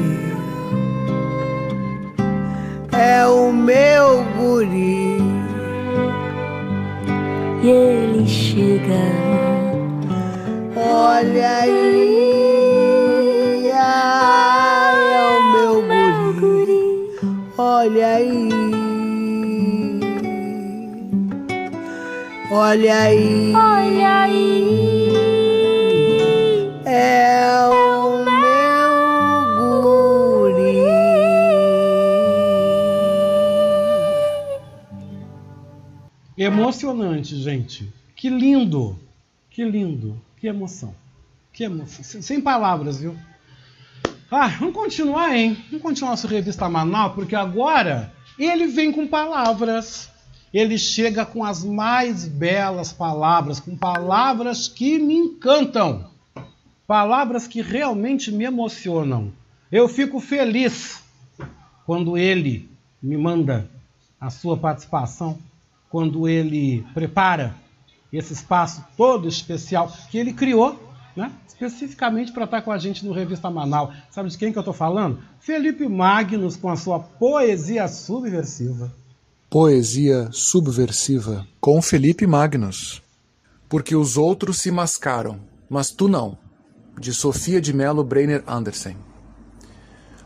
é 2.97 3.27
o 3.27 3.53
meu 3.53 4.25
guri. 4.37 5.14
E 7.65 7.67
ele 7.67 8.27
chega. 8.27 8.93
Olha 10.77 11.49
aí, 11.61 11.73
ai, 13.73 15.15
é 15.15 15.25
o 15.31 15.43
meu 15.51 15.81
guri. 16.35 17.09
Olha 17.57 18.17
aí. 18.17 18.51
Olha 22.51 22.97
aí. 23.01 23.55
Olha 23.57 24.23
aí. 24.25 24.94
Emocionante, 36.65 37.37
gente. 37.37 37.93
Que 38.17 38.31
lindo. 38.31 38.99
Que 39.51 39.63
lindo. 39.63 40.19
Que 40.39 40.47
emoção. 40.47 40.95
Que 41.53 41.65
emoção. 41.65 42.23
Sem 42.23 42.41
palavras, 42.41 43.01
viu? 43.01 43.15
Ah, 44.31 44.49
vamos 44.49 44.73
continuar, 44.73 45.37
hein? 45.37 45.59
Vamos 45.67 45.83
continuar 45.83 46.13
nossa 46.13 46.27
revista 46.27 46.67
Manaus, 46.67 47.13
porque 47.13 47.37
agora 47.37 48.11
ele 48.39 48.67
vem 48.67 48.91
com 48.91 49.07
palavras. 49.07 50.09
Ele 50.55 50.79
chega 50.79 51.27
com 51.27 51.45
as 51.45 51.63
mais 51.63 52.27
belas 52.27 52.95
palavras, 52.95 53.61
com 53.61 53.77
palavras 53.77 54.67
que 54.67 54.99
me 54.99 55.17
encantam. 55.17 56.09
Palavras 56.87 57.47
que 57.47 57.61
realmente 57.61 58.33
me 58.33 58.45
emocionam. 58.45 59.31
Eu 59.71 59.87
fico 59.87 60.19
feliz 60.19 61.03
quando 61.85 62.17
ele 62.17 62.71
me 63.03 63.19
manda 63.19 63.69
a 64.19 64.31
sua 64.31 64.57
participação 64.57 65.39
quando 65.95 66.29
ele 66.29 66.85
prepara 66.93 67.55
esse 68.13 68.33
espaço 68.33 68.85
todo 68.97 69.29
especial 69.29 69.89
que 70.11 70.19
ele 70.19 70.33
criou, 70.33 70.77
né? 71.15 71.31
especificamente 71.47 72.33
para 72.33 72.47
estar 72.47 72.63
com 72.63 72.73
a 72.73 72.79
gente 72.79 73.07
no 73.07 73.13
Revista 73.13 73.49
Manaus. 73.49 73.95
Sabe 74.11 74.29
de 74.29 74.37
quem 74.37 74.51
que 74.51 74.59
eu 74.59 74.63
estou 74.63 74.75
falando? 74.75 75.21
Felipe 75.39 75.87
Magnus 75.87 76.57
com 76.57 76.69
a 76.69 76.75
sua 76.75 76.99
poesia 76.99 77.87
subversiva. 77.87 78.93
Poesia 79.49 80.31
subversiva 80.33 81.47
com 81.61 81.81
Felipe 81.81 82.27
Magnus. 82.27 83.01
Porque 83.69 83.95
os 83.95 84.17
outros 84.17 84.59
se 84.59 84.73
mascaram, 84.73 85.39
mas 85.71 85.93
tu 85.93 86.09
não. 86.09 86.37
De 86.99 87.15
Sofia 87.15 87.61
de 87.61 87.73
Mello 87.73 88.03
Breiner 88.03 88.43
Andersen. 88.49 88.97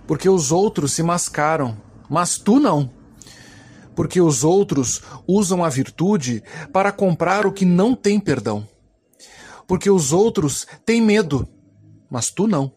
Porque 0.07 0.31
os 0.31 0.51
outros 0.51 0.95
se 0.95 1.03
mascaram, 1.03 1.77
mas 2.09 2.39
tu 2.39 2.59
não 2.59 2.97
porque 3.99 4.21
os 4.21 4.45
outros 4.45 5.03
usam 5.27 5.65
a 5.65 5.69
virtude 5.69 6.41
para 6.73 6.93
comprar 6.93 7.45
o 7.45 7.53
que 7.53 7.65
não 7.65 7.97
tem 7.97 8.21
perdão. 8.21 8.65
Porque 9.67 9.91
os 9.91 10.13
outros 10.13 10.69
têm 10.87 11.03
medo, 11.03 11.49
mas 12.09 12.31
tu 12.31 12.47
não. 12.47 12.73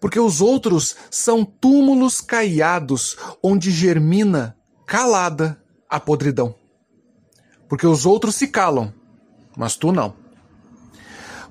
Porque 0.00 0.18
os 0.18 0.40
outros 0.40 0.96
são 1.10 1.44
túmulos 1.44 2.18
caiados 2.18 3.14
onde 3.42 3.70
germina, 3.70 4.56
calada, 4.86 5.62
a 5.86 6.00
podridão. 6.00 6.54
Porque 7.68 7.86
os 7.86 8.06
outros 8.06 8.36
se 8.36 8.48
calam, 8.48 8.94
mas 9.54 9.76
tu 9.76 9.92
não. 9.92 10.14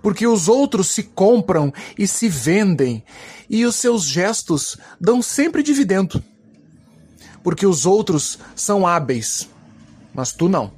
Porque 0.01 0.26
os 0.26 0.47
outros 0.47 0.88
se 0.88 1.03
compram 1.03 1.71
e 1.95 2.07
se 2.07 2.28
vendem, 2.28 3.03
e 3.47 3.63
os 3.63 3.76
seus 3.76 4.05
gestos 4.05 4.76
dão 4.99 5.21
sempre 5.21 5.61
dividendo 5.61 6.23
porque 7.43 7.65
os 7.65 7.85
outros 7.85 8.39
são 8.55 8.85
hábeis, 8.85 9.49
mas 10.13 10.31
tu 10.31 10.49
não. 10.49 10.73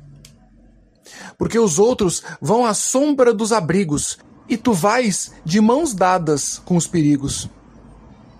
Porque 1.37 1.57
os 1.57 1.79
outros 1.79 2.23
vão 2.39 2.65
à 2.65 2.73
sombra 2.73 3.33
dos 3.33 3.51
abrigos 3.51 4.19
e 4.47 4.57
tu 4.57 4.73
vais 4.73 5.31
de 5.43 5.59
mãos 5.59 5.93
dadas 5.93 6.59
com 6.59 6.75
os 6.75 6.87
perigos. 6.87 7.49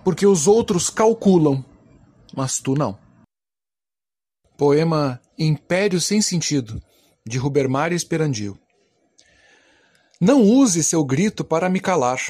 Porque 0.04 0.26
os 0.26 0.46
outros 0.46 0.90
calculam, 0.90 1.64
mas 2.34 2.58
tu 2.58 2.74
não. 2.74 2.98
Poema 4.56 5.20
Império 5.38 6.00
Sem 6.00 6.20
Sentido, 6.20 6.80
de 7.26 7.38
Rubermar 7.38 7.92
Esperandio. 7.92 8.58
Não 10.20 10.42
use 10.42 10.84
seu 10.84 11.04
grito 11.04 11.44
para 11.44 11.68
me 11.68 11.80
calar 11.80 12.20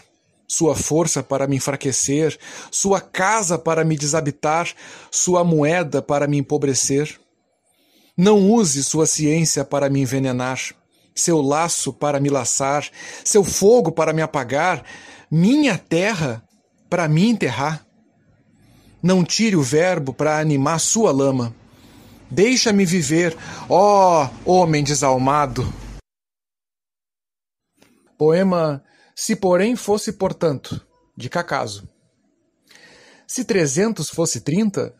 sua 0.52 0.76
força 0.76 1.22
para 1.22 1.46
me 1.46 1.56
enfraquecer, 1.56 2.38
sua 2.70 3.00
casa 3.00 3.58
para 3.58 3.86
me 3.86 3.96
desabitar, 3.96 4.68
sua 5.10 5.42
moeda 5.42 6.02
para 6.02 6.26
me 6.26 6.36
empobrecer. 6.36 7.18
Não 8.14 8.50
use 8.50 8.84
sua 8.84 9.06
ciência 9.06 9.64
para 9.64 9.88
me 9.88 10.02
envenenar, 10.02 10.60
seu 11.14 11.40
laço 11.40 11.90
para 11.90 12.20
me 12.20 12.28
laçar, 12.28 12.86
seu 13.24 13.42
fogo 13.42 13.90
para 13.90 14.12
me 14.12 14.20
apagar, 14.20 14.84
minha 15.30 15.78
terra 15.78 16.44
para 16.90 17.08
me 17.08 17.30
enterrar. 17.30 17.86
Não 19.02 19.24
tire 19.24 19.56
o 19.56 19.62
verbo 19.62 20.12
para 20.12 20.38
animar 20.38 20.78
sua 20.80 21.10
lama. 21.10 21.56
Deixa-me 22.30 22.84
viver, 22.84 23.34
ó 23.70 24.28
homem 24.44 24.84
desalmado. 24.84 25.72
Poema 28.18 28.84
Se 29.14 29.36
Porém 29.36 29.76
Fosse 29.76 30.12
Portanto, 30.12 30.84
de 31.16 31.28
Cacaso. 31.28 31.88
Se 33.26 33.44
trezentos 33.44 34.08
fosse 34.08 34.40
trinta, 34.40 34.94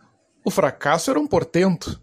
o 0.45 0.51
fracasso 0.51 1.11
era 1.11 1.19
um 1.19 1.27
portento. 1.27 2.01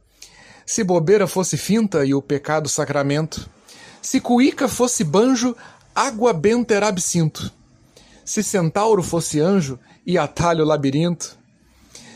Se 0.65 0.83
bobeira 0.83 1.27
fosse 1.27 1.57
finta 1.57 2.05
e 2.05 2.13
o 2.13 2.21
pecado 2.21 2.67
sacramento. 2.69 3.49
Se 4.01 4.19
cuíca 4.19 4.67
fosse 4.67 5.03
banjo, 5.03 5.55
água 5.93 6.33
benta 6.33 6.73
era 6.73 6.87
absinto. 6.87 7.51
Se 8.23 8.43
centauro 8.43 9.01
fosse 9.01 9.39
anjo 9.39 9.79
e 10.05 10.17
atalho 10.17 10.65
labirinto. 10.65 11.37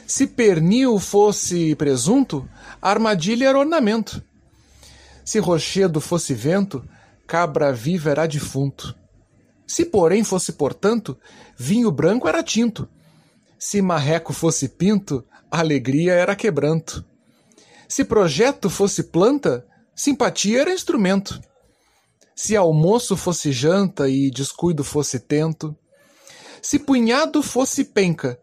Se 0.05 0.27
pernil 0.27 0.99
fosse 0.99 1.75
presunto, 1.75 2.47
armadilha 2.81 3.47
era 3.47 3.57
ornamento. 3.59 4.21
Se 5.25 5.39
rochedo 5.39 5.99
fosse 5.99 6.33
vento, 6.33 6.87
cabra 7.25 7.71
viva 7.71 8.11
era 8.11 8.27
defunto. 8.27 8.95
Se 9.65 9.85
porém 9.85 10.23
fosse 10.23 10.53
portanto, 10.53 11.17
vinho 11.57 11.91
branco 11.91 12.27
era 12.27 12.43
tinto. 12.43 12.87
Se 13.57 13.81
marreco 13.81 14.33
fosse 14.33 14.69
pinto, 14.69 15.25
alegria 15.49 16.13
era 16.13 16.35
quebranto. 16.35 17.05
Se 17.87 18.03
projeto 18.03 18.69
fosse 18.69 19.03
planta, 19.03 19.65
simpatia 19.95 20.61
era 20.61 20.73
instrumento. 20.73 21.39
Se 22.35 22.55
almoço 22.55 23.15
fosse 23.15 23.51
janta 23.51 24.09
e 24.09 24.31
descuido 24.31 24.83
fosse 24.83 25.19
tento. 25.19 25.75
Se 26.61 26.79
punhado 26.79 27.43
fosse 27.43 27.85
penca, 27.85 28.39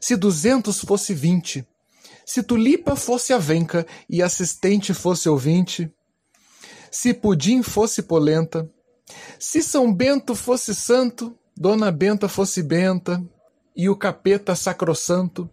se 0.00 0.16
duzentos 0.16 0.80
fosse 0.80 1.14
vinte. 1.14 1.66
Se 2.26 2.42
tulipa 2.42 2.94
fosse 2.96 3.32
avenca 3.32 3.86
e 4.08 4.22
assistente 4.22 4.92
fosse 4.92 5.28
ouvinte. 5.28 5.92
Se 6.90 7.14
pudim 7.14 7.62
fosse 7.62 8.02
polenta. 8.02 8.68
Se 9.38 9.62
São 9.62 9.92
Bento 9.92 10.34
fosse 10.34 10.74
santo, 10.74 11.36
Dona 11.56 11.90
Benta 11.90 12.28
fosse 12.28 12.62
benta 12.62 13.22
e 13.76 13.88
o 13.88 13.96
capeta 13.96 14.54
sacrossanto. 14.54 15.48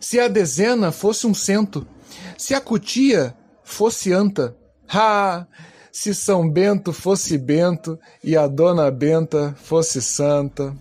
Se 0.00 0.20
a 0.20 0.28
dezena 0.28 0.92
fosse 0.92 1.26
um 1.26 1.34
cento, 1.34 1.86
se 2.36 2.54
a 2.54 2.60
cutia 2.60 3.36
fosse 3.64 4.12
anta, 4.12 4.56
ah, 4.88 5.46
se 5.90 6.14
São 6.14 6.48
Bento 6.48 6.92
fosse 6.92 7.36
Bento 7.36 7.98
e 8.22 8.36
a 8.36 8.46
Dona 8.46 8.90
Benta 8.90 9.54
fosse 9.58 10.00
santa. 10.00 10.76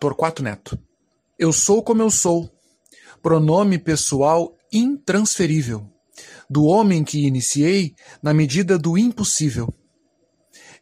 Torquato 0.00 0.42
Neto. 0.42 0.78
Eu 1.38 1.52
sou 1.52 1.82
como 1.82 2.00
eu 2.00 2.10
sou, 2.10 2.50
pronome 3.22 3.78
pessoal 3.78 4.56
intransferível, 4.72 5.86
do 6.48 6.64
homem 6.64 7.04
que 7.04 7.26
iniciei 7.26 7.94
na 8.22 8.32
medida 8.32 8.78
do 8.78 8.96
impossível. 8.96 9.72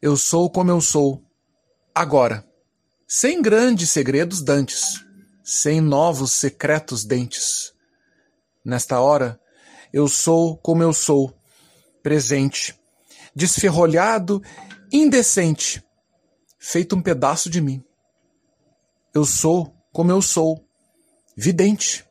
Eu 0.01 0.17
sou 0.17 0.49
como 0.49 0.71
eu 0.71 0.81
sou, 0.81 1.21
agora, 1.93 2.47
sem 3.09 3.43
grandes 3.43 3.91
segredos 3.91 4.41
dantes, 4.41 5.05
sem 5.43 5.81
novos 5.81 6.35
secretos 6.35 7.05
dentes. 7.05 7.73
Nesta 8.65 9.01
hora, 9.01 9.41
eu 9.93 10.07
sou 10.07 10.57
como 10.57 10.83
eu 10.83 10.93
sou, 10.93 11.37
presente, 12.05 12.79
desferrolhado, 13.35 14.41
indecente, 14.93 15.83
feito 16.57 16.95
um 16.95 17.03
pedaço 17.03 17.51
de 17.51 17.61
mim. 17.61 17.83
Eu 19.15 19.25
sou 19.25 19.75
como 19.93 20.13
eu 20.13 20.23
sou, 20.23 20.65
vidente, 21.37 22.05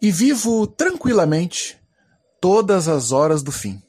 e 0.00 0.10
vivo 0.10 0.66
tranquilamente 0.66 1.80
todas 2.40 2.88
as 2.88 3.12
horas 3.12 3.42
do 3.42 3.50
fim. 3.50 3.82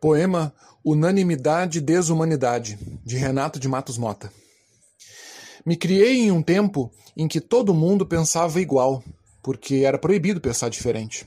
Poema 0.00 0.54
Unanimidade 0.84 1.78
e 1.78 1.80
Desumanidade, 1.80 2.78
de 3.02 3.16
Renato 3.16 3.58
de 3.58 3.68
Matos 3.68 3.96
Mota. 3.96 4.30
Me 5.64 5.76
criei 5.76 6.20
em 6.20 6.30
um 6.30 6.42
tempo 6.42 6.92
em 7.16 7.26
que 7.26 7.40
todo 7.40 7.72
mundo 7.72 8.04
pensava 8.04 8.60
igual, 8.60 9.02
porque 9.42 9.76
era 9.76 9.98
proibido 9.98 10.40
pensar 10.40 10.68
diferente. 10.68 11.26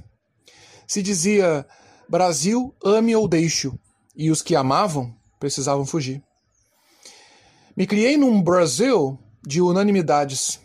Se 0.88 1.02
dizia 1.02 1.66
Brasil, 2.08 2.76
ame 2.84 3.16
ou 3.16 3.28
deixe-o, 3.28 3.78
e 4.16 4.30
os 4.30 4.42
que 4.42 4.56
amavam 4.56 5.16
precisavam 5.40 5.86
fugir. 5.86 6.24
Me 7.76 7.88
criei 7.88 8.16
num 8.16 8.42
Brasil 8.42 9.18
de 9.46 9.62
unanimidades 9.62 10.60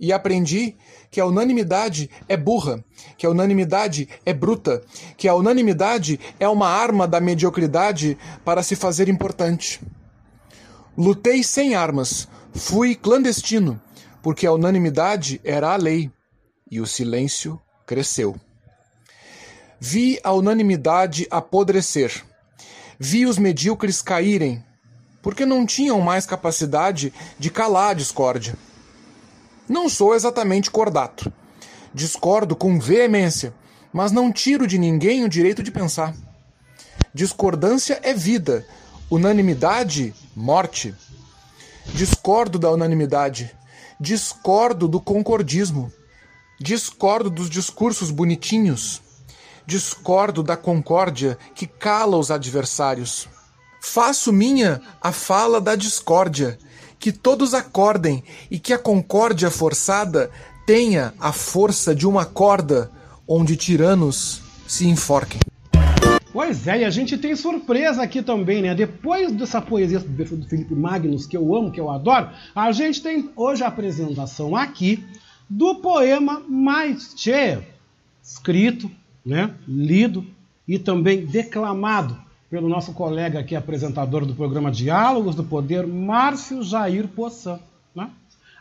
e 0.00 0.12
aprendi 0.12 0.76
que 1.10 1.20
a 1.20 1.26
unanimidade 1.26 2.10
é 2.28 2.36
burra, 2.36 2.84
que 3.16 3.26
a 3.26 3.30
unanimidade 3.30 4.08
é 4.24 4.32
bruta, 4.32 4.82
que 5.16 5.26
a 5.26 5.34
unanimidade 5.34 6.20
é 6.38 6.48
uma 6.48 6.68
arma 6.68 7.08
da 7.08 7.20
mediocridade 7.20 8.16
para 8.44 8.62
se 8.62 8.76
fazer 8.76 9.08
importante. 9.08 9.80
Lutei 10.96 11.42
sem 11.42 11.74
armas, 11.74 12.28
fui 12.54 12.94
clandestino, 12.94 13.80
porque 14.22 14.46
a 14.46 14.52
unanimidade 14.52 15.40
era 15.44 15.72
a 15.72 15.76
lei 15.76 16.10
e 16.70 16.80
o 16.80 16.86
silêncio 16.86 17.60
cresceu. 17.86 18.36
Vi 19.80 20.18
a 20.22 20.32
unanimidade 20.32 21.26
apodrecer, 21.30 22.24
vi 22.98 23.26
os 23.26 23.38
medíocres 23.38 24.02
caírem, 24.02 24.62
porque 25.22 25.44
não 25.44 25.66
tinham 25.66 26.00
mais 26.00 26.26
capacidade 26.26 27.12
de 27.38 27.50
calar 27.50 27.90
a 27.90 27.94
discórdia. 27.94 28.54
Não 29.68 29.88
sou 29.88 30.14
exatamente 30.14 30.70
cordato. 30.70 31.32
Discordo 31.92 32.54
com 32.56 32.78
veemência, 32.78 33.52
mas 33.92 34.12
não 34.12 34.32
tiro 34.32 34.66
de 34.66 34.78
ninguém 34.78 35.24
o 35.24 35.28
direito 35.28 35.62
de 35.62 35.70
pensar. 35.70 36.14
Discordância 37.12 38.00
é 38.02 38.14
vida, 38.14 38.66
unanimidade, 39.10 40.14
morte. 40.36 40.94
Discordo 41.86 42.58
da 42.58 42.70
unanimidade, 42.70 43.50
discordo 43.98 44.86
do 44.86 45.00
concordismo, 45.00 45.90
discordo 46.60 47.30
dos 47.30 47.48
discursos 47.48 48.10
bonitinhos, 48.10 49.00
discordo 49.66 50.42
da 50.42 50.56
concórdia 50.56 51.38
que 51.54 51.66
cala 51.66 52.16
os 52.18 52.30
adversários. 52.30 53.28
Faço 53.80 54.32
minha 54.32 54.80
a 55.00 55.12
fala 55.12 55.60
da 55.60 55.74
discórdia, 55.74 56.58
que 56.98 57.12
todos 57.12 57.54
acordem 57.54 58.22
e 58.50 58.58
que 58.58 58.72
a 58.72 58.78
concórdia 58.78 59.50
forçada 59.50 60.30
tenha 60.66 61.14
a 61.18 61.32
força 61.32 61.94
de 61.94 62.06
uma 62.06 62.24
corda 62.24 62.90
onde 63.26 63.56
tiranos 63.56 64.42
se 64.66 64.86
enforquem. 64.86 65.40
Pois 66.32 66.66
é, 66.66 66.80
e 66.80 66.84
a 66.84 66.90
gente 66.90 67.16
tem 67.16 67.34
surpresa 67.34 68.02
aqui 68.02 68.22
também, 68.22 68.60
né? 68.60 68.74
Depois 68.74 69.32
dessa 69.32 69.60
poesia 69.62 69.98
do 69.98 70.46
Felipe 70.46 70.74
Magnus, 70.74 71.26
que 71.26 71.36
eu 71.36 71.54
amo, 71.54 71.70
que 71.72 71.80
eu 71.80 71.90
adoro, 71.90 72.28
a 72.54 72.70
gente 72.70 73.02
tem 73.02 73.30
hoje 73.34 73.64
a 73.64 73.68
apresentação 73.68 74.54
aqui 74.54 75.04
do 75.48 75.76
poema 75.76 76.42
Mais 76.46 77.14
Che, 77.16 77.58
escrito, 78.22 78.90
né, 79.24 79.54
lido 79.66 80.26
e 80.66 80.78
também 80.78 81.24
declamado 81.24 82.27
pelo 82.50 82.68
nosso 82.68 82.92
colega 82.92 83.40
aqui, 83.40 83.54
apresentador 83.54 84.24
do 84.24 84.34
programa 84.34 84.70
Diálogos 84.70 85.34
do 85.34 85.44
Poder, 85.44 85.86
Márcio 85.86 86.62
Jair 86.62 87.06
Poçan. 87.08 87.60
Né? 87.94 88.10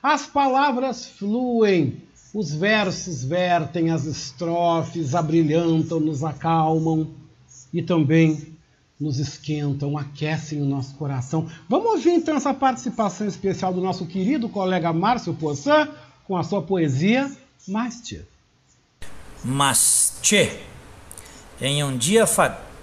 As 0.04 0.26
palavras 0.26 1.06
fluem, 1.08 2.02
os 2.34 2.54
versos 2.54 3.24
vertem, 3.24 3.90
as 3.90 4.06
estrofes 4.06 5.16
abrilhantam, 5.16 6.00
nos 6.00 6.24
acalmam 6.24 7.08
e 7.74 7.82
também 7.82 8.56
nos 9.00 9.20
esquentam, 9.20 9.98
aquecem 9.98 10.62
o 10.62 10.66
nosso 10.66 10.96
coração. 10.96 11.48
Vamos 11.70 11.92
ouvir 11.92 12.12
então 12.12 12.36
essa 12.36 12.54
participação 12.54 13.28
especial 13.28 13.74
do 13.74 13.80
nosso 13.80 14.06
querido 14.06 14.50
colega 14.50 14.92
Márcio 14.92 15.34
Poçan 15.34 15.88
com 16.26 16.36
a 16.36 16.44
sua 16.44 16.62
poesia 16.62 17.32
Mas 17.68 18.02
Tchê. 18.02 18.22
Mas 19.44 20.18
Tchê, 20.22 20.60
em 21.62 21.84
um 21.84 21.96
dia 21.96 22.26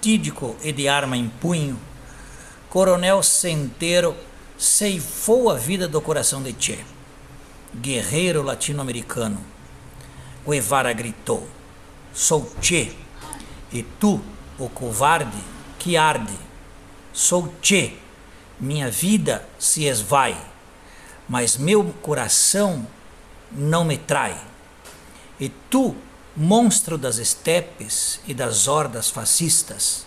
fatídico 0.05 0.55
e 0.61 0.71
de 0.71 0.87
arma 0.87 1.17
em 1.17 1.27
punho, 1.27 1.79
Coronel 2.69 3.23
Centeiro 3.23 4.15
ceifou 4.55 5.49
a 5.49 5.55
vida 5.55 5.87
do 5.87 5.99
coração 5.99 6.43
de 6.43 6.55
Che, 6.59 6.77
guerreiro 7.73 8.43
latino-americano. 8.43 9.41
Guevara 10.45 10.93
gritou: 10.93 11.49
Sou 12.13 12.47
Che, 12.61 12.95
e 13.73 13.81
tu, 13.99 14.21
o 14.59 14.69
covarde 14.69 15.37
que 15.79 15.97
arde. 15.97 16.37
Sou 17.11 17.51
Che, 17.59 17.97
minha 18.59 18.91
vida 18.91 19.43
se 19.57 19.85
esvai, 19.85 20.37
mas 21.27 21.57
meu 21.57 21.83
coração 22.03 22.85
não 23.51 23.83
me 23.83 23.97
trai. 23.97 24.39
E 25.39 25.49
tu, 25.49 25.95
monstro 26.35 26.97
das 26.97 27.17
estepes 27.17 28.19
e 28.27 28.33
das 28.33 28.67
hordas 28.67 29.09
fascistas, 29.09 30.05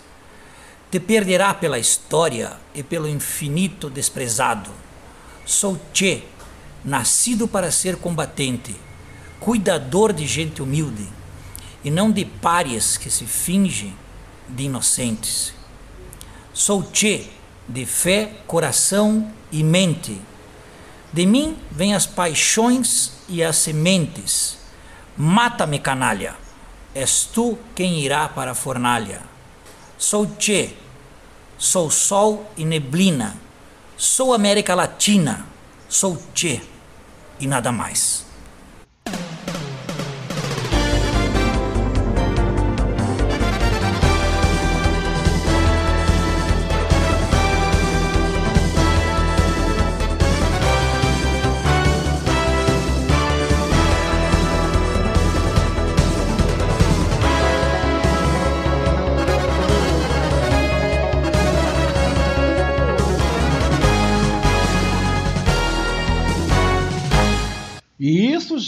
te 0.91 1.01
perderá 1.01 1.55
pela 1.55 1.79
história 1.79 2.59
e 2.75 2.83
pelo 2.83 3.09
infinito 3.09 3.89
desprezado. 3.89 4.71
Sou 5.45 5.79
Che, 5.93 6.25
nascido 6.85 7.49
para 7.49 7.71
ser 7.71 7.97
combatente, 7.97 8.77
cuidador 9.41 10.13
de 10.13 10.27
gente 10.27 10.63
humilde, 10.63 11.09
e 11.85 11.91
não 11.91 12.11
de 12.11 12.25
párias 12.25 12.97
que 12.97 13.11
se 13.11 13.25
fingem 13.25 13.95
de 14.49 14.65
inocentes. 14.65 15.55
Sou 16.53 16.87
Che, 16.93 17.31
de 17.67 17.87
fé, 17.87 18.43
coração 18.47 19.33
e 19.53 19.63
mente. 19.63 20.21
De 21.13 21.25
mim 21.25 21.57
vêm 21.71 21.95
as 21.95 22.07
paixões 22.07 23.13
e 23.29 23.43
as 23.43 23.57
sementes. 23.57 24.58
Mata-me, 25.19 25.81
canalha, 25.81 26.37
és 26.95 27.25
tu 27.25 27.59
quem 27.75 27.99
irá 27.99 28.29
para 28.29 28.53
a 28.53 28.55
fornalha. 28.55 29.21
Sou 29.99 30.29
Che, 30.39 30.77
sou 31.59 31.91
sol 31.91 32.47
e 32.57 32.65
neblina, 32.65 33.35
sou 33.97 34.33
América 34.33 34.77
Latina, 34.77 35.45
sou 35.89 36.17
Che 36.33 36.63
e 37.41 37.49
nada 37.49 37.73
mais. 37.73 38.28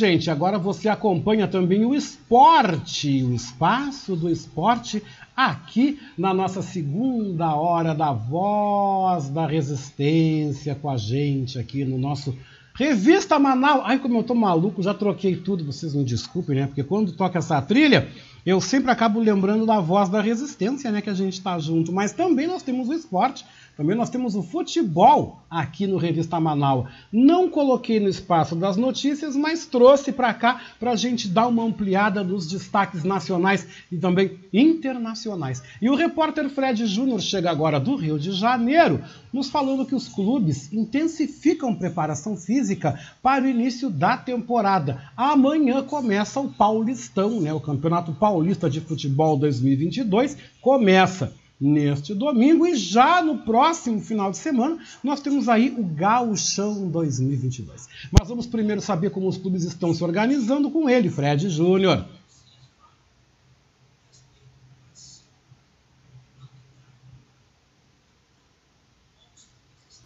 Gente. 0.01 0.31
Agora 0.31 0.59
você 0.59 0.89
acompanha 0.89 1.47
também 1.47 1.85
o 1.85 1.95
esporte, 1.95 3.23
o 3.23 3.35
espaço 3.35 4.17
do 4.17 4.31
esporte 4.31 5.03
aqui 5.37 6.01
na 6.17 6.33
nossa 6.33 6.63
segunda 6.63 7.55
hora 7.55 7.95
da 7.95 8.11
Voz 8.11 9.29
da 9.29 9.47
Resistência 9.47 10.75
com 10.75 10.89
a 10.89 10.97
gente 10.97 11.59
aqui 11.59 11.85
no 11.85 11.99
nosso 11.99 12.35
Revista 12.75 13.39
Manaus. 13.39 13.83
Ai, 13.85 13.99
como 13.99 14.17
eu 14.17 14.23
tô 14.23 14.35
maluco, 14.35 14.83
já 14.83 14.95
troquei 14.95 15.37
tudo, 15.37 15.67
vocês 15.67 15.95
me 15.95 16.03
desculpem, 16.03 16.57
né? 16.57 16.67
Porque 16.67 16.83
quando 16.83 17.13
toca 17.13 17.39
essa 17.39 17.61
trilha, 17.61 18.09
eu 18.47 18.59
sempre 18.59 18.91
acabo 18.91 19.21
lembrando 19.21 19.67
da 19.67 19.81
Voz 19.81 20.09
da 20.09 20.23
Resistência, 20.23 20.91
né? 20.91 21.03
Que 21.03 21.11
a 21.11 21.15
gente 21.15 21.43
tá 21.43 21.59
junto. 21.59 21.93
Mas 21.93 22.13
também 22.13 22.47
nós 22.47 22.63
temos 22.63 22.89
o 22.89 22.95
esporte 22.95 23.45
também 23.81 23.97
nós 23.97 24.11
temos 24.11 24.35
o 24.35 24.43
futebol 24.43 25.41
aqui 25.49 25.87
no 25.87 25.97
Revista 25.97 26.39
Manaus. 26.39 26.87
Não 27.11 27.49
coloquei 27.49 27.99
no 27.99 28.11
espaço 28.11 28.55
das 28.55 28.77
notícias, 28.77 29.35
mas 29.35 29.65
trouxe 29.65 30.13
para 30.13 30.35
cá 30.35 30.61
para 30.79 30.91
a 30.91 30.97
gente 30.97 31.27
dar 31.27 31.47
uma 31.47 31.65
ampliada 31.65 32.23
nos 32.23 32.47
destaques 32.47 33.05
nacionais 33.05 33.67
e 33.91 33.97
também 33.97 34.39
internacionais. 34.53 35.63
E 35.81 35.89
o 35.89 35.95
repórter 35.95 36.51
Fred 36.51 36.85
Júnior 36.85 37.23
chega 37.23 37.51
agora 37.51 37.81
do 37.81 37.97
Rio 37.97 38.19
de 38.19 38.33
Janeiro, 38.33 39.03
nos 39.33 39.49
falando 39.49 39.87
que 39.87 39.95
os 39.95 40.09
clubes 40.09 40.71
intensificam 40.71 41.75
preparação 41.75 42.37
física 42.37 43.01
para 43.23 43.45
o 43.45 43.49
início 43.49 43.89
da 43.89 44.15
temporada. 44.15 45.05
Amanhã 45.17 45.83
começa 45.83 46.39
o 46.39 46.53
Paulistão, 46.53 47.41
né? 47.41 47.55
O 47.55 47.61
Campeonato 47.61 48.13
Paulista 48.13 48.69
de 48.69 48.83
Futebol 48.83 49.39
2022 49.39 50.37
começa 50.61 51.33
neste 51.61 52.15
domingo 52.15 52.67
e 52.67 52.75
já 52.75 53.23
no 53.23 53.39
próximo 53.39 54.01
final 54.01 54.31
de 54.31 54.39
semana 54.39 54.79
nós 55.05 55.21
temos 55.21 55.49
aí 55.49 55.75
o 55.77 55.83
Gauchão 55.83 56.89
2022. 56.89 57.89
Mas 58.11 58.29
vamos 58.29 58.47
primeiro 58.47 58.81
saber 58.81 59.11
como 59.11 59.29
os 59.29 59.37
clubes 59.37 59.65
estão 59.65 59.93
se 59.93 60.03
organizando 60.03 60.71
com 60.71 60.89
ele, 60.89 61.11
Fred 61.11 61.51
Júnior. 61.51 62.07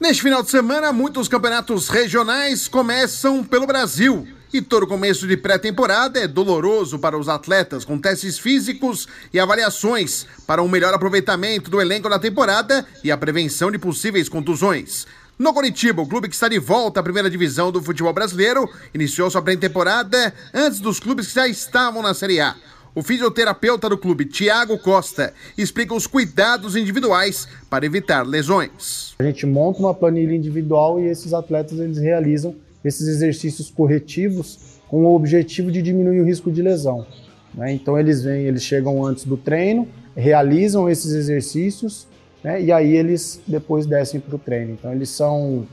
Neste 0.01 0.23
final 0.23 0.43
de 0.43 0.51
semana, 0.51 0.93
muitos 0.93 1.29
campeonatos 1.29 1.89
regionais 1.89 2.69
começam 2.69 3.43
pelo 3.43 3.67
Brasil. 3.67 4.29
E 4.55 4.63
todo 4.63 4.87
começo 4.87 5.27
de 5.27 5.37
pré-temporada 5.37 6.21
é 6.21 6.29
doloroso 6.29 6.97
para 6.97 7.19
os 7.19 7.29
atletas, 7.29 7.85
com 7.85 7.99
testes 7.99 8.39
físicos 8.39 9.09
e 9.33 9.41
avaliações 9.41 10.29
para 10.47 10.63
um 10.63 10.69
melhor 10.69 10.95
aproveitamento 10.95 11.69
do 11.69 11.81
elenco 11.81 12.09
na 12.09 12.21
temporada 12.21 12.87
e 13.03 13.11
a 13.11 13.19
prevenção 13.19 13.69
de 13.69 13.81
possíveis 13.81 14.29
contusões. 14.29 15.09
No 15.37 15.53
Curitiba, 15.53 16.03
o 16.03 16.07
clube 16.07 16.29
que 16.29 16.37
está 16.37 16.49
de 16.49 16.61
volta 16.61 17.01
à 17.01 17.03
primeira 17.03 17.29
divisão 17.29 17.73
do 17.73 17.83
futebol 17.83 18.13
brasileiro 18.13 18.71
iniciou 18.95 19.29
sua 19.29 19.43
pré-temporada 19.43 20.33
antes 20.55 20.79
dos 20.79 21.01
clubes 21.01 21.27
que 21.27 21.35
já 21.35 21.49
estavam 21.49 22.01
na 22.01 22.15
Série 22.15 22.41
A. 22.41 22.55
O 22.95 23.03
fisioterapeuta 23.03 23.89
do 23.89 23.99
clube, 23.99 24.25
Tiago 24.25 24.79
Costa, 24.79 25.35
explica 25.59 25.93
os 25.93 26.07
cuidados 26.07 26.77
individuais 26.77 27.49
para 27.69 27.85
evitar 27.85 28.25
lesões. 28.25 29.17
A 29.19 29.25
gente 29.25 29.47
monta 29.47 29.81
uma 29.81 29.93
planilha 29.93 30.33
individual 30.33 31.01
e 31.01 31.09
esses 31.09 31.35
atletas 31.35 31.81
eles 31.81 31.99
realizam 31.99 32.55
esses 32.85 33.09
exercícios 33.09 33.71
corretivos 33.71 34.81
com 34.89 35.05
o 35.05 35.15
objetivo 35.15 35.73
de 35.73 35.81
diminuir 35.81 36.21
o 36.21 36.25
risco 36.25 36.51
de 36.51 36.63
lesão. 36.63 37.07
Né? 37.55 37.73
Então 37.73 37.99
eles 37.99 38.23
vêm, 38.23 38.45
eles 38.45 38.63
chegam 38.63 39.05
antes 39.05 39.25
do 39.25 39.37
treino, 39.37 39.89
realizam 40.17 40.89
esses 40.89 41.13
exercícios 41.13 42.07
né? 42.43 42.63
e 42.63 42.71
aí 42.71 42.95
eles 42.95 43.41
depois 43.47 43.87
descem 43.87 44.21
para 44.21 44.37
o 44.37 44.39
treino. 44.39 44.73
Então 44.73 44.93
eles 44.93 45.09
são 45.09 45.67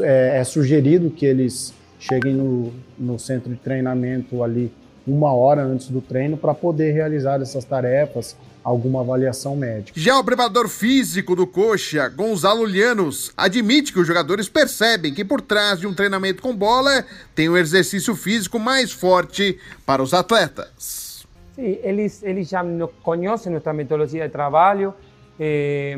é, 0.00 0.38
é, 0.38 0.44
sugerido 0.44 1.10
que 1.10 1.24
eles 1.24 1.72
cheguem 1.98 2.34
no, 2.34 2.72
no 2.98 3.18
centro 3.18 3.50
de 3.50 3.56
treinamento 3.56 4.42
ali 4.42 4.70
uma 5.06 5.32
hora 5.32 5.62
antes 5.62 5.88
do 5.88 6.00
treino 6.00 6.36
para 6.36 6.54
poder 6.54 6.92
realizar 6.92 7.40
essas 7.40 7.64
tarefas, 7.64 8.36
alguma 8.62 9.00
avaliação 9.00 9.56
médica. 9.56 9.98
Já 9.98 10.18
o 10.18 10.24
preparador 10.24 10.68
físico 10.68 11.34
do 11.34 11.46
Coxa, 11.46 12.08
Gonzalo 12.08 12.64
Lianos, 12.64 13.32
admite 13.36 13.92
que 13.92 13.98
os 13.98 14.06
jogadores 14.06 14.48
percebem 14.48 15.14
que 15.14 15.24
por 15.24 15.40
trás 15.40 15.80
de 15.80 15.86
um 15.86 15.94
treinamento 15.94 16.42
com 16.42 16.54
bola 16.54 17.04
tem 17.34 17.48
um 17.48 17.56
exercício 17.56 18.14
físico 18.14 18.58
mais 18.58 18.92
forte 18.92 19.58
para 19.86 20.02
os 20.02 20.12
atletas. 20.12 21.26
Sim, 21.54 21.78
eles, 21.82 22.22
eles 22.22 22.48
já 22.48 22.64
conhecem 23.02 23.52
nossa 23.52 23.72
metodologia 23.72 24.26
de 24.26 24.32
trabalho, 24.32 24.94
eh, 25.38 25.96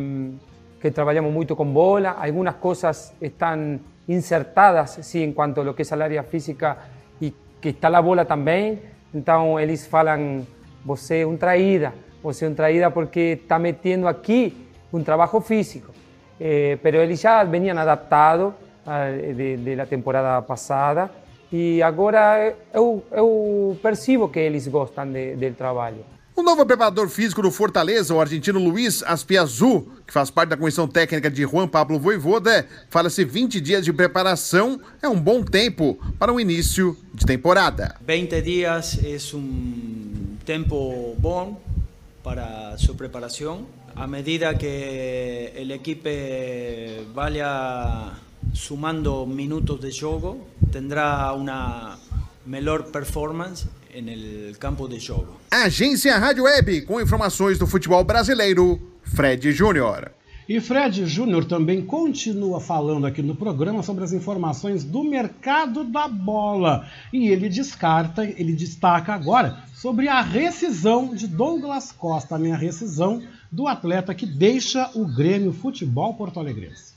que 0.80 0.90
trabalhamos 0.90 1.32
muito 1.32 1.54
com 1.54 1.66
bola, 1.66 2.10
algumas 2.10 2.56
coisas 2.56 3.12
estão 3.20 3.80
insertadas 4.08 4.98
sim, 5.02 5.22
em 5.22 5.32
quanto 5.32 5.60
a 5.60 5.64
lo 5.64 5.74
que 5.74 5.82
é 5.82 5.94
a 5.94 6.02
área 6.02 6.22
física 6.22 6.78
e 7.20 7.32
que 7.60 7.68
está 7.68 7.96
a 7.96 8.02
bola 8.02 8.24
também, 8.24 8.80
então 9.14 9.60
eles 9.60 9.86
falam, 9.86 10.46
você 10.84 11.20
é 11.20 11.26
um 11.26 11.36
traída, 11.36 11.92
o 12.22 12.32
sea, 12.32 12.48
un 12.48 12.54
traída 12.54 12.90
porque 12.90 13.32
está 13.32 13.58
metiendo 13.58 14.08
aquí 14.08 14.54
un 14.92 15.04
trabajo 15.04 15.40
físico. 15.40 15.92
Eh, 16.38 16.78
pero 16.82 17.00
eles 17.00 17.20
já 17.20 17.44
venían 17.44 17.78
adaptados 17.78 18.54
uh, 18.86 19.34
de, 19.34 19.58
de, 19.58 19.76
la 19.76 19.86
temporada 19.86 20.44
passada 20.44 21.08
e 21.52 21.80
agora 21.82 22.52
eu, 22.74 23.04
eu 23.12 23.78
percebo 23.80 24.28
que 24.28 24.40
eles 24.40 24.66
gostam 24.66 25.12
de, 25.12 25.36
do 25.36 25.54
trabalho. 25.54 26.04
O 26.34 26.42
novo 26.42 26.64
preparador 26.64 27.08
físico 27.10 27.42
do 27.42 27.50
Fortaleza, 27.50 28.14
o 28.14 28.20
argentino 28.20 28.58
Luiz 28.58 29.02
Aspiazu, 29.02 29.86
que 30.06 30.12
faz 30.12 30.30
parte 30.30 30.48
da 30.48 30.56
comissão 30.56 30.88
técnica 30.88 31.30
de 31.30 31.42
Juan 31.42 31.68
Pablo 31.68 32.00
Voivoda, 32.00 32.66
fala-se 32.88 33.22
20 33.22 33.60
dias 33.60 33.84
de 33.84 33.92
preparação 33.92 34.80
é 35.02 35.08
um 35.08 35.20
bom 35.20 35.44
tempo 35.44 35.98
para 36.18 36.32
o 36.32 36.40
início 36.40 36.96
de 37.12 37.26
temporada. 37.26 37.96
20 38.06 38.40
dias 38.40 38.98
é 39.04 39.36
um 39.36 40.36
tempo 40.44 41.14
bom 41.18 41.60
para 42.22 42.76
sua 42.78 42.94
preparação. 42.94 43.66
A 43.94 44.06
medida 44.06 44.54
que 44.54 45.52
o 45.56 45.72
equipo 45.72 46.08
vaya 47.14 48.12
sumando 48.54 49.26
minutos 49.26 49.80
de 49.80 49.90
jogo, 49.90 50.46
tendrá 50.70 51.32
uma 51.34 51.98
melhor 52.46 52.84
performance 52.84 53.66
no 53.94 54.54
campo 54.58 54.88
de 54.88 54.98
jogo. 54.98 55.40
Agência 55.50 56.16
Rádio 56.18 56.44
Web, 56.44 56.82
com 56.82 57.00
informações 57.00 57.58
do 57.58 57.66
futebol 57.66 58.02
brasileiro, 58.04 58.80
Fred 59.02 59.52
Júnior. 59.52 60.10
E 60.48 60.60
Fred 60.60 61.06
Júnior 61.06 61.44
também 61.44 61.84
continua 61.84 62.60
falando 62.60 63.06
aqui 63.06 63.22
no 63.22 63.36
programa 63.36 63.82
sobre 63.82 64.02
as 64.02 64.12
informações 64.12 64.82
do 64.82 65.04
mercado 65.04 65.84
da 65.84 66.08
bola. 66.08 66.88
E 67.12 67.28
ele 67.28 67.48
descarta, 67.48 68.24
ele 68.24 68.52
destaca 68.52 69.14
agora 69.14 69.62
sobre 69.74 70.08
a 70.08 70.20
rescisão 70.20 71.14
de 71.14 71.28
Douglas 71.28 71.92
Costa, 71.92 72.34
a 72.34 72.38
minha 72.38 72.56
rescisão 72.56 73.22
do 73.52 73.68
atleta 73.68 74.14
que 74.14 74.26
deixa 74.26 74.90
o 74.94 75.06
Grêmio 75.06 75.52
Futebol 75.52 76.14
Porto 76.14 76.40
Alegrense. 76.40 76.92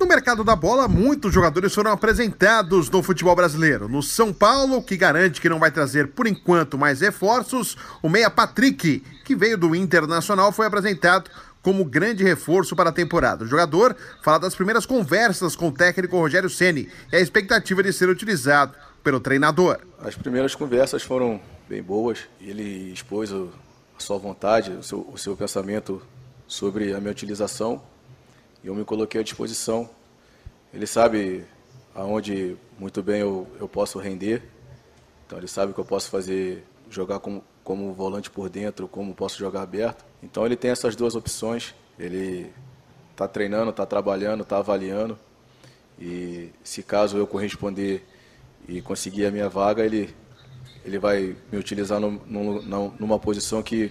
No 0.00 0.06
mercado 0.06 0.42
da 0.42 0.56
bola, 0.56 0.88
muitos 0.88 1.32
jogadores 1.32 1.74
foram 1.74 1.92
apresentados 1.92 2.88
no 2.88 3.02
futebol 3.02 3.36
brasileiro. 3.36 3.86
No 3.86 4.02
São 4.02 4.32
Paulo, 4.32 4.82
que 4.82 4.96
garante 4.96 5.40
que 5.40 5.48
não 5.48 5.58
vai 5.58 5.70
trazer 5.70 6.08
por 6.08 6.26
enquanto 6.26 6.78
mais 6.78 7.02
reforços, 7.02 7.76
o 8.02 8.08
meia 8.08 8.30
Patrick, 8.30 9.04
que 9.24 9.36
veio 9.36 9.58
do 9.58 9.74
Internacional, 9.74 10.50
foi 10.52 10.66
apresentado 10.66 11.30
como 11.64 11.84
grande 11.84 12.22
reforço 12.22 12.76
para 12.76 12.90
a 12.90 12.92
temporada. 12.92 13.42
O 13.42 13.48
jogador 13.48 13.96
fala 14.22 14.38
das 14.38 14.54
primeiras 14.54 14.84
conversas 14.84 15.56
com 15.56 15.68
o 15.68 15.72
técnico 15.72 16.18
Rogério 16.18 16.50
Ceni 16.50 16.90
e 17.10 17.16
a 17.16 17.20
expectativa 17.20 17.82
de 17.82 17.92
ser 17.92 18.08
utilizado 18.10 18.74
pelo 19.02 19.18
treinador. 19.18 19.78
As 19.98 20.14
primeiras 20.14 20.54
conversas 20.54 21.02
foram 21.02 21.40
bem 21.66 21.82
boas. 21.82 22.20
Ele 22.38 22.92
expôs 22.92 23.32
a 23.32 23.46
sua 23.98 24.18
vontade, 24.18 24.72
o 24.72 24.82
seu, 24.82 25.08
o 25.10 25.16
seu 25.16 25.34
pensamento 25.34 26.02
sobre 26.46 26.92
a 26.92 27.00
minha 27.00 27.10
utilização 27.10 27.82
e 28.62 28.66
eu 28.66 28.74
me 28.74 28.84
coloquei 28.84 29.20
à 29.20 29.24
disposição. 29.24 29.88
Ele 30.72 30.86
sabe 30.86 31.44
aonde 31.94 32.56
muito 32.78 33.02
bem 33.02 33.20
eu, 33.20 33.46
eu 33.58 33.68
posso 33.68 33.98
render, 33.98 34.42
então 35.24 35.38
ele 35.38 35.46
sabe 35.46 35.72
que 35.72 35.78
eu 35.78 35.84
posso 35.84 36.10
fazer, 36.10 36.64
jogar 36.90 37.20
como, 37.20 37.42
como 37.64 37.92
volante 37.94 38.30
por 38.30 38.50
dentro, 38.50 38.86
como 38.86 39.14
posso 39.14 39.38
jogar 39.38 39.62
aberto. 39.62 40.04
Então 40.22 40.44
ele 40.44 40.54
tem 40.54 40.70
essas 40.70 40.94
duas 40.94 41.16
opções, 41.16 41.74
ele 41.98 42.52
está 43.10 43.26
treinando, 43.26 43.70
está 43.70 43.86
trabalhando, 43.86 44.42
está 44.42 44.58
avaliando, 44.58 45.18
e 45.98 46.50
se 46.62 46.82
caso 46.82 47.16
eu 47.16 47.26
corresponder 47.26 48.04
e 48.68 48.82
conseguir 48.82 49.26
a 49.26 49.30
minha 49.30 49.48
vaga, 49.48 49.84
ele, 49.84 50.14
ele 50.84 50.98
vai 50.98 51.36
me 51.50 51.58
utilizar 51.58 51.98
numa 52.00 53.18
posição 53.18 53.62
que 53.62 53.90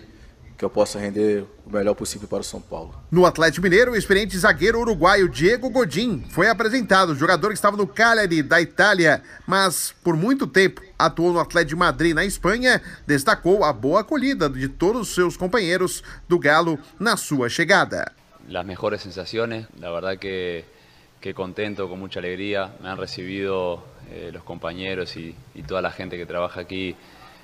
que 0.63 0.65
eu 0.65 0.69
possa 0.69 0.97
render 0.97 1.43
o 1.65 1.69
melhor 1.69 1.93
possível 1.93 2.25
para 2.25 2.39
o 2.39 2.43
São 2.43 2.61
Paulo. 2.61 2.95
No 3.11 3.25
Atlético 3.25 3.63
Mineiro, 3.63 3.91
o 3.91 3.97
experiente 3.97 4.37
zagueiro 4.37 4.79
uruguaio 4.79 5.27
Diego 5.27 5.69
Godin 5.69 6.23
foi 6.29 6.47
apresentado, 6.47 7.13
jogador 7.15 7.49
que 7.49 7.55
estava 7.55 7.75
no 7.75 7.85
Cagliari 7.85 8.41
da 8.41 8.61
Itália, 8.61 9.21
mas 9.45 9.93
por 10.01 10.15
muito 10.15 10.47
tempo 10.47 10.81
atuou 10.97 11.33
no 11.33 11.39
Atlético 11.41 11.71
de 11.71 11.75
Madrid 11.75 12.15
na 12.15 12.23
Espanha, 12.23 12.81
destacou 13.05 13.65
a 13.65 13.73
boa 13.73 13.99
acolhida 13.99 14.49
de 14.49 14.69
todos 14.69 15.09
os 15.09 15.13
seus 15.13 15.35
companheiros 15.35 16.01
do 16.29 16.39
Galo 16.39 16.79
na 16.97 17.17
sua 17.17 17.49
chegada. 17.49 18.09
As 18.47 18.65
melhores 18.65 19.01
sensações, 19.01 19.65
na 19.77 19.91
verdade 19.91 20.17
que 20.17 20.63
que 21.19 21.33
contento, 21.33 21.87
com 21.87 21.95
muita 21.95 22.19
alegria, 22.19 22.69
me 22.81 22.89
han 22.89 22.97
recebido 22.97 23.81
eh, 24.11 24.31
os 24.35 24.43
companheiros 24.43 25.15
e 25.15 25.63
toda 25.65 25.87
a 25.87 25.91
gente 25.91 26.17
que 26.17 26.25
trabalha 26.25 26.51
aqui 26.53 26.97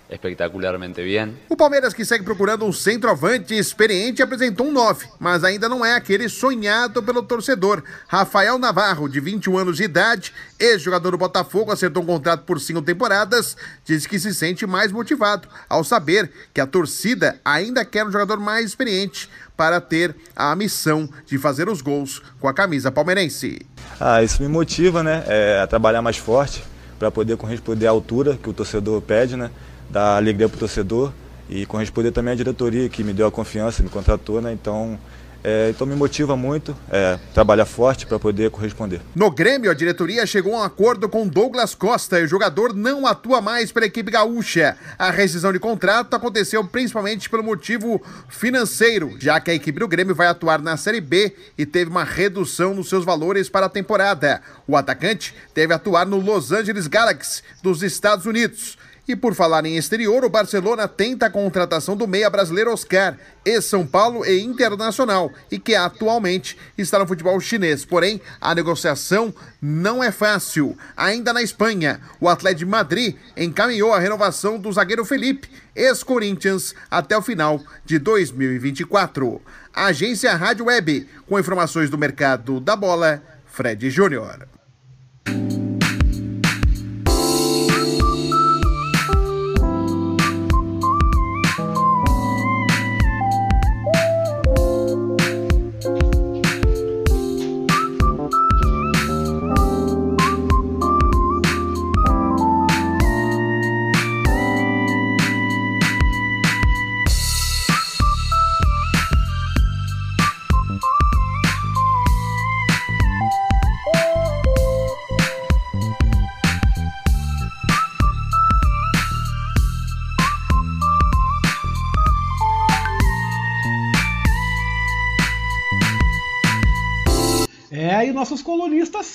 espetacularmente 0.10 1.02
bem. 1.04 1.38
O 1.48 1.56
Palmeiras, 1.56 1.94
que 1.94 2.04
segue 2.04 2.24
procurando 2.24 2.66
um 2.66 2.74
centroavante 2.74 3.54
experiente, 3.54 4.22
apresentou 4.22 4.68
um 4.68 4.72
9, 4.72 5.08
mas 5.20 5.44
ainda 5.44 5.70
não 5.70 5.86
é 5.86 5.96
aquele 5.96 6.28
sonhado 6.28 7.04
pelo 7.04 7.22
torcedor. 7.22 7.84
Rafael 8.08 8.58
Navarro, 8.58 9.08
de 9.08 9.20
21 9.20 9.58
anos 9.58 9.78
de 9.78 9.84
idade, 9.84 10.34
ex-jogador 10.60 11.12
do 11.12 11.18
Botafogo, 11.18 11.72
acertou 11.72 12.04
um 12.04 12.06
contrato 12.08 12.44
por 12.44 12.60
cinco 12.60 12.82
temporadas, 12.82 13.56
diz 13.86 14.08
que 14.08 14.20
se 14.20 14.34
sente 14.34 14.66
mais 14.66 14.92
motivado 14.92 15.48
ao 15.70 15.84
saber 15.84 16.32
que 16.54 16.60
a 16.60 16.66
torcida 16.68 17.40
ainda 17.46 17.86
quer 17.86 18.06
um 18.06 18.12
jogador 18.12 18.40
mais 18.40 18.66
experiente 18.66 19.30
para 19.56 19.80
ter 19.80 20.16
a 20.36 20.56
missão 20.56 21.08
de 21.26 21.38
fazer 21.38 21.70
os 21.70 21.82
gols 21.82 22.22
com 22.40 22.48
a 22.48 22.54
camisa 22.54 22.92
palmeirense. 22.92 23.60
Ah, 24.00 24.24
isso 24.24 24.42
me 24.42 24.48
motiva, 24.48 25.04
né, 25.04 25.24
é, 25.28 25.60
a 25.62 25.68
trabalhar 25.68 26.02
mais 26.02 26.18
forte 26.18 26.64
para 26.98 27.12
poder 27.12 27.38
corresponder 27.38 27.88
à 27.88 27.90
altura 27.90 28.38
que 28.42 28.50
o 28.50 28.54
torcedor 28.54 29.02
pede, 29.02 29.38
né? 29.38 29.52
Dar 29.90 30.18
alegria 30.18 30.48
para 30.48 30.56
o 30.56 30.60
torcedor 30.60 31.12
e 31.50 31.66
corresponder 31.66 32.12
também 32.12 32.34
à 32.34 32.36
diretoria 32.36 32.88
que 32.90 33.04
me 33.04 33.12
deu 33.14 33.26
a 33.26 33.32
confiança, 33.32 33.82
me 33.82 33.90
contratou, 33.90 34.40
né? 34.40 34.54
Então, 34.54 35.00
é, 35.44 35.70
então 35.70 35.88
me 35.88 35.96
motiva 35.96 36.36
muito 36.36 36.76
é, 36.92 37.18
trabalhar 37.34 37.66
forte 37.66 38.06
para 38.06 38.20
poder 38.20 38.52
corresponder. 38.52 39.02
No 39.16 39.32
Grêmio, 39.32 39.72
a 39.72 39.74
diretoria 39.74 40.26
chegou 40.26 40.54
a 40.54 40.60
um 40.60 40.64
acordo 40.64 41.08
com 41.08 41.28
Douglas 41.28 41.74
Costa 41.74 42.20
e 42.20 42.26
o 42.26 42.28
jogador 42.28 42.74
não 42.74 43.08
atua 43.08 43.40
mais 43.40 43.72
pela 43.72 43.86
equipe 43.86 44.12
gaúcha. 44.12 44.78
A 44.98 45.10
rescisão 45.10 45.54
de 45.54 45.60
contrato 45.60 46.14
aconteceu 46.14 46.64
principalmente 46.66 47.30
pelo 47.30 47.44
motivo 47.44 48.02
financeiro, 48.28 49.16
já 49.20 49.40
que 49.40 49.50
a 49.50 49.54
equipe 49.54 49.80
do 49.80 49.88
Grêmio 49.88 50.14
vai 50.14 50.28
atuar 50.28 50.62
na 50.62 50.76
Série 50.76 51.02
B 51.02 51.34
e 51.58 51.66
teve 51.66 51.90
uma 51.90 52.04
redução 52.04 52.74
nos 52.74 52.90
seus 52.90 53.06
valores 53.06 53.50
para 53.50 53.68
a 53.68 53.70
temporada. 53.70 54.42
O 54.68 54.76
atacante 54.76 55.34
deve 55.56 55.74
atuar 55.74 56.06
no 56.06 56.20
Los 56.20 56.52
Angeles 56.52 56.88
Galaxy 56.88 57.42
dos 57.64 57.82
Estados 57.82 58.26
Unidos. 58.26 58.78
E 59.10 59.16
por 59.16 59.34
falar 59.34 59.66
em 59.66 59.76
exterior, 59.76 60.24
o 60.24 60.30
Barcelona 60.30 60.88
tenta 60.88 61.26
a 61.26 61.30
contratação 61.32 61.98
do 61.98 62.08
meia 62.08 62.30
brasileiro 62.30 62.72
Oscar, 62.72 63.18
ex-São 63.44 63.84
Paulo 63.84 64.24
e 64.24 64.40
Internacional, 64.40 65.32
e 65.50 65.58
que 65.58 65.74
atualmente 65.74 66.56
está 66.78 67.00
no 67.00 67.08
futebol 67.08 67.40
chinês. 67.40 67.84
Porém, 67.84 68.22
a 68.40 68.54
negociação 68.54 69.34
não 69.60 70.04
é 70.04 70.12
fácil. 70.12 70.78
Ainda 70.96 71.34
na 71.34 71.42
Espanha, 71.42 72.00
o 72.22 72.30
Atlético 72.30 72.60
de 72.60 72.66
Madrid 72.68 73.16
encaminhou 73.36 73.92
a 73.92 74.00
renovação 74.00 74.60
do 74.60 74.72
zagueiro 74.72 75.04
Felipe, 75.04 75.50
ex-Corinthians, 75.76 76.76
até 76.92 77.18
o 77.18 77.22
final 77.24 77.60
de 77.84 77.98
2024. 77.98 79.42
A 79.74 79.86
agência 79.86 80.36
Rádio 80.36 80.66
Web, 80.66 81.10
com 81.28 81.40
informações 81.40 81.90
do 81.90 81.98
mercado 81.98 82.60
da 82.60 82.76
bola, 82.76 83.24
Fred 83.48 83.90
Júnior. 83.90 84.48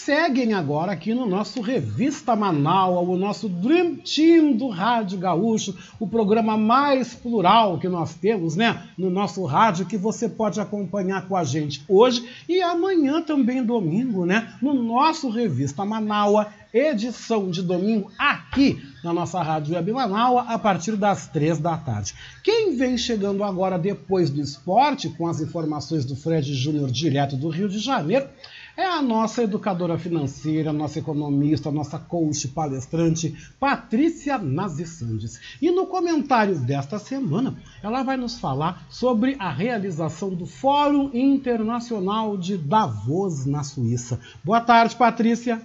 Seguem 0.04 0.52
agora 0.52 0.92
aqui 0.92 1.14
no 1.14 1.24
nosso 1.24 1.62
Revista 1.62 2.36
Manaus, 2.36 3.08
o 3.08 3.16
nosso 3.16 3.48
Dream 3.48 3.96
Team 3.96 4.52
do 4.52 4.68
Rádio 4.68 5.18
Gaúcho, 5.18 5.74
o 5.98 6.06
programa 6.06 6.58
mais 6.58 7.14
plural 7.14 7.78
que 7.78 7.88
nós 7.88 8.12
temos, 8.12 8.54
né? 8.54 8.82
No 8.98 9.08
nosso 9.08 9.42
rádio, 9.46 9.86
que 9.86 9.96
você 9.96 10.28
pode 10.28 10.60
acompanhar 10.60 11.26
com 11.26 11.34
a 11.34 11.42
gente 11.42 11.82
hoje 11.88 12.28
e 12.46 12.60
amanhã 12.60 13.22
também, 13.22 13.64
domingo, 13.64 14.26
né? 14.26 14.52
No 14.60 14.74
nosso 14.74 15.30
Revista 15.30 15.86
Manaus, 15.86 16.48
edição 16.74 17.48
de 17.48 17.62
domingo, 17.62 18.12
aqui 18.18 18.82
na 19.02 19.12
nossa 19.12 19.42
Rádio 19.42 19.74
Web 19.74 19.90
Manaus, 19.92 20.44
a 20.48 20.58
partir 20.58 20.96
das 20.96 21.28
três 21.28 21.58
da 21.58 21.78
tarde. 21.78 22.12
Quem 22.42 22.76
vem 22.76 22.98
chegando 22.98 23.42
agora 23.42 23.78
depois 23.78 24.28
do 24.28 24.40
esporte, 24.40 25.08
com 25.08 25.26
as 25.26 25.40
informações 25.40 26.04
do 26.04 26.14
Fred 26.14 26.52
Júnior 26.52 26.90
direto 26.90 27.36
do 27.36 27.48
Rio 27.48 27.70
de 27.70 27.78
Janeiro, 27.78 28.28
é 28.76 28.84
a 28.84 29.00
nossa 29.00 29.42
educadora 29.42 29.96
financeira, 29.96 30.72
nossa 30.72 30.98
economista, 30.98 31.70
nossa 31.70 31.98
coach 31.98 32.48
palestrante, 32.48 33.34
Patrícia 33.58 34.36
Nazi 34.36 34.84
Sandes. 34.84 35.40
E 35.62 35.70
no 35.70 35.86
comentário 35.86 36.58
desta 36.58 36.98
semana, 36.98 37.56
ela 37.82 38.02
vai 38.02 38.16
nos 38.16 38.38
falar 38.38 38.84
sobre 38.90 39.36
a 39.38 39.50
realização 39.50 40.30
do 40.30 40.44
Fórum 40.44 41.10
Internacional 41.14 42.36
de 42.36 42.56
Davos, 42.56 43.46
na 43.46 43.62
Suíça. 43.62 44.18
Boa 44.42 44.60
tarde, 44.60 44.96
Patrícia. 44.96 45.62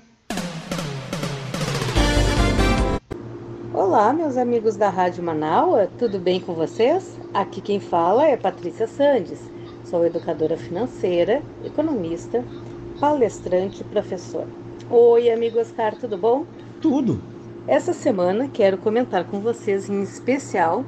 Olá, 3.73 4.13
meus 4.13 4.37
amigos 4.37 4.75
da 4.75 4.89
Rádio 4.89 5.23
Manaua, 5.23 5.89
tudo 5.97 6.19
bem 6.19 6.39
com 6.39 6.53
vocês? 6.53 7.19
Aqui 7.33 7.59
quem 7.59 7.79
fala 7.79 8.27
é 8.27 8.37
Patrícia 8.37 8.87
Sandes. 8.87 9.39
Sou 9.85 10.05
educadora 10.05 10.55
financeira, 10.55 11.41
economista, 11.63 12.43
palestrante 12.99 13.81
e 13.81 13.85
professora. 13.85 14.47
Oi, 14.89 15.31
amigo 15.31 15.59
Oscar, 15.59 15.95
tudo 15.95 16.17
bom? 16.17 16.45
Tudo. 16.81 17.21
Essa 17.67 17.93
semana 17.93 18.47
quero 18.47 18.77
comentar 18.77 19.25
com 19.25 19.39
vocês 19.39 19.89
em 19.89 20.01
especial 20.01 20.83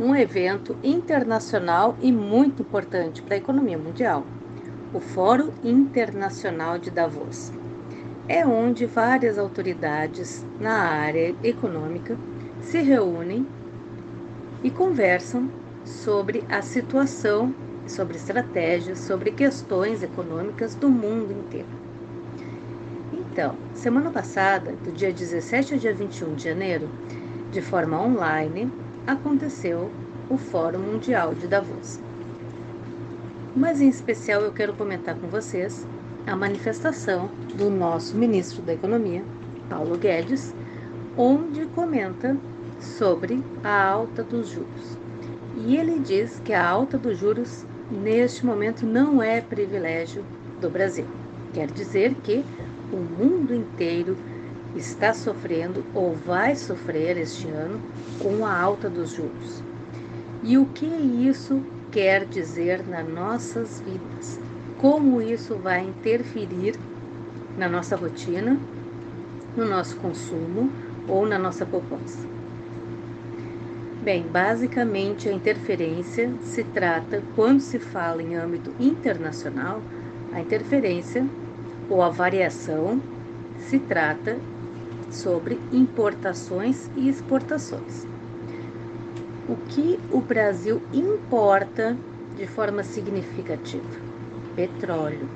um 0.00 0.14
evento 0.14 0.76
internacional 0.82 1.96
e 2.00 2.12
muito 2.12 2.62
importante 2.62 3.20
para 3.20 3.34
a 3.34 3.38
economia 3.38 3.76
mundial, 3.76 4.24
o 4.94 5.00
Fórum 5.00 5.50
Internacional 5.64 6.78
de 6.78 6.90
Davos 6.90 7.52
é 8.28 8.46
onde 8.46 8.84
várias 8.84 9.38
autoridades 9.38 10.44
na 10.60 10.74
área 10.74 11.34
econômica 11.42 12.16
se 12.60 12.78
reúnem 12.82 13.46
e 14.62 14.70
conversam 14.70 15.50
sobre 15.84 16.44
a 16.50 16.60
situação, 16.60 17.54
sobre 17.88 18.16
estratégias, 18.16 18.98
sobre 18.98 19.32
questões 19.32 20.02
econômicas 20.02 20.74
do 20.74 20.88
mundo 20.88 21.32
inteiro. 21.32 21.68
Então, 23.12 23.54
semana 23.74 24.10
passada, 24.10 24.72
do 24.84 24.92
dia 24.92 25.12
17 25.12 25.74
ao 25.74 25.80
dia 25.80 25.94
21 25.94 26.34
de 26.34 26.44
janeiro, 26.44 26.88
de 27.50 27.62
forma 27.62 28.00
online, 28.00 28.70
aconteceu 29.06 29.90
o 30.28 30.36
Fórum 30.36 30.80
Mundial 30.80 31.34
de 31.34 31.46
Davos. 31.46 31.98
Mas 33.56 33.80
em 33.80 33.88
especial 33.88 34.42
eu 34.42 34.52
quero 34.52 34.74
comentar 34.74 35.14
com 35.14 35.26
vocês 35.28 35.86
a 36.26 36.36
manifestação 36.36 37.30
do 37.56 37.70
nosso 37.70 38.16
ministro 38.16 38.60
da 38.62 38.74
Economia, 38.74 39.24
Paulo 39.70 39.96
Guedes, 39.96 40.54
onde 41.16 41.64
comenta 41.66 42.36
sobre 42.78 43.42
a 43.64 43.90
alta 43.90 44.22
dos 44.22 44.48
juros. 44.50 44.98
E 45.56 45.76
ele 45.76 45.98
diz 45.98 46.40
que 46.44 46.52
a 46.52 46.68
alta 46.68 46.98
dos 46.98 47.18
juros 47.18 47.64
neste 47.90 48.44
momento 48.44 48.86
não 48.86 49.22
é 49.22 49.40
privilégio 49.40 50.24
do 50.60 50.68
Brasil. 50.70 51.06
Quer 51.52 51.70
dizer 51.70 52.14
que 52.22 52.44
o 52.92 52.96
mundo 52.96 53.54
inteiro 53.54 54.16
está 54.76 55.14
sofrendo 55.14 55.84
ou 55.94 56.14
vai 56.14 56.54
sofrer 56.54 57.16
este 57.16 57.48
ano 57.48 57.80
com 58.20 58.44
a 58.44 58.58
alta 58.58 58.88
dos 58.88 59.10
juros. 59.10 59.62
E 60.42 60.56
o 60.58 60.66
que 60.66 60.86
isso 60.86 61.62
quer 61.90 62.24
dizer 62.24 62.86
nas 62.86 63.08
nossas 63.08 63.80
vidas? 63.80 64.38
como 64.78 65.20
isso 65.20 65.56
vai 65.56 65.84
interferir 65.84 66.78
na 67.56 67.68
nossa 67.68 67.96
rotina, 67.96 68.56
no 69.56 69.64
nosso 69.66 69.96
consumo 69.96 70.70
ou 71.08 71.26
na 71.26 71.38
nossa 71.38 71.66
poupança. 71.66 72.37
Bem, 74.08 74.22
basicamente 74.22 75.28
a 75.28 75.32
interferência 75.34 76.32
se 76.40 76.64
trata, 76.64 77.22
quando 77.36 77.60
se 77.60 77.78
fala 77.78 78.22
em 78.22 78.36
âmbito 78.36 78.72
internacional, 78.80 79.82
a 80.32 80.40
interferência 80.40 81.26
ou 81.90 82.00
a 82.00 82.08
variação 82.08 83.02
se 83.58 83.78
trata 83.78 84.38
sobre 85.10 85.60
importações 85.70 86.88
e 86.96 87.06
exportações. 87.06 88.06
O 89.46 89.56
que 89.68 90.00
o 90.10 90.22
Brasil 90.22 90.80
importa 90.90 91.94
de 92.34 92.46
forma 92.46 92.82
significativa? 92.82 94.08
petróleo, 94.56 95.28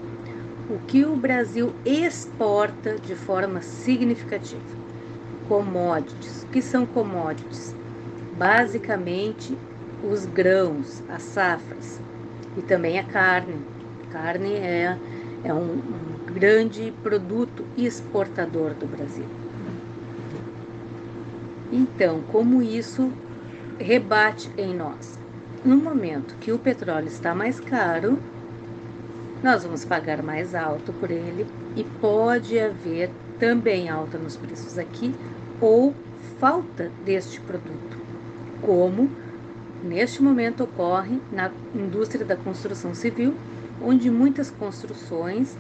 o 0.71 0.79
que 0.87 1.05
o 1.05 1.15
Brasil 1.15 1.75
exporta 1.85 2.95
de 2.95 3.15
forma 3.15 3.61
significativa. 3.61 4.63
Commodities. 5.47 6.45
O 6.45 6.47
que 6.47 6.63
são 6.63 6.87
commodities? 6.87 7.82
Basicamente, 8.43 9.57
os 10.03 10.27
grãos, 10.27 11.01
as 11.09 11.23
safras 11.23 12.01
e 12.57 12.63
também 12.63 12.99
a 12.99 13.05
carne. 13.05 13.55
Carne 14.11 14.55
é, 14.55 14.99
é 15.45 15.55
um, 15.55 15.75
um 15.75 16.35
grande 16.35 16.93
produto 17.05 17.65
exportador 17.77 18.75
do 18.75 18.85
Brasil. 18.85 19.27
Então, 21.71 22.21
como 22.33 22.61
isso 22.61 23.13
rebate 23.79 24.51
em 24.59 24.75
nós? 24.75 25.17
No 25.65 25.77
momento 25.77 26.35
que 26.41 26.51
o 26.51 26.59
petróleo 26.59 27.07
está 27.07 27.37
mais 27.37 27.61
caro, 27.61 28.19
nós 29.41 29.63
vamos 29.63 29.85
pagar 29.85 30.21
mais 30.21 30.53
alto 30.53 30.93
por 30.95 31.13
ele 31.13 31.47
e 31.77 31.85
pode 31.85 32.59
haver 32.59 33.09
também 33.39 33.89
alta 33.89 34.19
nos 34.19 34.37
preços 34.37 34.79
aqui 34.79 35.15
ou 35.61 35.95
falta 36.41 36.91
deste 37.05 37.41
produto, 37.41 38.02
como 38.63 39.11
neste 39.83 40.23
momento 40.23 40.65
ocorre 40.65 41.21
na 41.31 41.51
indústria 41.75 42.25
da 42.25 42.37
construção 42.37 42.95
civil, 42.95 43.35
onde 43.83 44.11
muitas 44.11 44.51
construções 44.51 45.57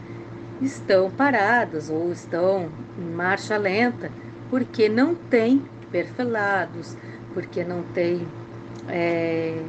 estão 0.60 1.10
paradas 1.10 1.90
ou 1.90 2.12
estão 2.12 2.70
em 2.96 3.10
marcha 3.14 3.56
lenta 3.56 4.10
porque 4.48 4.88
não 4.88 5.14
tem 5.14 5.62
perfelados, 5.90 6.96
porque 7.34 7.64
não 7.64 7.82
tem, 7.82 8.26
é, 8.88 9.60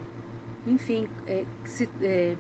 enfim, 0.66 1.10
é, 1.26 1.46
se, 1.66 1.90
é, 2.02 2.38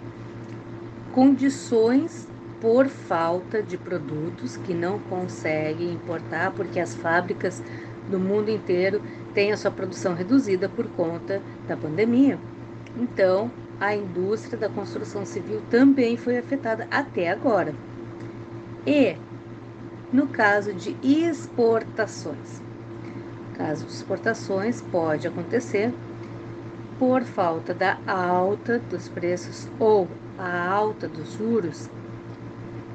condições 1.12 2.28
por 2.60 2.88
falta 2.88 3.62
de 3.62 3.78
produtos 3.78 4.56
que 4.58 4.74
não 4.74 5.00
conseguem 5.00 5.92
importar, 5.94 6.52
porque 6.52 6.80
as 6.80 6.96
fábricas 6.96 7.62
do 8.08 8.20
mundo 8.20 8.50
inteiro 8.50 9.02
têm 9.34 9.52
a 9.52 9.58
sua 9.58 9.72
produção 9.72 10.14
reduzida 10.14 10.70
por 10.70 10.88
conta 10.90 11.42
da 11.68 11.76
pandemia. 11.76 12.38
Então, 12.96 13.52
a 13.80 13.96
indústria 13.96 14.58
da 14.58 14.70
construção 14.70 15.26
civil 15.26 15.62
também 15.70 16.16
foi 16.16 16.38
afetada 16.38 16.88
até 16.92 17.30
agora. 17.30 17.74
E 18.86 19.16
no 20.12 20.28
caso 20.28 20.74
de 20.74 20.96
exportações, 21.02 22.62
caso 23.56 23.86
de 23.86 23.92
exportações 23.92 24.82
pode 24.82 25.28
acontecer 25.28 25.92
por 27.00 27.24
falta 27.24 27.74
da 27.74 27.98
alta 28.06 28.80
dos 28.80 29.10
preços 29.10 29.68
ou 29.80 30.08
a 30.38 30.68
alta 30.68 31.08
dos 31.08 31.34
juros, 31.34 31.90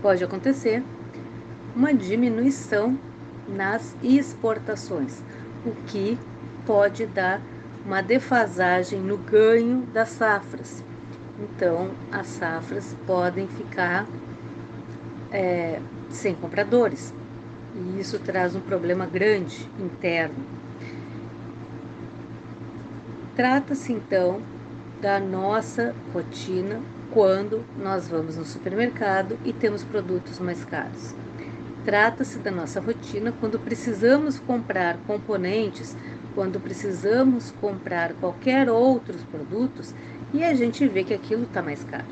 pode 0.00 0.22
acontecer 0.22 0.82
uma 1.74 1.92
diminuição 1.92 2.98
nas 3.48 3.96
exportações, 4.02 5.22
o 5.64 5.72
que 5.86 6.18
pode 6.66 7.06
dar 7.06 7.40
uma 7.84 8.02
defasagem 8.02 9.00
no 9.00 9.16
ganho 9.16 9.86
das 9.92 10.10
safras. 10.10 10.84
Então, 11.38 11.90
as 12.10 12.26
safras 12.26 12.96
podem 13.06 13.46
ficar 13.48 14.06
é, 15.30 15.80
sem 16.10 16.34
compradores, 16.34 17.14
e 17.74 18.00
isso 18.00 18.18
traz 18.18 18.54
um 18.54 18.60
problema 18.60 19.06
grande 19.06 19.68
interno. 19.78 20.44
Trata-se 23.36 23.92
então 23.92 24.42
da 25.00 25.20
nossa 25.20 25.94
rotina 26.12 26.82
quando 27.10 27.64
nós 27.76 28.08
vamos 28.08 28.36
no 28.36 28.44
supermercado 28.44 29.38
e 29.44 29.52
temos 29.52 29.84
produtos 29.84 30.40
mais 30.40 30.64
caros. 30.64 31.14
Trata-se 31.88 32.38
da 32.40 32.50
nossa 32.50 32.80
rotina 32.80 33.32
quando 33.40 33.58
precisamos 33.58 34.38
comprar 34.38 34.98
componentes, 35.06 35.96
quando 36.34 36.60
precisamos 36.60 37.50
comprar 37.62 38.12
qualquer 38.20 38.68
outros 38.68 39.22
produtos 39.22 39.94
e 40.34 40.44
a 40.44 40.52
gente 40.52 40.86
vê 40.86 41.02
que 41.02 41.14
aquilo 41.14 41.44
está 41.44 41.62
mais 41.62 41.82
caro. 41.84 42.04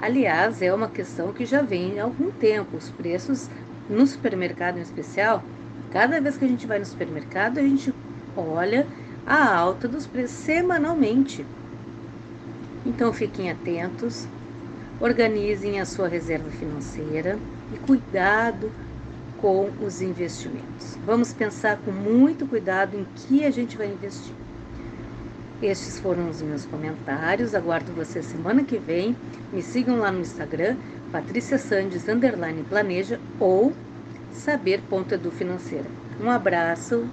Aliás, 0.00 0.62
é 0.62 0.72
uma 0.72 0.88
questão 0.88 1.32
que 1.32 1.44
já 1.44 1.60
vem 1.60 1.98
há 1.98 2.04
algum 2.04 2.30
tempo. 2.30 2.76
Os 2.76 2.88
preços 2.90 3.50
no 3.88 4.06
supermercado 4.06 4.78
em 4.78 4.82
especial, 4.82 5.42
cada 5.90 6.20
vez 6.20 6.38
que 6.38 6.44
a 6.44 6.48
gente 6.48 6.68
vai 6.68 6.78
no 6.78 6.86
supermercado, 6.86 7.58
a 7.58 7.62
gente 7.62 7.92
olha 8.36 8.86
a 9.26 9.56
alta 9.56 9.88
dos 9.88 10.06
preços 10.06 10.36
semanalmente. 10.36 11.44
Então 12.86 13.12
fiquem 13.12 13.50
atentos, 13.50 14.28
organizem 15.00 15.80
a 15.80 15.84
sua 15.84 16.06
reserva 16.06 16.48
financeira 16.50 17.36
e 17.74 17.78
cuidado 17.78 18.70
com 19.40 19.70
os 19.84 20.02
investimentos. 20.02 20.96
Vamos 21.04 21.32
pensar 21.32 21.78
com 21.78 21.90
muito 21.90 22.46
cuidado 22.46 22.96
em 22.96 23.06
que 23.16 23.44
a 23.44 23.50
gente 23.50 23.76
vai 23.76 23.88
investir. 23.88 24.34
Estes 25.62 25.98
foram 26.00 26.30
os 26.30 26.40
meus 26.40 26.64
comentários. 26.64 27.54
Aguardo 27.54 27.92
você 27.92 28.22
semana 28.22 28.64
que 28.64 28.78
vem. 28.78 29.14
Me 29.52 29.62
sigam 29.62 29.98
lá 29.98 30.10
no 30.10 30.20
Instagram, 30.20 30.76
Patrícia 31.12 31.58
Sandes, 31.58 32.08
underline 32.08 32.62
planeja 32.62 33.20
ou 33.38 33.72
saber.edu 34.32 35.30
financeira. 35.30 35.86
Um 36.22 36.30
abraço. 36.30 37.06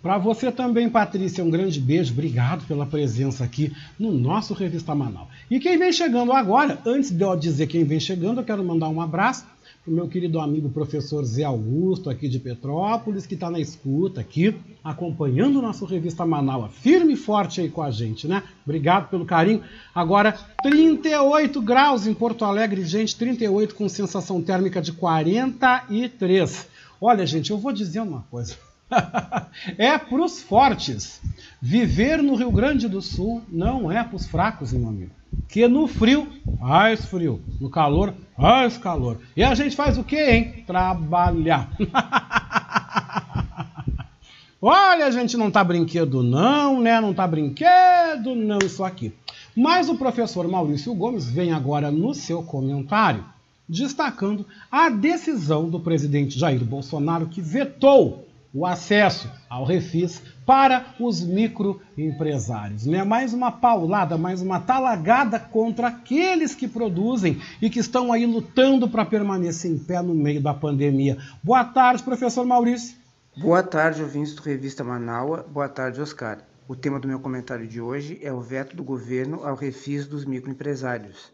Para 0.00 0.16
você 0.16 0.52
também, 0.52 0.88
Patrícia, 0.88 1.44
um 1.44 1.50
grande 1.50 1.80
beijo. 1.80 2.12
Obrigado 2.12 2.64
pela 2.66 2.86
presença 2.86 3.42
aqui 3.42 3.72
no 3.98 4.12
nosso 4.12 4.54
Revista 4.54 4.94
Manaus. 4.94 5.28
E 5.50 5.58
quem 5.58 5.76
vem 5.76 5.92
chegando 5.92 6.32
agora, 6.32 6.78
antes 6.86 7.10
de 7.10 7.22
eu 7.22 7.34
dizer 7.36 7.66
quem 7.66 7.84
vem 7.84 7.98
chegando, 7.98 8.40
eu 8.40 8.44
quero 8.44 8.64
mandar 8.64 8.88
um 8.88 9.00
abraço 9.00 9.44
o 9.88 9.90
meu 9.90 10.06
querido 10.06 10.38
amigo 10.38 10.68
professor 10.68 11.24
Zé 11.24 11.44
Augusto, 11.44 12.10
aqui 12.10 12.28
de 12.28 12.38
Petrópolis, 12.38 13.26
que 13.26 13.34
está 13.34 13.50
na 13.50 13.58
escuta 13.58 14.20
aqui, 14.20 14.54
acompanhando 14.84 15.58
o 15.58 15.62
nosso 15.62 15.86
Revista 15.86 16.26
Manaus, 16.26 16.70
firme 16.74 17.14
e 17.14 17.16
forte 17.16 17.62
aí 17.62 17.70
com 17.70 17.82
a 17.82 17.90
gente, 17.90 18.28
né? 18.28 18.42
Obrigado 18.64 19.08
pelo 19.08 19.24
carinho. 19.24 19.62
Agora, 19.94 20.36
38 20.62 21.60
graus 21.62 22.06
em 22.06 22.12
Porto 22.12 22.44
Alegre, 22.44 22.84
gente, 22.84 23.16
38 23.16 23.74
com 23.74 23.88
sensação 23.88 24.42
térmica 24.42 24.82
de 24.82 24.92
43. 24.92 26.68
Olha, 27.00 27.24
gente, 27.24 27.50
eu 27.50 27.58
vou 27.58 27.72
dizer 27.72 28.00
uma 28.00 28.22
coisa. 28.30 28.56
é 29.78 29.96
para 29.96 30.22
os 30.22 30.42
fortes. 30.42 31.20
Viver 31.60 32.22
no 32.22 32.34
Rio 32.34 32.52
Grande 32.52 32.88
do 32.88 33.00
Sul 33.00 33.42
não 33.48 33.90
é 33.90 34.04
para 34.04 34.16
os 34.16 34.26
fracos, 34.26 34.72
meu 34.72 34.88
amigo. 34.88 35.17
Que 35.48 35.66
no 35.68 35.86
frio 35.86 36.28
faz 36.58 37.04
frio, 37.06 37.40
no 37.60 37.70
calor 37.70 38.14
faz 38.36 38.76
calor. 38.78 39.18
E 39.36 39.42
a 39.42 39.54
gente 39.54 39.74
faz 39.74 39.98
o 39.98 40.04
quê, 40.04 40.30
hein? 40.30 40.64
Trabalhar. 40.66 41.70
Olha, 44.60 45.06
a 45.06 45.10
gente 45.10 45.36
não 45.36 45.50
tá 45.50 45.62
brinquedo 45.62 46.22
não, 46.22 46.80
né? 46.80 47.00
Não 47.00 47.14
tá 47.14 47.26
brinquedo 47.26 48.34
não 48.34 48.58
isso 48.58 48.82
aqui. 48.82 49.12
Mas 49.56 49.88
o 49.88 49.96
professor 49.96 50.46
Maurício 50.48 50.94
Gomes 50.94 51.30
vem 51.30 51.52
agora 51.52 51.90
no 51.90 52.14
seu 52.14 52.42
comentário 52.42 53.24
destacando 53.68 54.46
a 54.70 54.88
decisão 54.88 55.68
do 55.68 55.78
presidente 55.78 56.38
Jair 56.38 56.64
Bolsonaro 56.64 57.26
que 57.26 57.40
vetou 57.40 58.26
o 58.52 58.64
acesso 58.64 59.30
ao 59.48 59.64
refis 59.64 60.22
para 60.48 60.94
os 60.98 61.22
microempresários. 61.22 62.86
Né? 62.86 63.04
Mais 63.04 63.34
uma 63.34 63.52
paulada, 63.52 64.16
mais 64.16 64.40
uma 64.40 64.58
talagada 64.58 65.38
contra 65.38 65.88
aqueles 65.88 66.54
que 66.54 66.66
produzem 66.66 67.38
e 67.60 67.68
que 67.68 67.78
estão 67.78 68.10
aí 68.10 68.24
lutando 68.24 68.88
para 68.88 69.04
permanecer 69.04 69.70
em 69.70 69.76
pé 69.76 70.00
no 70.00 70.14
meio 70.14 70.40
da 70.40 70.54
pandemia. 70.54 71.18
Boa 71.42 71.62
tarde, 71.62 72.02
professor 72.02 72.46
Maurício. 72.46 72.96
Boa 73.36 73.62
tarde, 73.62 74.02
ouvintes 74.02 74.34
do 74.34 74.40
Revista 74.40 74.82
Manaua. 74.82 75.46
Boa 75.52 75.68
tarde, 75.68 76.00
Oscar. 76.00 76.38
O 76.66 76.74
tema 76.74 76.98
do 76.98 77.06
meu 77.06 77.20
comentário 77.20 77.66
de 77.66 77.78
hoje 77.78 78.18
é 78.22 78.32
o 78.32 78.40
veto 78.40 78.74
do 78.74 78.82
governo 78.82 79.44
ao 79.44 79.54
refis 79.54 80.06
dos 80.06 80.24
microempresários. 80.24 81.30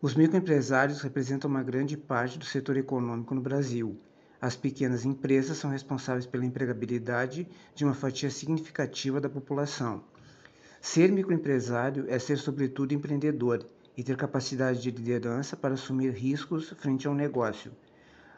Os 0.00 0.14
microempresários 0.14 1.02
representam 1.02 1.50
uma 1.50 1.62
grande 1.62 1.94
parte 1.94 2.38
do 2.38 2.46
setor 2.46 2.78
econômico 2.78 3.34
no 3.34 3.42
Brasil 3.42 4.00
as 4.40 4.54
pequenas 4.56 5.04
empresas 5.04 5.56
são 5.56 5.70
responsáveis 5.70 6.26
pela 6.26 6.44
empregabilidade 6.44 7.48
de 7.74 7.84
uma 7.84 7.94
fatia 7.94 8.30
significativa 8.30 9.20
da 9.20 9.28
população. 9.28 10.04
Ser 10.80 11.10
microempresário 11.10 12.04
é 12.08 12.18
ser, 12.18 12.36
sobretudo, 12.38 12.92
empreendedor 12.92 13.66
e 13.96 14.04
ter 14.04 14.16
capacidade 14.16 14.80
de 14.80 14.90
liderança 14.90 15.56
para 15.56 15.74
assumir 15.74 16.10
riscos 16.10 16.68
frente 16.78 17.08
ao 17.08 17.14
negócio. 17.14 17.72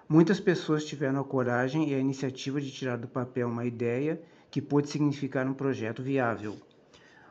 Muitas 0.09 0.40
pessoas 0.40 0.84
tiveram 0.84 1.20
a 1.20 1.24
coragem 1.24 1.90
e 1.90 1.94
a 1.94 1.99
iniciativa 1.99 2.61
de 2.61 2.70
tirar 2.70 2.96
do 2.96 3.09
papel 3.09 3.49
uma 3.49 3.66
ideia 3.66 4.20
que 4.51 4.62
pôde 4.62 4.88
significar 4.88 5.46
um 5.46 5.53
projeto 5.53 6.03
viável. 6.03 6.57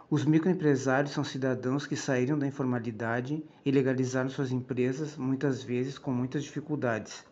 Os 0.09 0.23
microempresários 0.23 1.11
são 1.11 1.23
cidadãos 1.23 1.87
que 1.87 1.95
saíram 1.95 2.39
da 2.39 2.47
informalidade 2.47 3.43
e 3.65 3.71
legalizaram 3.71 4.29
suas 4.29 4.51
empresas, 4.51 5.17
muitas 5.17 5.63
vezes 5.63 5.97
com 5.97 6.11
muitas 6.11 6.43
dificuldades. 6.43 7.25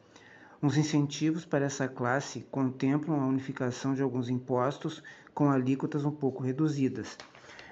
Os 0.66 0.78
incentivos 0.78 1.45
para 1.45 1.66
essa 1.66 1.88
classe 1.88 2.39
contemplam 2.49 3.22
a 3.22 3.28
unificação 3.28 3.93
de 3.93 4.01
alguns 4.01 4.30
impostos 4.30 5.03
com 5.32 5.51
alíquotas 5.51 6.03
um 6.03 6.09
pouco 6.09 6.41
reduzidas. 6.41 7.20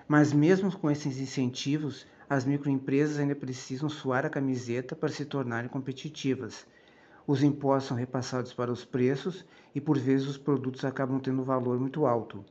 Mas, 0.08 0.32
mesmo 0.32 0.72
com 0.78 0.92
esses 0.92 1.18
incentivos, 1.18 2.06
as 2.30 2.46
microempresas 2.46 3.18
ainda 3.18 3.34
precisam 3.34 3.90
suar 3.90 4.28
a 4.28 4.30
camiseta 4.30 4.96
para 4.96 5.10
se 5.10 5.26
tornarem 5.26 5.72
competitivas. 5.72 6.68
Os 7.26 7.42
impostos 7.42 7.88
são 7.88 7.98
repassados 7.98 8.54
para 8.54 8.72
os 8.72 8.86
preços 8.86 9.44
e, 9.74 9.82
por 9.82 9.98
vezes, 9.98 10.28
os 10.28 10.38
produtos 10.38 10.86
acabam 10.86 11.20
tendo 11.20 11.42
um 11.42 11.46
valor 11.46 11.80
muito 11.80 12.06
alto. 12.06 12.46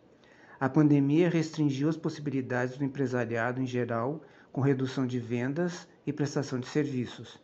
A 0.59 0.68
pandemia 0.68 1.30
restringiu 1.30 1.88
as 1.88 1.97
possibilidades 1.97 2.76
do 2.76 2.84
empresariado 2.84 3.62
em 3.62 3.66
geral, 3.66 4.20
com 4.51 4.61
redução 4.61 5.07
de 5.07 5.20
vendas 5.20 5.86
e 6.05 6.12
prestação 6.12 6.59
de 6.59 6.66
serviços. 6.66 7.40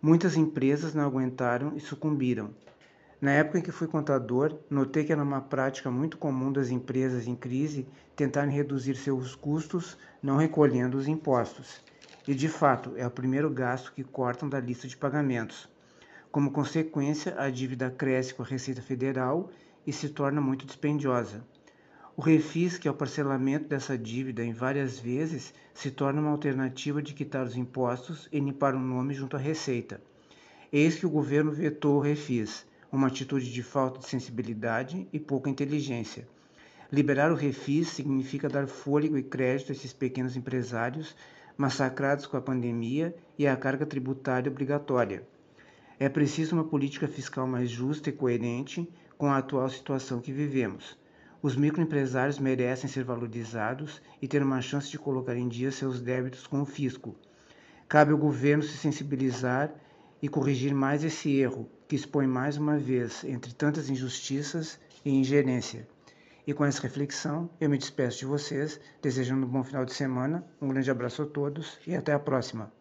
Muitas 0.00 0.36
empresas 0.36 0.94
não 0.94 1.04
aguentaram 1.04 1.76
e 1.76 1.80
sucumbiram. 1.80 2.50
Na 3.20 3.32
época 3.32 3.58
em 3.58 3.62
que 3.62 3.72
fui 3.72 3.88
contador, 3.88 4.56
notei 4.70 5.02
que 5.02 5.12
era 5.12 5.20
uma 5.20 5.40
prática 5.40 5.90
muito 5.90 6.16
comum 6.16 6.52
das 6.52 6.70
empresas 6.70 7.26
em 7.26 7.34
crise 7.34 7.84
tentarem 8.14 8.54
reduzir 8.54 8.94
seus 8.94 9.34
custos 9.34 9.98
não 10.22 10.36
recolhendo 10.36 10.96
os 10.96 11.08
impostos. 11.08 11.82
E 12.28 12.34
de 12.34 12.48
fato, 12.48 12.92
é 12.96 13.04
o 13.04 13.10
primeiro 13.10 13.50
gasto 13.50 13.92
que 13.92 14.04
cortam 14.04 14.48
da 14.48 14.60
lista 14.60 14.86
de 14.86 14.96
pagamentos. 14.96 15.68
Como 16.30 16.52
consequência, 16.52 17.34
a 17.36 17.50
dívida 17.50 17.90
cresce 17.90 18.34
com 18.34 18.44
a 18.44 18.46
Receita 18.46 18.80
Federal 18.80 19.50
e 19.84 19.92
se 19.92 20.10
torna 20.10 20.40
muito 20.40 20.64
dispendiosa. 20.64 21.42
O 22.18 22.20
refis, 22.20 22.76
que 22.76 22.88
é 22.88 22.90
o 22.90 22.94
parcelamento 22.94 23.68
dessa 23.68 23.96
dívida 23.96 24.44
em 24.44 24.52
várias 24.52 24.98
vezes, 24.98 25.54
se 25.72 25.88
torna 25.88 26.20
uma 26.20 26.32
alternativa 26.32 27.00
de 27.00 27.14
quitar 27.14 27.46
os 27.46 27.56
impostos 27.56 28.28
e 28.32 28.40
limpar 28.40 28.74
o 28.74 28.80
nome 28.80 29.14
junto 29.14 29.36
à 29.36 29.38
Receita. 29.38 30.02
Eis 30.72 30.96
que 30.96 31.06
o 31.06 31.10
governo 31.10 31.52
vetou 31.52 31.94
o 31.94 32.00
refis, 32.00 32.66
uma 32.90 33.06
atitude 33.06 33.52
de 33.52 33.62
falta 33.62 34.00
de 34.00 34.08
sensibilidade 34.08 35.06
e 35.12 35.20
pouca 35.20 35.48
inteligência. 35.48 36.26
Liberar 36.90 37.30
o 37.30 37.36
refis 37.36 37.86
significa 37.90 38.48
dar 38.48 38.66
fôlego 38.66 39.16
e 39.16 39.22
crédito 39.22 39.70
a 39.70 39.76
esses 39.76 39.92
pequenos 39.92 40.36
empresários 40.36 41.14
massacrados 41.56 42.26
com 42.26 42.36
a 42.36 42.42
pandemia 42.42 43.14
e 43.38 43.46
a 43.46 43.56
carga 43.56 43.86
tributária 43.86 44.50
obrigatória. 44.50 45.22
É 46.00 46.08
preciso 46.08 46.56
uma 46.56 46.64
política 46.64 47.06
fiscal 47.06 47.46
mais 47.46 47.70
justa 47.70 48.10
e 48.10 48.12
coerente 48.12 48.92
com 49.16 49.30
a 49.30 49.38
atual 49.38 49.68
situação 49.68 50.20
que 50.20 50.32
vivemos. 50.32 50.98
Os 51.40 51.54
microempresários 51.54 52.40
merecem 52.40 52.90
ser 52.90 53.04
valorizados 53.04 54.02
e 54.20 54.26
ter 54.26 54.42
uma 54.42 54.60
chance 54.60 54.90
de 54.90 54.98
colocar 54.98 55.36
em 55.36 55.46
dia 55.48 55.70
seus 55.70 56.00
débitos 56.00 56.48
com 56.48 56.60
o 56.60 56.66
fisco. 56.66 57.14
Cabe 57.88 58.10
ao 58.10 58.18
governo 58.18 58.62
se 58.62 58.76
sensibilizar 58.76 59.72
e 60.20 60.28
corrigir 60.28 60.74
mais 60.74 61.04
esse 61.04 61.36
erro, 61.36 61.70
que 61.86 61.94
expõe 61.94 62.26
mais 62.26 62.56
uma 62.56 62.76
vez 62.76 63.22
entre 63.22 63.54
tantas 63.54 63.88
injustiças 63.88 64.80
e 65.04 65.10
ingerência. 65.10 65.86
E 66.44 66.52
com 66.52 66.64
essa 66.64 66.82
reflexão, 66.82 67.48
eu 67.60 67.70
me 67.70 67.78
despeço 67.78 68.18
de 68.18 68.26
vocês, 68.26 68.80
desejando 69.00 69.46
um 69.46 69.48
bom 69.48 69.62
final 69.62 69.84
de 69.84 69.94
semana, 69.94 70.44
um 70.60 70.66
grande 70.66 70.90
abraço 70.90 71.22
a 71.22 71.26
todos 71.26 71.78
e 71.86 71.94
até 71.94 72.12
a 72.12 72.18
próxima. 72.18 72.72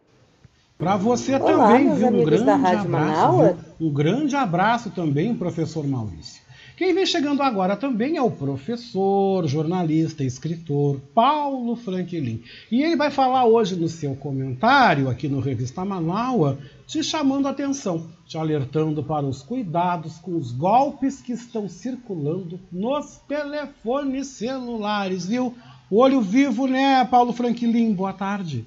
Para 0.80 0.97
você 0.97 1.36
Olá, 1.36 1.68
também, 1.68 1.93
viu? 1.93 2.08
Um 2.08 2.26
grande 2.26 2.49
abraço, 2.49 3.58
um 3.80 3.93
grande 3.93 4.36
abraço 4.36 4.89
também, 4.91 5.36
professor 5.36 5.86
Maurício. 5.86 6.47
Quem 6.78 6.94
vem 6.94 7.08
chegando 7.08 7.42
agora 7.42 7.76
também 7.76 8.18
é 8.18 8.22
o 8.22 8.30
professor, 8.30 9.48
jornalista, 9.48 10.24
escritor 10.24 11.02
Paulo 11.12 11.76
Franklin. 11.76 12.44
E 12.72 12.84
ele 12.84 12.96
vai 12.96 13.10
falar 13.10 13.46
hoje 13.46 13.76
no 13.76 13.90
seu 13.90 14.16
comentário 14.16 15.10
aqui 15.10 15.28
no 15.28 15.40
Revista 15.40 15.84
Manaua, 15.84 16.60
te 16.86 17.04
chamando 17.04 17.48
a 17.48 17.50
atenção, 17.50 18.06
te 18.28 18.38
alertando 18.38 19.02
para 19.02 19.26
os 19.26 19.42
cuidados 19.42 20.20
com 20.20 20.36
os 20.36 20.52
golpes 20.52 21.20
que 21.20 21.32
estão 21.32 21.68
circulando 21.68 22.60
nos 22.72 23.20
telefones 23.28 24.28
celulares, 24.28 25.26
viu? 25.26 25.56
Olho 25.90 26.22
vivo, 26.22 26.68
né, 26.68 27.04
Paulo 27.06 27.34
Franklin? 27.34 27.92
Boa 27.92 28.14
tarde. 28.14 28.64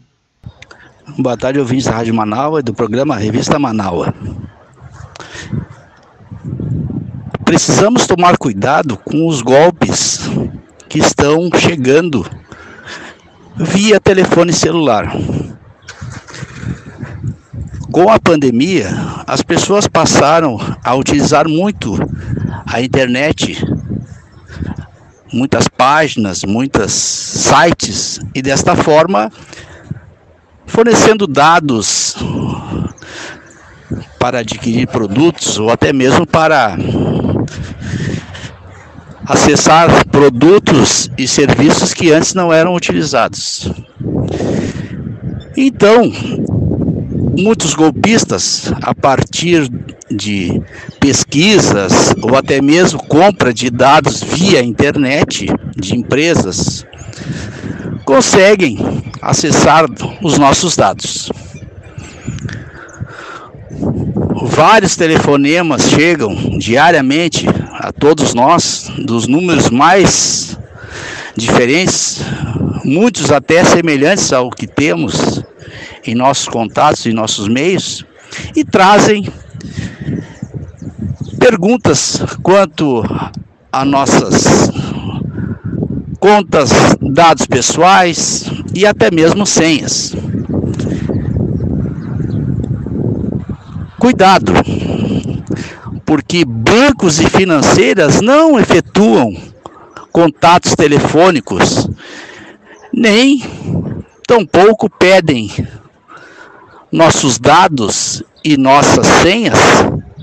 Boa 1.17 1.37
tarde, 1.37 1.61
ouvintes 1.61 1.87
da 1.87 1.93
Rádio 1.93 2.15
Manaua 2.15 2.59
e 2.59 2.65
do 2.65 2.75
programa 2.75 3.15
Revista 3.15 3.57
Manaua. 3.57 4.13
Precisamos 7.51 8.07
tomar 8.07 8.39
cuidado 8.39 8.97
com 8.97 9.27
os 9.27 9.43
golpes 9.43 10.21
que 10.89 11.01
estão 11.01 11.51
chegando 11.59 12.25
via 13.57 13.99
telefone 13.99 14.53
celular. 14.53 15.13
Com 17.91 18.09
a 18.09 18.21
pandemia, 18.21 18.89
as 19.27 19.43
pessoas 19.43 19.89
passaram 19.89 20.61
a 20.85 20.95
utilizar 20.95 21.49
muito 21.49 21.99
a 22.65 22.81
internet, 22.81 23.61
muitas 25.33 25.67
páginas, 25.67 26.45
muitos 26.45 26.93
sites, 26.93 28.21
e 28.33 28.41
desta 28.41 28.77
forma 28.77 29.29
fornecendo 30.67 31.27
dados 31.27 32.15
para 34.21 34.39
adquirir 34.39 34.87
produtos 34.87 35.59
ou 35.59 35.69
até 35.69 35.93
mesmo 35.93 36.25
para 36.25 36.77
acessar 39.31 40.05
produtos 40.07 41.09
e 41.17 41.29
serviços 41.29 41.95
que 41.95 42.11
antes 42.11 42.35
não 42.35 42.53
eram 42.53 42.75
utilizados. 42.75 43.71
Então, 45.57 46.11
muitos 47.39 47.75
golpistas, 47.75 48.73
a 48.83 48.93
partir 48.93 49.71
de 50.11 50.61
pesquisas 50.99 52.13
ou 52.21 52.37
até 52.37 52.61
mesmo 52.61 53.01
compra 53.07 53.55
de 53.55 53.71
dados 53.71 54.21
via 54.21 54.65
internet 54.65 55.47
de 55.77 55.95
empresas, 55.95 56.85
conseguem 58.05 58.79
acessar 59.23 59.87
os 60.21 60.39
nossos 60.39 60.75
dados. 60.75 61.31
Vários 64.43 64.97
telefonemas 64.97 65.91
chegam 65.91 66.35
diariamente 66.59 67.47
a 67.75 67.93
todos 67.93 68.33
nós, 68.33 68.91
dos 68.99 69.27
números 69.27 69.69
mais 69.69 70.59
diferentes, 71.37 72.21
muitos 72.85 73.31
até 73.31 73.63
semelhantes 73.65 74.33
ao 74.33 74.51
que 74.51 74.67
temos 74.67 75.43
em 76.07 76.15
nossos 76.15 76.49
contatos, 76.49 77.05
em 77.05 77.13
nossos 77.13 77.49
meios, 77.49 78.05
e 78.57 78.65
trazem 78.65 79.29
perguntas 81.39 82.23
quanto 82.43 83.05
a 83.71 83.85
nossas 83.85 84.71
contas, 86.19 86.71
dados 87.01 87.47
pessoais 87.47 88.51
e 88.75 88.87
até 88.87 89.11
mesmo 89.11 89.45
senhas. 89.45 90.15
Cuidado, 94.01 94.55
porque 96.07 96.43
bancos 96.43 97.21
e 97.21 97.29
financeiras 97.29 98.23
não 98.23 98.59
efetuam 98.59 99.37
contatos 100.11 100.75
telefônicos, 100.75 101.87
nem 102.91 103.45
tampouco 104.27 104.89
pedem 104.89 105.51
nossos 106.91 107.39
dados 107.39 108.23
e 108.43 108.57
nossas 108.57 109.07
senhas 109.07 109.59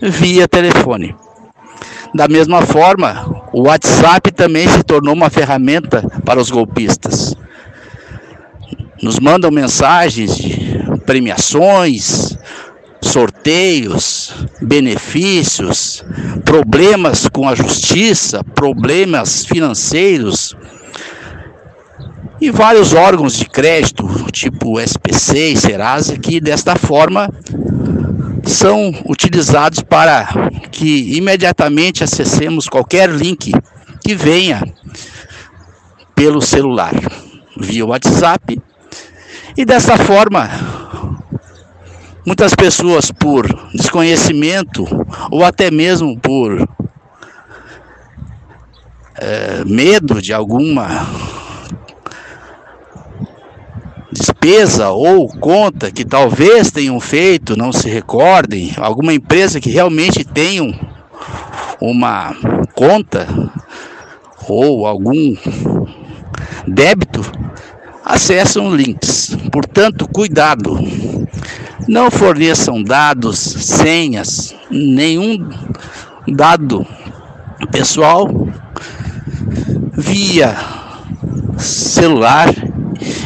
via 0.02 0.48
telefone. 0.48 1.16
Da 2.16 2.28
mesma 2.28 2.64
forma, 2.64 3.44
o 3.54 3.68
WhatsApp 3.68 4.32
também 4.32 4.68
se 4.68 4.82
tornou 4.82 5.14
uma 5.14 5.30
ferramenta 5.30 6.02
para 6.26 6.42
os 6.42 6.50
golpistas. 6.50 7.36
Nos 9.04 9.20
mandam 9.20 9.52
mensagens 9.52 10.36
de 10.36 10.84
premiações, 11.06 12.36
sorteios, 13.02 14.34
benefícios, 14.62 16.04
problemas 16.44 17.28
com 17.30 17.48
a 17.48 17.56
justiça, 17.56 18.44
problemas 18.44 19.46
financeiros 19.46 20.56
e 22.40 22.52
vários 22.52 22.94
órgãos 22.94 23.34
de 23.34 23.46
crédito, 23.46 24.08
tipo 24.32 24.80
SPC 24.80 25.50
e 25.50 25.58
Serasa, 25.58 26.18
que 26.18 26.40
desta 26.40 26.76
forma 26.76 27.30
são 28.44 28.94
utilizados 29.06 29.82
para 29.82 30.28
que 30.72 31.18
imediatamente 31.18 32.04
acessemos 32.04 32.70
qualquer 32.70 33.10
link 33.10 33.52
que 34.04 34.16
venha 34.16 34.62
pelo 36.16 36.42
celular, 36.42 36.94
via 37.60 37.86
WhatsApp, 37.86 38.60
e 39.56 39.66
dessa 39.66 39.98
forma 39.98 40.48
muitas 42.28 42.54
pessoas 42.54 43.10
por 43.10 43.48
desconhecimento 43.74 44.86
ou 45.32 45.46
até 45.46 45.72
mesmo 45.72 46.20
por 46.20 46.68
é, 49.16 49.64
medo 49.66 50.22
de 50.22 50.34
alguma 50.34 51.08
despesa 54.12 54.90
ou 54.90 55.30
conta 55.30 55.90
que 55.90 56.04
talvez 56.04 56.70
tenham 56.70 57.00
feito, 57.00 57.58
não 57.58 57.72
se 57.72 57.88
recordem, 57.88 58.74
alguma 58.76 59.14
empresa 59.14 59.62
que 59.62 59.70
realmente 59.70 60.26
tenham 60.26 60.78
uma 61.80 62.36
conta 62.74 63.26
ou 64.50 64.86
algum 64.86 65.34
débito, 66.68 67.22
acessam 68.04 68.76
links. 68.76 69.38
Portanto, 69.50 70.10
cuidado. 70.10 70.78
Não 71.88 72.12
forneçam 72.12 72.84
dados, 72.84 73.40
senhas, 73.40 74.54
nenhum 74.70 75.48
dado 76.28 76.86
pessoal 77.72 78.30
via 79.94 80.54
celular 81.58 82.54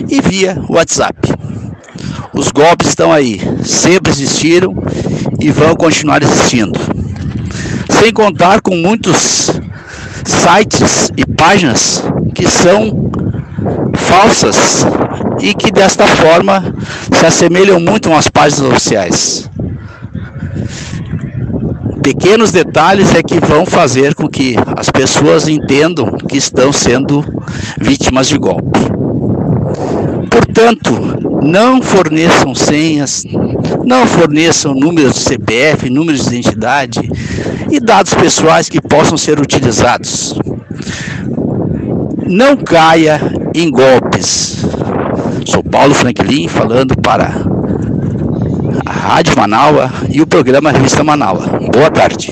e 0.08 0.22
via 0.22 0.64
WhatsApp. 0.70 1.18
Os 2.34 2.52
golpes 2.52 2.90
estão 2.90 3.12
aí, 3.12 3.42
sempre 3.64 4.12
existiram 4.12 4.76
e 5.40 5.52
vão 5.52 5.76
continuar 5.76 6.22
existindo. 6.22 6.80
Sem 8.00 8.14
contar 8.14 8.62
com 8.62 8.76
muitos 8.76 9.50
sites 10.24 11.12
e 11.18 11.26
páginas 11.26 12.04
que 12.36 12.48
são 12.48 13.10
falsas 13.96 14.86
e 15.42 15.54
que 15.54 15.72
desta 15.72 16.08
forma 16.08 16.74
se 17.12 17.26
assemelham 17.26 17.80
muito 17.80 18.14
às 18.14 18.28
páginas 18.28 18.72
oficiais. 18.72 19.50
Pequenos 22.04 22.52
detalhes 22.52 23.14
é 23.14 23.22
que 23.22 23.40
vão 23.40 23.66
fazer 23.66 24.16
com 24.16 24.28
que 24.28 24.56
as 24.76 24.90
pessoas 24.90 25.48
entendam 25.48 26.18
que 26.28 26.38
estão 26.38 26.74
sendo 26.74 27.24
vítimas 27.80 28.28
de 28.28 28.38
golpe. 28.38 28.80
Portanto, 30.30 30.92
não 31.44 31.82
forneçam 31.82 32.56
senhas, 32.56 33.24
não 33.86 34.08
forneçam 34.08 34.74
números 34.74 35.14
de 35.14 35.20
CPF, 35.20 35.90
números 35.90 36.22
de 36.22 36.28
identidade 36.30 37.00
e 37.70 37.80
dados 37.80 38.14
pessoais 38.14 38.68
que 38.68 38.82
possam 38.82 39.18
ser 39.18 39.40
utilizados. 39.40 40.36
Não 42.28 42.56
caia 42.58 43.22
em 43.54 43.70
golpes. 43.70 44.66
Sou 45.52 45.62
Paulo 45.62 45.94
Franklin 45.94 46.48
falando 46.48 46.96
para 46.96 47.26
a 48.86 48.90
Rádio 48.90 49.36
Manaua 49.36 49.92
e 50.10 50.22
o 50.22 50.26
programa 50.26 50.72
Revista 50.72 51.04
Manaua. 51.04 51.46
Boa 51.74 51.92
tarde. 51.92 52.32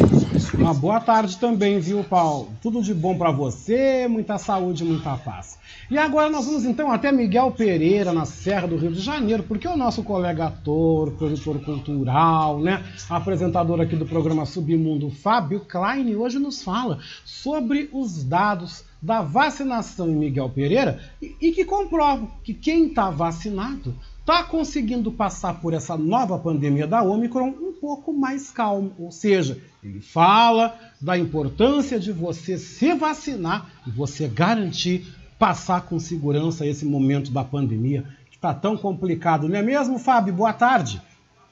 Uma 0.54 0.74
boa 0.74 1.02
tarde 1.02 1.36
também, 1.36 1.82
viu, 1.82 2.02
Paulo? 2.02 2.48
Tudo 2.62 2.82
de 2.82 2.94
bom 2.94 3.18
para 3.18 3.30
você, 3.30 4.08
muita 4.08 4.38
saúde, 4.38 4.86
muita 4.86 5.18
paz. 5.18 5.60
E 5.92 5.98
agora 5.98 6.30
nós 6.30 6.46
vamos 6.46 6.64
então 6.64 6.90
até 6.90 7.12
Miguel 7.12 7.52
Pereira, 7.52 8.14
na 8.14 8.24
Serra 8.24 8.68
do 8.70 8.78
Rio 8.78 8.94
de 8.94 9.02
Janeiro, 9.02 9.44
porque 9.44 9.68
o 9.68 9.76
nosso 9.76 10.02
colega 10.02 10.46
ator, 10.46 11.12
produtor 11.12 11.60
cultural, 11.60 12.62
né, 12.62 12.82
apresentador 13.10 13.82
aqui 13.82 13.98
do 13.98 14.06
programa 14.06 14.46
Submundo, 14.46 15.10
Fábio 15.10 15.60
Klein, 15.60 16.16
hoje 16.16 16.40
nos 16.40 16.64
fala 16.64 17.00
sobre 17.26 17.90
os 17.92 18.24
dados 18.24 18.88
da 19.02 19.22
vacinação 19.22 20.10
em 20.10 20.16
Miguel 20.16 20.50
Pereira 20.50 21.00
e, 21.22 21.36
e 21.40 21.52
que 21.52 21.64
comprovam 21.64 22.30
que 22.44 22.54
quem 22.54 22.88
está 22.88 23.10
vacinado 23.10 23.96
está 24.20 24.44
conseguindo 24.44 25.12
passar 25.12 25.60
por 25.60 25.74
essa 25.74 25.98
nova 25.98 26.38
pandemia 26.38 26.86
da 26.86 27.02
Omicron 27.02 27.48
um 27.48 27.74
pouco 27.74 28.14
mais 28.14 28.52
calmo. 28.52 28.94
Ou 29.00 29.12
seja, 29.12 29.60
ele 29.84 30.02
fala 30.02 30.78
da 31.02 31.18
importância 31.18 32.00
de 32.00 32.12
você 32.12 32.58
se 32.58 32.94
vacinar 32.94 33.70
e 33.88 33.90
você 33.90 34.28
garantir 34.28 35.16
passar 35.40 35.82
com 35.84 35.98
segurança 35.98 36.68
esse 36.68 36.86
momento 36.86 37.32
da 37.32 37.44
pandemia 37.44 38.04
que 38.30 38.36
está 38.36 38.54
tão 38.54 38.78
complicado, 38.78 39.48
não 39.48 39.58
é 39.58 39.62
mesmo, 39.62 39.98
Fábio? 39.98 40.34
Boa 40.34 40.54
tarde. 40.54 41.02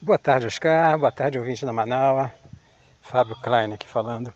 Boa 0.00 0.18
tarde, 0.18 0.46
Oscar. 0.46 0.96
Boa 0.98 1.10
tarde, 1.10 1.38
ouvinte 1.38 1.64
da 1.64 1.72
Manaus. 1.72 2.30
Fábio 3.00 3.34
Klein 3.42 3.72
aqui 3.72 3.88
falando. 3.88 4.32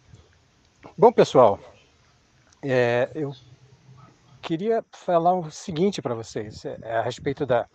Bom, 0.96 1.12
pessoal, 1.12 1.60
é, 2.62 3.10
eu 3.14 3.32
queria 4.40 4.84
falar 4.92 5.34
o 5.34 5.50
seguinte 5.50 6.00
para 6.00 6.14
vocês 6.14 6.64
é, 6.64 6.98
a 6.98 7.02
respeito 7.02 7.44
da, 7.44 7.68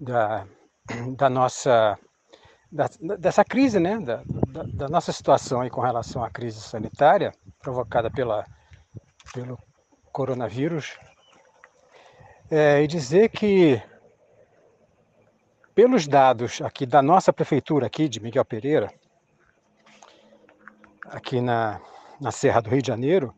da, 0.00 0.46
da 1.16 1.28
nossa 1.28 1.98
da, 2.72 2.88
dessa 3.16 3.44
crise, 3.44 3.78
né, 3.78 4.00
da, 4.00 4.22
da, 4.48 4.62
da, 4.64 4.88
nossa 4.88 5.12
situação 5.12 5.60
aí 5.60 5.70
com 5.70 5.80
relação 5.80 6.24
à 6.24 6.30
crise 6.30 6.60
sanitária 6.60 7.32
provocada 7.60 8.10
pela, 8.10 8.44
pelo 9.32 9.58
coronavírus. 10.10 10.98
É, 12.50 12.82
e 12.82 12.86
dizer 12.86 13.30
que 13.30 13.80
pelos 15.74 16.06
dados 16.06 16.60
aqui 16.62 16.84
da 16.84 17.00
nossa 17.00 17.32
prefeitura 17.32 17.86
aqui 17.86 18.08
de 18.08 18.20
Miguel 18.20 18.44
Pereira, 18.44 18.92
aqui 21.06 21.40
na, 21.40 21.80
na 22.20 22.30
Serra 22.30 22.60
do 22.60 22.70
Rio 22.70 22.82
de 22.82 22.88
Janeiro, 22.88 23.34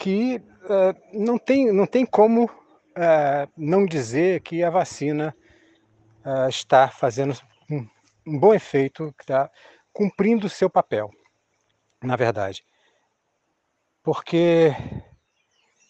que 0.00 0.36
uh, 0.36 0.96
não, 1.12 1.38
tem, 1.38 1.70
não 1.70 1.86
tem 1.86 2.06
como 2.06 2.46
uh, 2.46 3.52
não 3.54 3.84
dizer 3.84 4.40
que 4.40 4.64
a 4.64 4.70
vacina 4.70 5.36
uh, 6.24 6.48
está 6.48 6.88
fazendo 6.88 7.38
um, 7.70 7.86
um 8.26 8.38
bom 8.38 8.54
efeito, 8.54 9.14
está 9.20 9.50
cumprindo 9.92 10.46
o 10.46 10.50
seu 10.50 10.70
papel, 10.70 11.10
na 12.02 12.16
verdade. 12.16 12.64
Porque, 14.02 14.70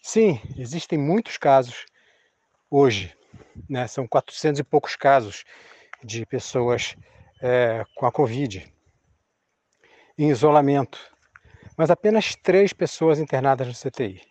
sim, 0.03 0.41
existem 0.57 0.99
muitos 0.99 1.37
casos 1.37 1.85
hoje, 2.69 3.15
né? 3.69 3.87
são 3.87 4.05
400 4.05 4.59
e 4.59 4.63
poucos 4.63 4.97
casos 4.97 5.45
de 6.03 6.25
pessoas 6.25 6.97
é, 7.41 7.85
com 7.95 8.05
a 8.05 8.11
Covid 8.11 8.69
em 10.17 10.29
isolamento, 10.29 11.10
mas 11.77 11.89
apenas 11.89 12.35
três 12.35 12.73
pessoas 12.73 13.19
internadas 13.19 13.67
no 13.67 13.73
CTI. 13.73 14.21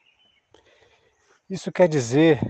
Isso 1.48 1.72
quer 1.72 1.88
dizer 1.88 2.40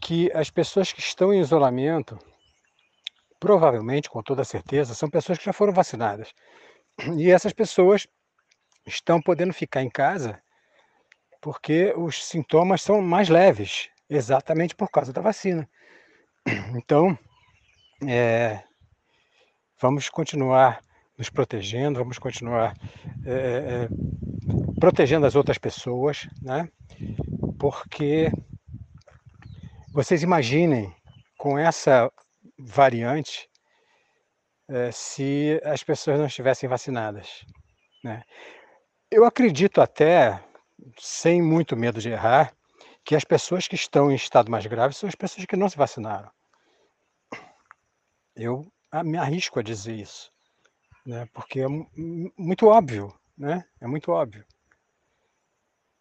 que 0.00 0.30
as 0.32 0.50
pessoas 0.50 0.92
que 0.92 1.00
estão 1.00 1.32
em 1.32 1.40
isolamento, 1.40 2.18
provavelmente, 3.38 4.10
com 4.10 4.22
toda 4.22 4.44
certeza, 4.44 4.94
são 4.94 5.08
pessoas 5.08 5.38
que 5.38 5.44
já 5.44 5.52
foram 5.52 5.72
vacinadas. 5.72 6.32
E 7.16 7.30
essas 7.30 7.52
pessoas 7.52 8.06
estão 8.86 9.20
podendo 9.20 9.52
ficar 9.52 9.82
em 9.82 9.90
casa 9.90 10.40
porque 11.40 11.94
os 11.96 12.24
sintomas 12.24 12.82
são 12.82 13.00
mais 13.00 13.28
leves, 13.28 13.88
exatamente 14.08 14.74
por 14.74 14.90
causa 14.90 15.12
da 15.12 15.20
vacina. 15.20 15.68
Então, 16.74 17.16
é, 18.06 18.62
vamos 19.80 20.08
continuar 20.08 20.80
nos 21.18 21.30
protegendo, 21.30 21.98
vamos 21.98 22.18
continuar 22.18 22.74
é, 23.24 23.32
é, 23.32 23.88
protegendo 24.78 25.26
as 25.26 25.34
outras 25.34 25.58
pessoas, 25.58 26.28
né? 26.42 26.68
Porque 27.58 28.30
vocês 29.92 30.22
imaginem 30.22 30.94
com 31.38 31.58
essa 31.58 32.10
variante 32.58 33.48
é, 34.68 34.90
se 34.90 35.60
as 35.64 35.82
pessoas 35.82 36.18
não 36.18 36.26
estivessem 36.26 36.68
vacinadas. 36.68 37.44
Né? 38.02 38.22
Eu 39.10 39.24
acredito 39.24 39.80
até, 39.80 40.42
sem 40.98 41.40
muito 41.40 41.76
medo 41.76 42.00
de 42.00 42.10
errar, 42.10 42.52
que 43.04 43.14
as 43.14 43.24
pessoas 43.24 43.68
que 43.68 43.76
estão 43.76 44.10
em 44.10 44.16
estado 44.16 44.50
mais 44.50 44.66
grave 44.66 44.94
são 44.94 45.08
as 45.08 45.14
pessoas 45.14 45.46
que 45.46 45.56
não 45.56 45.68
se 45.68 45.76
vacinaram. 45.76 46.30
Eu 48.34 48.66
me 49.04 49.16
arrisco 49.16 49.60
a 49.60 49.62
dizer 49.62 49.94
isso, 49.94 50.30
né? 51.06 51.26
porque 51.32 51.60
é 51.60 51.66
muito 52.36 52.66
óbvio, 52.66 53.14
né? 53.38 53.64
É 53.80 53.86
muito 53.86 54.10
óbvio. 54.10 54.44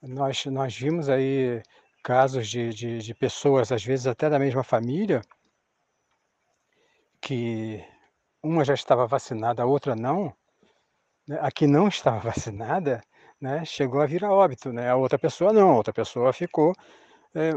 Nós, 0.01 0.45
nós 0.45 0.75
vimos 0.75 1.09
aí 1.09 1.61
casos 2.03 2.47
de, 2.47 2.69
de, 2.69 2.97
de 2.99 3.13
pessoas, 3.13 3.71
às 3.71 3.83
vezes 3.83 4.07
até 4.07 4.29
da 4.29 4.39
mesma 4.39 4.63
família, 4.63 5.21
que 7.21 7.83
uma 8.43 8.63
já 8.63 8.73
estava 8.73 9.07
vacinada, 9.07 9.63
a 9.63 9.65
outra 9.65 9.95
não, 9.95 10.35
né? 11.27 11.39
a 11.41 11.51
que 11.51 11.65
não 11.67 11.87
estava 11.87 12.19
vacinada, 12.29 13.01
né, 13.41 13.65
chegou 13.65 14.01
a 14.01 14.05
vir 14.05 14.23
a 14.23 14.31
óbito, 14.31 14.71
né? 14.71 14.89
A 14.89 14.95
outra 14.95 15.19
pessoa 15.19 15.51
não, 15.51 15.71
a 15.71 15.75
outra 15.77 15.93
pessoa 15.93 16.31
ficou 16.33 16.73
é, 17.33 17.53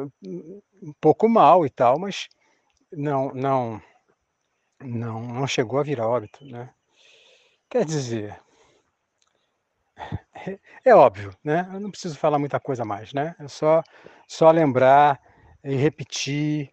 um 0.83 0.93
pouco 1.01 1.29
mal 1.29 1.65
e 1.65 1.71
tal, 1.71 1.99
mas 1.99 2.29
não, 2.93 3.33
não, 3.33 3.81
não, 4.81 5.21
não 5.21 5.47
chegou 5.47 5.79
a 5.79 5.83
vir 5.83 6.01
a 6.01 6.09
óbito, 6.09 6.45
né? 6.45 6.73
Quer 7.71 7.85
dizer, 7.85 8.41
é, 10.85 10.95
óbvio, 10.95 11.31
né? 11.45 11.69
Eu 11.73 11.81
não 11.81 11.91
preciso 11.91 12.17
falar 12.19 12.39
muita 12.39 12.59
coisa 12.61 12.85
mais, 12.85 13.13
né? 13.13 13.35
É 13.39 13.49
só, 13.49 13.83
só 14.27 14.51
lembrar 14.51 15.21
e 15.65 15.75
repetir 15.75 16.71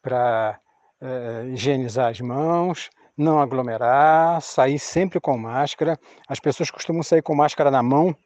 para 0.00 0.58
é, 1.00 1.46
higienizar 1.48 2.10
as 2.10 2.20
mãos, 2.20 2.88
não 3.16 3.40
aglomerar, 3.40 4.40
sair 4.40 4.78
sempre 4.78 5.20
com 5.20 5.36
máscara. 5.36 5.98
As 6.28 6.40
pessoas 6.40 6.70
costumam 6.70 7.02
sair 7.02 7.22
com 7.22 7.34
máscara 7.34 7.70
na 7.70 7.82
mão, 7.82 8.16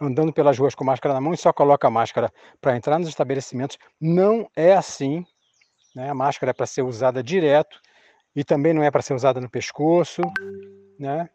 andando 0.00 0.32
pelas 0.32 0.58
ruas 0.58 0.74
com 0.74 0.84
máscara 0.84 1.14
na 1.14 1.20
mão 1.20 1.32
e 1.32 1.38
só 1.38 1.52
coloca 1.52 1.86
a 1.86 1.90
máscara 1.90 2.32
para 2.60 2.76
entrar 2.76 2.98
nos 2.98 3.08
estabelecimentos. 3.08 3.78
Não 4.00 4.48
é 4.56 4.74
assim. 4.74 5.24
Né? 5.94 6.10
A 6.10 6.14
máscara 6.14 6.50
é 6.50 6.54
para 6.54 6.66
ser 6.66 6.82
usada 6.82 7.22
direto 7.22 7.80
e 8.34 8.44
também 8.44 8.74
não 8.74 8.82
é 8.82 8.90
para 8.90 9.02
ser 9.02 9.14
usada 9.14 9.40
no 9.40 9.48
pescoço, 9.48 10.22
né? 10.98 11.28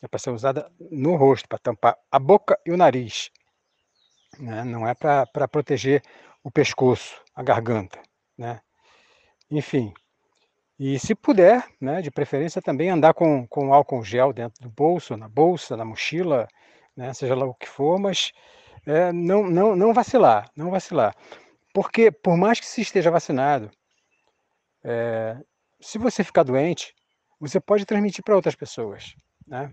É 0.00 0.08
para 0.08 0.18
ser 0.18 0.30
usada 0.30 0.70
no 0.78 1.16
rosto, 1.16 1.48
para 1.48 1.58
tampar 1.58 1.96
a 2.10 2.18
boca 2.18 2.58
e 2.64 2.70
o 2.70 2.76
nariz. 2.76 3.30
Né? 4.38 4.62
Não 4.64 4.86
é 4.86 4.94
para 4.94 5.48
proteger 5.48 6.02
o 6.42 6.50
pescoço, 6.50 7.20
a 7.34 7.42
garganta, 7.42 8.00
né? 8.36 8.60
Enfim, 9.50 9.92
e 10.78 10.96
se 10.98 11.12
puder, 11.12 11.66
né, 11.80 12.00
de 12.00 12.10
preferência 12.10 12.62
também 12.62 12.88
andar 12.88 13.12
com, 13.12 13.46
com 13.48 13.74
álcool 13.74 14.04
gel 14.04 14.32
dentro 14.32 14.62
do 14.62 14.70
bolso, 14.70 15.16
na 15.16 15.28
bolsa, 15.28 15.76
na 15.76 15.84
mochila, 15.84 16.46
né, 16.96 17.12
seja 17.12 17.34
lá 17.34 17.44
o 17.46 17.54
que 17.54 17.68
for, 17.68 17.98
mas 17.98 18.32
é, 18.86 19.10
não, 19.12 19.50
não, 19.50 19.74
não 19.74 19.92
vacilar, 19.92 20.48
não 20.56 20.70
vacilar. 20.70 21.16
Porque 21.74 22.12
por 22.12 22.36
mais 22.36 22.60
que 22.60 22.66
se 22.66 22.80
esteja 22.80 23.10
vacinado, 23.10 23.70
é, 24.84 25.36
se 25.80 25.98
você 25.98 26.22
ficar 26.22 26.44
doente, 26.44 26.94
você 27.40 27.60
pode 27.60 27.84
transmitir 27.86 28.24
para 28.24 28.36
outras 28.36 28.54
pessoas, 28.54 29.14
né? 29.46 29.72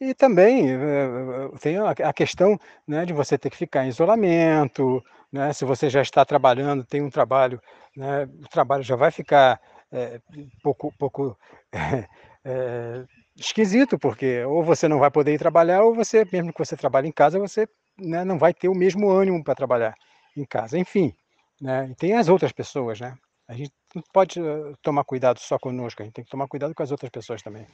E 0.00 0.14
também 0.14 0.70
eh, 0.70 1.50
tem 1.60 1.76
a 1.78 2.12
questão 2.12 2.58
né, 2.88 3.04
de 3.04 3.12
você 3.12 3.36
ter 3.36 3.50
que 3.50 3.56
ficar 3.56 3.84
em 3.84 3.88
isolamento, 3.88 5.04
né, 5.30 5.52
se 5.52 5.64
você 5.64 5.90
já 5.90 6.00
está 6.00 6.24
trabalhando, 6.24 6.84
tem 6.84 7.02
um 7.02 7.10
trabalho, 7.10 7.60
né, 7.94 8.24
o 8.24 8.48
trabalho 8.48 8.82
já 8.82 8.96
vai 8.96 9.10
ficar 9.10 9.60
é, 9.92 10.20
pouco, 10.62 10.92
pouco 10.98 11.36
é, 11.72 12.08
é, 12.44 13.04
esquisito, 13.36 13.98
porque 13.98 14.42
ou 14.44 14.64
você 14.64 14.88
não 14.88 14.98
vai 14.98 15.10
poder 15.10 15.34
ir 15.34 15.38
trabalhar, 15.38 15.82
ou 15.82 15.94
você, 15.94 16.26
mesmo 16.32 16.52
que 16.52 16.58
você 16.58 16.76
trabalhe 16.76 17.08
em 17.08 17.12
casa, 17.12 17.38
você 17.38 17.68
né, 17.98 18.24
não 18.24 18.38
vai 18.38 18.54
ter 18.54 18.68
o 18.68 18.74
mesmo 18.74 19.10
ânimo 19.10 19.44
para 19.44 19.54
trabalhar 19.54 19.94
em 20.36 20.44
casa. 20.46 20.78
Enfim, 20.78 21.14
né, 21.60 21.88
e 21.90 21.94
tem 21.94 22.14
as 22.16 22.28
outras 22.28 22.52
pessoas, 22.52 23.00
né? 23.00 23.14
A 23.48 23.54
gente 23.54 23.72
não 23.94 24.02
pode 24.12 24.40
tomar 24.82 25.04
cuidado 25.04 25.38
só 25.38 25.58
conosco, 25.58 26.02
a 26.02 26.04
gente 26.04 26.14
tem 26.14 26.24
que 26.24 26.30
tomar 26.30 26.46
cuidado 26.46 26.74
com 26.74 26.82
as 26.82 26.90
outras 26.90 27.10
pessoas 27.10 27.42
também. 27.42 27.66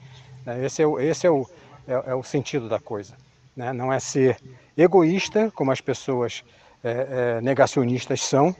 Né? 0.44 0.64
Esse 0.64 0.82
é 0.82 0.86
o, 0.86 0.98
esse 0.98 1.26
é 1.26 1.30
o, 1.30 1.46
é, 1.86 2.10
é 2.10 2.14
o 2.14 2.22
sentido 2.22 2.68
da 2.68 2.80
coisa. 2.80 3.14
Né? 3.54 3.72
Não 3.72 3.92
é 3.92 4.00
ser 4.00 4.38
egoísta, 4.76 5.50
como 5.50 5.70
as 5.70 5.80
pessoas 5.80 6.44
é, 6.82 7.40
negacionistas 7.40 8.22
são, 8.22 8.54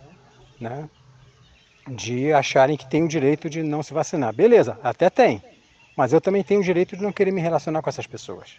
né? 0.61 0.89
de 1.89 2.33
acharem 2.33 2.77
que 2.77 2.89
tem 2.89 3.05
o 3.05 3.09
direito 3.09 3.49
de 3.49 3.63
não 3.63 3.83
se 3.83 3.95
vacinar. 3.95 4.35
Beleza, 4.35 4.79
até 4.83 5.09
tem, 5.09 5.43
mas 5.97 6.13
eu 6.13 6.21
também 6.21 6.43
tenho 6.43 6.61
o 6.61 6.65
direito 6.65 6.97
de 6.97 7.03
não 7.03 7.13
querer 7.13 7.31
me 7.31 7.41
relacionar 7.41 7.81
com 7.81 7.89
essas 7.89 8.07
pessoas. 8.07 8.57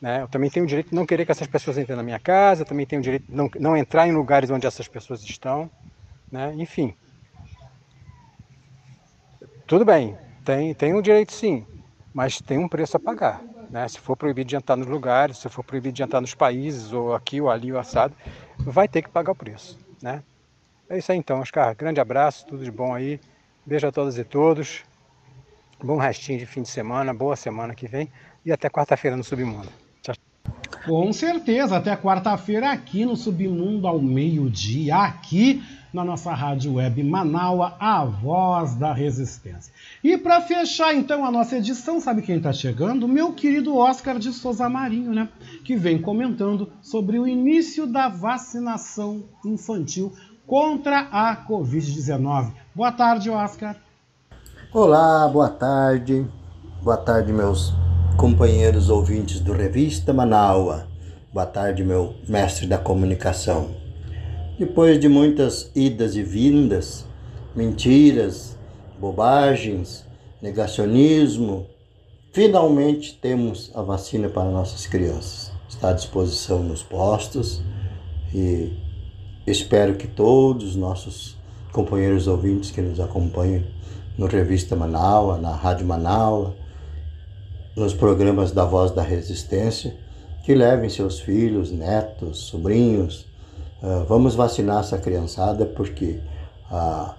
Né? 0.00 0.22
Eu 0.22 0.28
também 0.28 0.48
tenho 0.48 0.64
o 0.64 0.68
direito 0.68 0.90
de 0.90 0.94
não 0.94 1.06
querer 1.06 1.24
que 1.24 1.32
essas 1.32 1.48
pessoas 1.48 1.78
entrem 1.78 1.96
na 1.96 2.02
minha 2.02 2.18
casa, 2.18 2.62
eu 2.62 2.66
também 2.66 2.86
tenho 2.86 3.00
o 3.00 3.02
direito 3.02 3.26
de 3.26 3.34
não, 3.34 3.50
não 3.58 3.76
entrar 3.76 4.06
em 4.06 4.12
lugares 4.12 4.50
onde 4.50 4.66
essas 4.66 4.88
pessoas 4.88 5.22
estão. 5.22 5.70
Né? 6.30 6.54
Enfim. 6.56 6.94
Tudo 9.66 9.84
bem, 9.84 10.16
tem, 10.44 10.72
tem 10.74 10.94
um 10.94 11.02
direito 11.02 11.32
sim, 11.32 11.66
mas 12.14 12.40
tem 12.40 12.56
um 12.56 12.68
preço 12.68 12.96
a 12.96 13.00
pagar. 13.00 13.42
Né? 13.68 13.88
Se 13.88 13.98
for 13.98 14.16
proibido 14.16 14.48
de 14.48 14.54
entrar 14.54 14.76
nos 14.76 14.86
lugares, 14.86 15.38
se 15.38 15.48
for 15.48 15.64
proibido 15.64 15.92
de 15.94 16.04
entrar 16.04 16.20
nos 16.20 16.34
países, 16.34 16.92
ou 16.92 17.14
aqui 17.14 17.40
ou 17.40 17.50
ali, 17.50 17.72
ou 17.72 17.78
assado, 17.78 18.14
vai 18.58 18.86
ter 18.86 19.02
que 19.02 19.08
pagar 19.08 19.32
o 19.32 19.34
preço. 19.34 19.76
Né? 20.00 20.22
É 20.88 20.98
isso 20.98 21.10
aí 21.10 21.18
então, 21.18 21.40
Oscar. 21.40 21.74
Grande 21.74 22.00
abraço, 22.00 22.46
tudo 22.46 22.62
de 22.62 22.70
bom 22.70 22.94
aí. 22.94 23.18
Beijo 23.66 23.88
a 23.88 23.90
todas 23.90 24.16
e 24.16 24.22
todos. 24.22 24.84
Bom 25.82 25.96
restinho 25.96 26.38
de 26.38 26.46
fim 26.46 26.62
de 26.62 26.68
semana, 26.68 27.12
boa 27.12 27.34
semana 27.34 27.74
que 27.74 27.88
vem 27.88 28.08
e 28.44 28.52
até 28.52 28.70
quarta-feira 28.70 29.16
no 29.16 29.24
Submundo. 29.24 29.68
Tchau. 30.00 30.14
Com 30.86 31.12
certeza, 31.12 31.76
até 31.76 31.96
quarta-feira 31.96 32.70
aqui 32.70 33.04
no 33.04 33.16
Submundo 33.16 33.88
ao 33.88 34.00
meio-dia, 34.00 34.96
aqui 34.96 35.60
na 35.96 36.04
nossa 36.04 36.34
rádio 36.34 36.74
web 36.74 37.02
Manaua, 37.02 37.74
a 37.80 38.04
voz 38.04 38.74
da 38.74 38.92
resistência. 38.92 39.72
E 40.04 40.18
para 40.18 40.42
fechar 40.42 40.94
então 40.94 41.24
a 41.24 41.30
nossa 41.30 41.56
edição, 41.56 41.98
sabe 41.98 42.20
quem 42.20 42.36
está 42.36 42.52
chegando? 42.52 43.08
Meu 43.08 43.32
querido 43.32 43.74
Oscar 43.74 44.18
de 44.18 44.30
Souza 44.30 44.68
Marinho, 44.68 45.14
né? 45.14 45.26
Que 45.64 45.74
vem 45.74 45.98
comentando 45.98 46.70
sobre 46.82 47.18
o 47.18 47.26
início 47.26 47.86
da 47.86 48.10
vacinação 48.10 49.24
infantil 49.42 50.12
contra 50.46 51.08
a 51.10 51.34
Covid-19. 51.48 52.52
Boa 52.74 52.92
tarde, 52.92 53.30
Oscar. 53.30 53.74
Olá, 54.74 55.26
boa 55.26 55.48
tarde. 55.48 56.26
Boa 56.82 56.98
tarde, 56.98 57.32
meus 57.32 57.72
companheiros 58.18 58.90
ouvintes 58.90 59.40
do 59.40 59.54
Revista 59.54 60.12
Manaua. 60.12 60.88
Boa 61.32 61.46
tarde, 61.46 61.82
meu 61.82 62.14
mestre 62.28 62.66
da 62.66 62.76
comunicação. 62.76 63.85
Depois 64.58 64.98
de 64.98 65.06
muitas 65.06 65.70
idas 65.74 66.16
e 66.16 66.22
vindas, 66.22 67.04
mentiras, 67.54 68.56
bobagens, 68.98 70.06
negacionismo. 70.40 71.66
Finalmente 72.32 73.18
temos 73.20 73.70
a 73.74 73.82
vacina 73.82 74.30
para 74.30 74.50
nossas 74.50 74.86
crianças. 74.86 75.52
Está 75.68 75.90
à 75.90 75.92
disposição 75.92 76.62
nos 76.62 76.82
postos 76.82 77.62
e 78.34 78.72
espero 79.46 79.96
que 79.96 80.06
todos 80.06 80.70
os 80.70 80.76
nossos 80.76 81.36
companheiros 81.70 82.26
ouvintes 82.26 82.70
que 82.70 82.80
nos 82.80 82.98
acompanham 82.98 83.62
no 84.16 84.26
Revista 84.26 84.74
Manaus, 84.74 85.38
na 85.38 85.54
Rádio 85.54 85.86
Manaus, 85.86 86.54
nos 87.76 87.92
programas 87.92 88.52
da 88.52 88.64
Voz 88.64 88.90
da 88.90 89.02
Resistência, 89.02 89.94
que 90.44 90.54
levem 90.54 90.88
seus 90.88 91.20
filhos, 91.20 91.70
netos, 91.70 92.38
sobrinhos. 92.38 93.25
Uh, 93.82 94.04
vamos 94.08 94.34
vacinar 94.34 94.80
essa 94.80 94.98
criançada 94.98 95.66
porque 95.66 96.18
uh, 96.70 97.10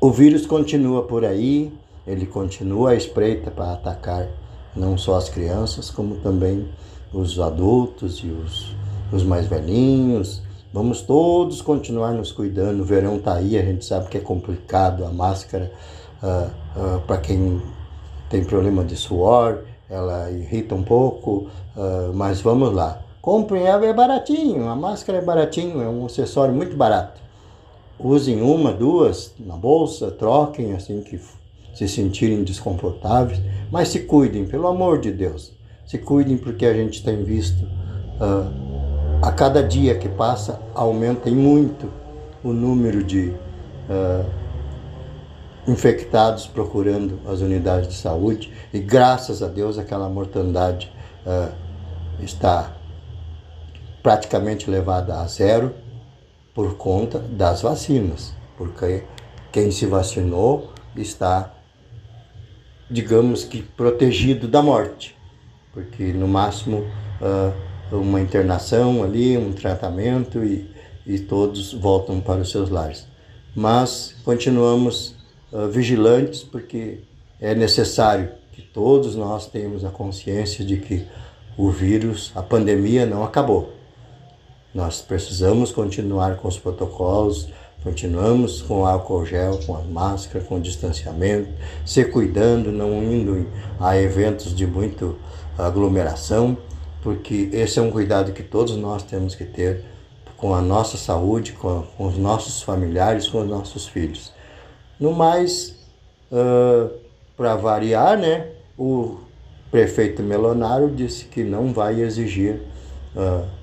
o 0.00 0.10
vírus 0.10 0.46
continua 0.46 1.02
por 1.02 1.24
aí, 1.24 1.72
ele 2.06 2.26
continua 2.26 2.90
à 2.90 2.94
espreita 2.94 3.50
para 3.50 3.72
atacar 3.72 4.28
não 4.74 4.96
só 4.96 5.16
as 5.16 5.28
crianças, 5.28 5.90
como 5.90 6.16
também 6.16 6.68
os 7.12 7.38
adultos 7.38 8.18
e 8.24 8.28
os, 8.28 8.74
os 9.12 9.22
mais 9.22 9.46
velhinhos. 9.46 10.42
Vamos 10.72 11.02
todos 11.02 11.60
continuar 11.60 12.12
nos 12.12 12.30
cuidando. 12.30 12.80
O 12.80 12.84
verão 12.84 13.16
está 13.16 13.34
aí, 13.34 13.58
a 13.58 13.62
gente 13.62 13.84
sabe 13.84 14.08
que 14.08 14.16
é 14.16 14.20
complicado. 14.20 15.04
A 15.04 15.10
máscara, 15.10 15.72
uh, 16.22 17.00
para 17.06 17.18
quem 17.18 17.60
tem 18.28 18.44
problema 18.44 18.84
de 18.84 18.96
suor, 18.96 19.64
ela 19.88 20.30
irrita 20.30 20.74
um 20.74 20.84
pouco, 20.84 21.48
uh, 21.76 22.12
mas 22.14 22.40
vamos 22.40 22.72
lá. 22.72 23.02
Comprem 23.20 23.66
ela, 23.66 23.84
é 23.84 23.92
baratinho, 23.92 24.68
a 24.68 24.74
máscara 24.74 25.18
é 25.18 25.20
baratinho, 25.20 25.82
é 25.82 25.88
um 25.88 26.06
acessório 26.06 26.54
muito 26.54 26.74
barato. 26.74 27.20
Usem 27.98 28.40
uma, 28.40 28.72
duas 28.72 29.34
na 29.38 29.56
bolsa, 29.56 30.10
troquem 30.10 30.72
assim 30.72 31.02
que 31.02 31.20
se 31.74 31.86
sentirem 31.86 32.42
desconfortáveis, 32.42 33.38
mas 33.70 33.88
se 33.88 34.00
cuidem, 34.00 34.46
pelo 34.46 34.66
amor 34.66 34.98
de 34.98 35.12
Deus. 35.12 35.52
Se 35.86 35.98
cuidem 35.98 36.38
porque 36.38 36.64
a 36.64 36.72
gente 36.72 37.04
tem 37.04 37.22
visto 37.22 37.62
uh, 37.64 39.20
a 39.22 39.30
cada 39.30 39.62
dia 39.62 39.98
que 39.98 40.08
passa 40.08 40.58
aumenta 40.74 41.30
muito 41.30 41.90
o 42.42 42.54
número 42.54 43.04
de 43.04 43.28
uh, 43.28 44.24
infectados 45.68 46.46
procurando 46.46 47.18
as 47.26 47.40
unidades 47.40 47.88
de 47.88 47.94
saúde 47.94 48.50
e 48.72 48.78
graças 48.78 49.42
a 49.42 49.46
Deus 49.46 49.78
aquela 49.78 50.08
mortandade 50.08 50.90
uh, 51.26 51.52
está 52.22 52.79
praticamente 54.02 54.70
levada 54.70 55.20
a 55.20 55.26
zero 55.26 55.74
por 56.54 56.76
conta 56.76 57.18
das 57.18 57.62
vacinas, 57.62 58.34
porque 58.56 59.04
quem 59.52 59.70
se 59.70 59.86
vacinou 59.86 60.72
está, 60.96 61.54
digamos 62.90 63.44
que, 63.44 63.62
protegido 63.62 64.48
da 64.48 64.62
morte, 64.62 65.16
porque 65.72 66.12
no 66.12 66.28
máximo 66.28 66.84
uh, 67.20 67.96
uma 67.96 68.20
internação 68.20 69.02
ali, 69.02 69.36
um 69.36 69.52
tratamento 69.52 70.44
e, 70.44 70.70
e 71.06 71.18
todos 71.18 71.72
voltam 71.72 72.20
para 72.20 72.40
os 72.40 72.50
seus 72.50 72.70
lares. 72.70 73.06
Mas 73.54 74.14
continuamos 74.24 75.16
uh, 75.52 75.68
vigilantes 75.68 76.42
porque 76.42 77.00
é 77.40 77.54
necessário 77.54 78.30
que 78.52 78.62
todos 78.62 79.16
nós 79.16 79.46
tenhamos 79.46 79.84
a 79.84 79.90
consciência 79.90 80.64
de 80.64 80.76
que 80.76 81.06
o 81.56 81.70
vírus, 81.70 82.32
a 82.34 82.42
pandemia 82.42 83.06
não 83.06 83.24
acabou. 83.24 83.79
Nós 84.72 85.02
precisamos 85.02 85.72
continuar 85.72 86.36
com 86.36 86.46
os 86.46 86.58
protocolos, 86.58 87.48
continuamos 87.82 88.62
com 88.62 88.86
álcool 88.86 89.26
gel, 89.26 89.58
com 89.66 89.74
a 89.74 89.80
máscara, 89.80 90.44
com 90.44 90.56
o 90.56 90.60
distanciamento, 90.60 91.48
se 91.84 92.04
cuidando, 92.04 92.70
não 92.70 93.02
indo 93.02 93.48
a 93.80 93.96
eventos 93.96 94.54
de 94.54 94.66
muita 94.66 95.12
aglomeração, 95.58 96.56
porque 97.02 97.48
esse 97.52 97.78
é 97.78 97.82
um 97.82 97.90
cuidado 97.90 98.32
que 98.32 98.42
todos 98.42 98.76
nós 98.76 99.02
temos 99.02 99.34
que 99.34 99.44
ter 99.44 99.84
com 100.36 100.54
a 100.54 100.62
nossa 100.62 100.96
saúde, 100.96 101.52
com, 101.52 101.82
com 101.96 102.06
os 102.06 102.16
nossos 102.16 102.62
familiares, 102.62 103.28
com 103.28 103.40
os 103.40 103.48
nossos 103.48 103.88
filhos. 103.88 104.32
No 104.98 105.12
mais, 105.12 105.76
uh, 106.30 106.90
para 107.36 107.56
variar, 107.56 108.16
né, 108.16 108.48
o 108.78 109.18
prefeito 109.70 110.22
Melonário 110.22 110.90
disse 110.90 111.24
que 111.24 111.42
não 111.42 111.72
vai 111.72 112.00
exigir 112.00 112.62
uh, 113.16 113.59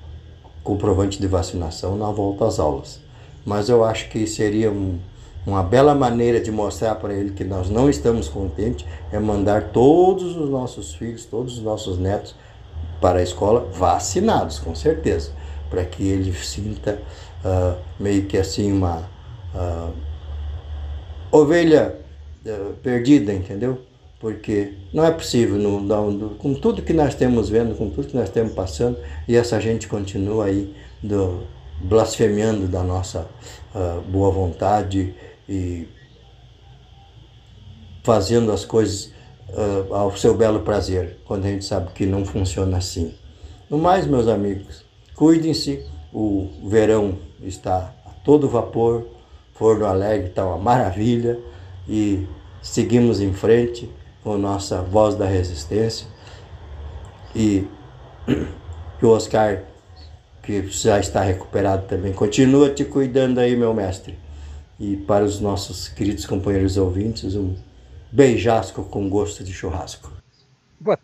comprovante 0.68 1.18
de 1.18 1.26
vacinação 1.26 1.96
na 1.96 2.10
volta 2.10 2.46
às 2.46 2.58
aulas. 2.60 3.00
Mas 3.42 3.70
eu 3.70 3.82
acho 3.82 4.10
que 4.10 4.26
seria 4.26 4.70
um, 4.70 4.98
uma 5.46 5.62
bela 5.62 5.94
maneira 5.94 6.38
de 6.38 6.50
mostrar 6.50 6.94
para 6.96 7.14
ele 7.14 7.30
que 7.30 7.42
nós 7.42 7.70
não 7.70 7.88
estamos 7.88 8.28
contentes 8.28 8.84
é 9.10 9.18
mandar 9.18 9.70
todos 9.70 10.36
os 10.36 10.50
nossos 10.50 10.92
filhos, 10.94 11.24
todos 11.24 11.56
os 11.56 11.62
nossos 11.62 11.98
netos 11.98 12.34
para 13.00 13.20
a 13.20 13.22
escola 13.22 13.66
vacinados, 13.72 14.58
com 14.58 14.74
certeza, 14.74 15.30
para 15.70 15.86
que 15.86 16.06
ele 16.06 16.34
sinta 16.34 17.00
uh, 17.42 17.78
meio 17.98 18.26
que 18.26 18.36
assim 18.36 18.70
uma 18.70 19.08
uh, 19.54 19.94
ovelha 21.32 21.98
uh, 22.44 22.74
perdida, 22.82 23.32
entendeu? 23.32 23.87
Porque 24.20 24.74
não 24.92 25.04
é 25.04 25.10
possível, 25.12 25.56
no, 25.56 25.80
no, 25.80 26.30
com 26.30 26.52
tudo 26.54 26.82
que 26.82 26.92
nós 26.92 27.14
temos 27.14 27.48
vendo, 27.48 27.76
com 27.76 27.88
tudo 27.88 28.08
que 28.08 28.16
nós 28.16 28.28
temos 28.28 28.52
passando, 28.52 28.98
e 29.28 29.36
essa 29.36 29.60
gente 29.60 29.86
continua 29.86 30.46
aí 30.46 30.74
do, 31.02 31.44
blasfemiando 31.80 32.66
da 32.66 32.82
nossa 32.82 33.28
uh, 33.74 34.00
boa 34.02 34.30
vontade 34.30 35.14
e 35.48 35.86
fazendo 38.02 38.50
as 38.50 38.64
coisas 38.64 39.12
uh, 39.50 39.94
ao 39.94 40.16
seu 40.16 40.34
belo 40.36 40.60
prazer, 40.60 41.18
quando 41.24 41.44
a 41.44 41.48
gente 41.48 41.64
sabe 41.64 41.92
que 41.92 42.06
não 42.06 42.24
funciona 42.24 42.78
assim. 42.78 43.14
No 43.70 43.78
mais, 43.78 44.06
meus 44.06 44.26
amigos, 44.26 44.84
cuidem-se, 45.14 45.84
o 46.12 46.48
verão 46.64 47.18
está 47.42 47.94
a 48.04 48.10
todo 48.24 48.48
vapor, 48.48 49.06
Forno 49.54 49.86
Alegre 49.86 50.28
está 50.28 50.46
uma 50.46 50.56
maravilha 50.56 51.38
e 51.88 52.26
seguimos 52.62 53.20
em 53.20 53.32
frente 53.32 53.90
com 54.28 54.36
nossa 54.36 54.82
voz 54.82 55.14
da 55.14 55.24
resistência 55.24 56.06
e 57.34 57.66
que 58.98 59.06
o 59.06 59.08
Oscar, 59.08 59.62
que 60.42 60.66
já 60.68 61.00
está 61.00 61.22
recuperado 61.22 61.86
também, 61.86 62.12
continua 62.12 62.68
te 62.68 62.84
cuidando 62.84 63.38
aí, 63.38 63.56
meu 63.56 63.72
mestre. 63.72 64.18
E 64.78 64.98
para 64.98 65.24
os 65.24 65.40
nossos 65.40 65.88
queridos 65.88 66.26
companheiros 66.26 66.76
ouvintes, 66.76 67.34
um 67.34 67.54
beijasco 68.12 68.84
com 68.84 69.08
gosto 69.08 69.42
de 69.42 69.52
churrasco. 69.52 70.17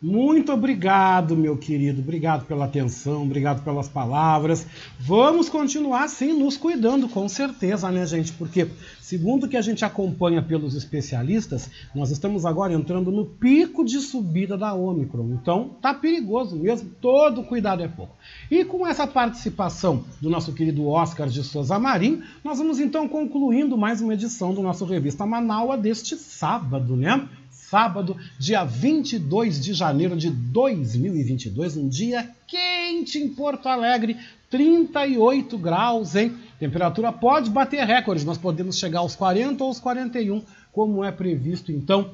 Muito 0.01 0.53
obrigado, 0.53 1.37
meu 1.37 1.57
querido. 1.57 2.01
Obrigado 2.01 2.47
pela 2.47 2.65
atenção, 2.67 3.23
obrigado 3.23 3.65
pelas 3.65 3.89
palavras. 3.89 4.67
Vamos 5.01 5.49
continuar 5.49 6.09
sim 6.09 6.33
nos 6.33 6.57
cuidando, 6.57 7.09
com 7.09 7.29
certeza, 7.29 7.91
né, 7.91 8.07
gente? 8.07 8.33
Porque, 8.33 8.69
segundo 9.01 9.45
o 9.45 9.49
que 9.49 9.57
a 9.57 9.63
gente 9.63 9.85
acompanha 9.85 10.41
pelos 10.41 10.77
especialistas, 10.77 11.69
nós 11.93 12.13
estamos 12.13 12.47
agora 12.47 12.73
entrando 12.73 13.11
no 13.11 13.27
pico 13.27 13.85
de 13.85 13.99
subida 13.99 14.57
da 14.57 14.73
Omicron. 14.75 15.31
Então, 15.33 15.71
tá 15.83 15.93
perigoso 15.93 16.57
mesmo, 16.57 16.91
todo 17.01 17.43
cuidado 17.43 17.83
é 17.83 17.89
pouco. 17.89 18.15
E 18.49 18.65
com 18.65 18.87
essa 18.87 19.09
participação 19.09 20.05
do 20.21 20.31
nosso 20.31 20.53
querido 20.53 20.87
Oscar 20.87 21.29
de 21.29 21.43
Souza 21.43 21.81
Marim, 21.81 22.23
nós 22.45 22.59
vamos 22.59 22.79
então 22.79 23.09
concluindo 23.09 23.77
mais 23.77 24.01
uma 24.01 24.15
edição 24.15 24.55
do 24.55 24.63
nosso 24.63 24.85
Revista 24.85 25.27
Manaua 25.27 25.77
deste 25.77 26.15
sábado, 26.17 26.97
né? 26.97 27.29
Sábado, 27.75 28.17
dia 28.39 28.63
22 28.63 29.61
de 29.61 29.75
janeiro 29.75 30.17
de 30.17 30.31
2022, 30.31 31.77
um 31.77 31.89
dia 31.89 32.31
quente 32.47 33.19
em 33.19 33.29
Porto 33.29 33.69
Alegre, 33.69 34.17
38 34.49 35.59
graus, 35.59 36.15
hein? 36.15 36.37
Temperatura 36.61 37.11
pode 37.11 37.51
bater 37.51 37.85
recordes, 37.85 38.25
nós 38.25 38.39
podemos 38.39 38.79
chegar 38.79 39.01
aos 39.01 39.17
40 39.17 39.65
ou 39.65 39.71
aos 39.71 39.81
41, 39.81 40.41
como 40.71 41.03
é 41.03 41.11
previsto 41.11 41.73
então 41.73 42.13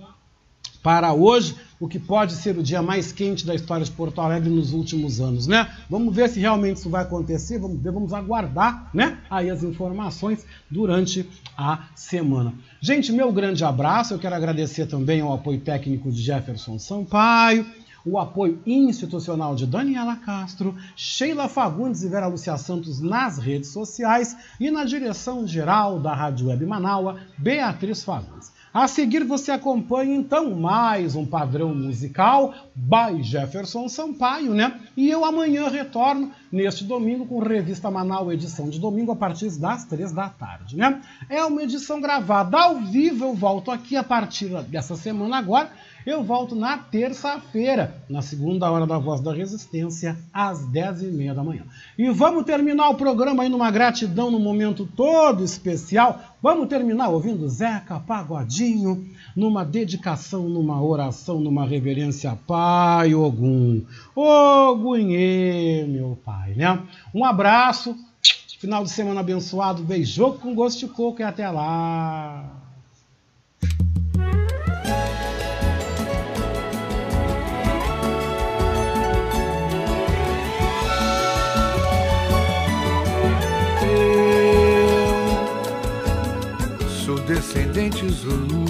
para 0.82 1.12
hoje, 1.12 1.56
o 1.78 1.88
que 1.88 1.98
pode 1.98 2.34
ser 2.34 2.56
o 2.58 2.62
dia 2.62 2.82
mais 2.82 3.12
quente 3.12 3.46
da 3.46 3.54
história 3.54 3.84
de 3.84 3.90
Porto 3.90 4.20
Alegre 4.20 4.50
nos 4.50 4.72
últimos 4.72 5.20
anos, 5.20 5.46
né? 5.46 5.70
Vamos 5.88 6.14
ver 6.14 6.28
se 6.28 6.38
realmente 6.38 6.76
isso 6.76 6.90
vai 6.90 7.02
acontecer, 7.02 7.58
vamos 7.58 7.80
ver, 7.80 7.92
vamos 7.92 8.12
aguardar, 8.12 8.90
né? 8.92 9.18
Aí 9.30 9.50
as 9.50 9.62
informações 9.62 10.44
durante 10.70 11.28
a 11.56 11.86
semana. 11.94 12.54
Gente, 12.80 13.12
meu 13.12 13.32
grande 13.32 13.64
abraço, 13.64 14.14
eu 14.14 14.18
quero 14.18 14.34
agradecer 14.34 14.86
também 14.86 15.20
ao 15.20 15.32
apoio 15.32 15.60
técnico 15.60 16.10
de 16.10 16.20
Jefferson 16.20 16.78
Sampaio, 16.78 17.66
o 18.04 18.18
apoio 18.18 18.60
institucional 18.66 19.54
de 19.54 19.66
Daniela 19.66 20.16
Castro, 20.16 20.74
Sheila 20.96 21.48
Fagundes 21.48 22.02
e 22.02 22.08
Vera 22.08 22.26
Lúcia 22.26 22.56
Santos 22.56 23.00
nas 23.00 23.38
redes 23.38 23.70
sociais 23.70 24.36
e 24.58 24.70
na 24.70 24.84
direção 24.84 25.46
geral 25.46 26.00
da 26.00 26.14
Rádio 26.14 26.48
Web 26.48 26.64
Manaua, 26.64 27.20
Beatriz 27.36 28.02
Fagundes. 28.02 28.52
A 28.72 28.86
seguir 28.86 29.24
você 29.24 29.50
acompanha 29.50 30.14
então 30.14 30.54
mais 30.54 31.16
um 31.16 31.26
padrão 31.26 31.74
musical 31.74 32.54
by 32.76 33.20
Jefferson 33.20 33.88
Sampaio, 33.88 34.54
né? 34.54 34.80
E 34.96 35.10
eu 35.10 35.24
amanhã 35.24 35.68
retorno 35.68 36.30
neste 36.52 36.84
domingo 36.84 37.26
com 37.26 37.40
Revista 37.40 37.90
Manaus, 37.90 38.32
edição 38.32 38.70
de 38.70 38.78
domingo 38.78 39.10
a 39.10 39.16
partir 39.16 39.50
das 39.58 39.84
três 39.84 40.12
da 40.12 40.28
tarde, 40.28 40.76
né? 40.76 41.02
É 41.28 41.44
uma 41.44 41.64
edição 41.64 42.00
gravada 42.00 42.58
ao 42.60 42.76
vivo, 42.76 43.24
eu 43.24 43.34
volto 43.34 43.72
aqui 43.72 43.96
a 43.96 44.04
partir 44.04 44.50
dessa 44.62 44.94
semana 44.94 45.38
agora 45.38 45.72
eu 46.06 46.22
volto 46.22 46.54
na 46.54 46.78
terça-feira, 46.78 48.02
na 48.08 48.22
segunda 48.22 48.70
hora 48.70 48.86
da 48.86 48.98
Voz 48.98 49.20
da 49.20 49.32
Resistência, 49.32 50.16
às 50.32 50.60
10h30 50.66 51.34
da 51.34 51.44
manhã. 51.44 51.64
E 51.98 52.08
vamos 52.10 52.44
terminar 52.44 52.88
o 52.88 52.94
programa 52.94 53.42
aí 53.42 53.48
numa 53.48 53.70
gratidão, 53.70 54.30
num 54.30 54.40
momento 54.40 54.88
todo 54.96 55.44
especial. 55.44 56.20
Vamos 56.42 56.68
terminar 56.68 57.08
ouvindo 57.08 57.48
Zeca 57.48 58.00
Pagodinho, 58.00 59.06
numa 59.36 59.64
dedicação, 59.64 60.48
numa 60.48 60.82
oração, 60.82 61.38
numa 61.40 61.66
reverência 61.66 62.30
a 62.30 62.36
Pai 62.36 63.14
Ogum. 63.14 63.82
Ogunhê, 64.14 65.84
meu 65.86 66.18
Pai, 66.24 66.54
né? 66.54 66.82
Um 67.14 67.24
abraço, 67.24 67.94
final 68.58 68.84
de 68.84 68.90
semana 68.90 69.20
abençoado, 69.20 69.82
beijou 69.82 70.34
com 70.34 70.54
gosto 70.54 70.80
de 70.80 70.88
coco 70.88 71.20
e 71.20 71.24
até 71.24 71.48
lá. 71.50 72.59
Descendente 87.18 88.08
Zulu, 88.08 88.64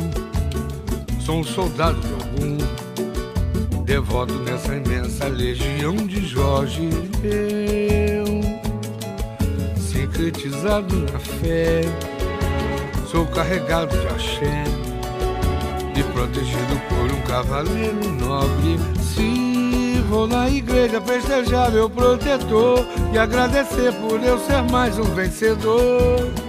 sou 1.21 1.41
um 1.41 1.45
soldado 1.45 2.01
de 2.01 2.13
algum, 2.13 3.83
devoto 3.85 4.35
nessa 4.41 4.75
imensa 4.75 5.27
legião 5.29 5.95
de 5.97 6.27
Jorge. 6.27 6.89
Eu, 7.23 8.25
sincretizado 9.77 10.97
na 11.13 11.19
fé, 11.19 11.83
sou 13.11 13.27
carregado 13.27 13.97
de 13.97 14.07
axé 14.07 14.65
e 15.97 16.03
protegido 16.13 16.81
por 16.89 17.13
um 17.13 17.21
cavaleiro 17.23 18.11
nobre. 18.21 18.79
Se 19.01 20.01
vou 20.09 20.27
na 20.27 20.49
igreja 20.49 21.01
festejar 21.01 21.71
meu 21.71 21.91
protetor 21.91 22.87
e 23.13 23.19
agradecer 23.19 23.93
por 23.95 24.23
eu 24.23 24.39
ser 24.39 24.63
mais 24.71 24.99
um 24.99 25.05
vencedor 25.05 26.40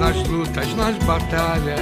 nas 0.00 0.16
lutas, 0.26 0.74
nas 0.74 0.96
batalhas. 1.04 1.78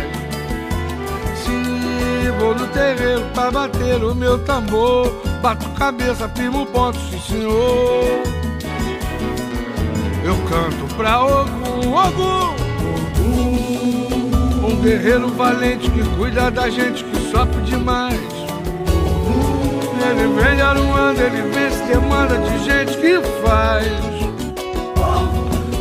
Se 1.36 2.30
vou 2.38 2.54
no 2.54 2.66
terreiro 2.66 3.24
pra 3.32 3.50
bater 3.50 4.02
o 4.02 4.14
meu 4.14 4.38
tambor, 4.44 5.08
bato 5.40 5.68
cabeça, 5.70 6.28
primo 6.28 6.66
ponto, 6.66 6.98
sim 6.98 7.20
senhor. 7.20 8.22
Eu 10.24 10.36
canto 10.48 10.94
pra 10.96 11.24
Ogum, 11.24 11.94
Ogum. 11.94 12.58
Um 14.66 14.82
guerreiro 14.82 15.28
valente 15.28 15.88
que 15.90 16.02
cuida 16.16 16.50
da 16.50 16.68
gente 16.68 17.04
que 17.04 17.30
sofre 17.30 17.62
demais. 17.62 18.18
Ele 20.10 20.40
vem 20.40 20.60
aruando, 20.60 21.20
ele 21.20 21.42
vence 21.50 21.82
demanda 21.84 22.36
de 22.38 22.64
gente 22.64 22.96
que 22.98 23.20
faz. 23.42 24.17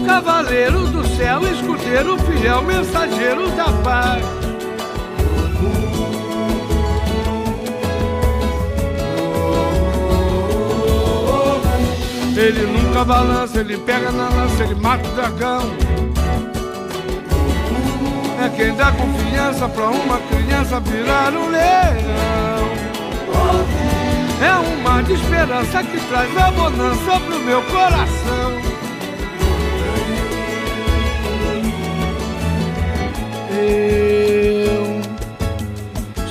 Cavaleiro 0.07 0.87
do 0.87 1.05
céu, 1.17 1.41
escudeiro 1.51 2.17
fiel, 2.19 2.63
mensageiro 2.63 3.49
da 3.51 3.65
paz. 3.83 4.23
Ele 12.37 12.65
nunca 12.67 13.03
balança, 13.03 13.59
ele 13.59 13.77
pega 13.79 14.09
na 14.11 14.29
lança, 14.29 14.63
ele 14.63 14.75
mata 14.75 15.05
o 15.09 15.11
dragão. 15.11 15.61
É 18.45 18.49
quem 18.55 18.73
dá 18.75 18.93
confiança 18.93 19.67
pra 19.67 19.89
uma 19.89 20.19
criança 20.19 20.79
virar 20.79 21.33
um 21.33 21.49
leão. 21.49 22.67
É 24.41 24.53
um 24.55 25.03
de 25.03 25.13
esperança 25.13 25.83
que 25.83 25.99
traz 26.07 26.37
a 26.37 26.51
bonança 26.51 27.19
pro 27.19 27.39
meu 27.41 27.61
coração. 27.63 28.46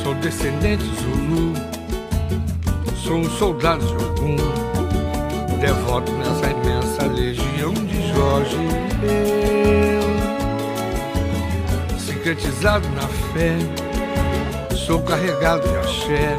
Sou 0.03 0.15
descendente 0.16 0.85
Zulu, 0.85 1.53
sou 2.97 3.16
um 3.16 3.31
soldado 3.31 3.85
de 3.85 3.94
algum, 3.94 4.36
devoto 5.59 6.12
nessa 6.12 6.51
imensa 6.51 7.07
legião 7.07 7.73
de 7.73 8.09
Jorge. 8.12 8.57
Eu, 9.03 10.07
sincretizado 11.98 12.89
na 12.90 13.09
fé, 13.32 13.57
sou 14.74 15.01
carregado 15.03 15.69
de 15.69 15.77
axé, 15.77 16.36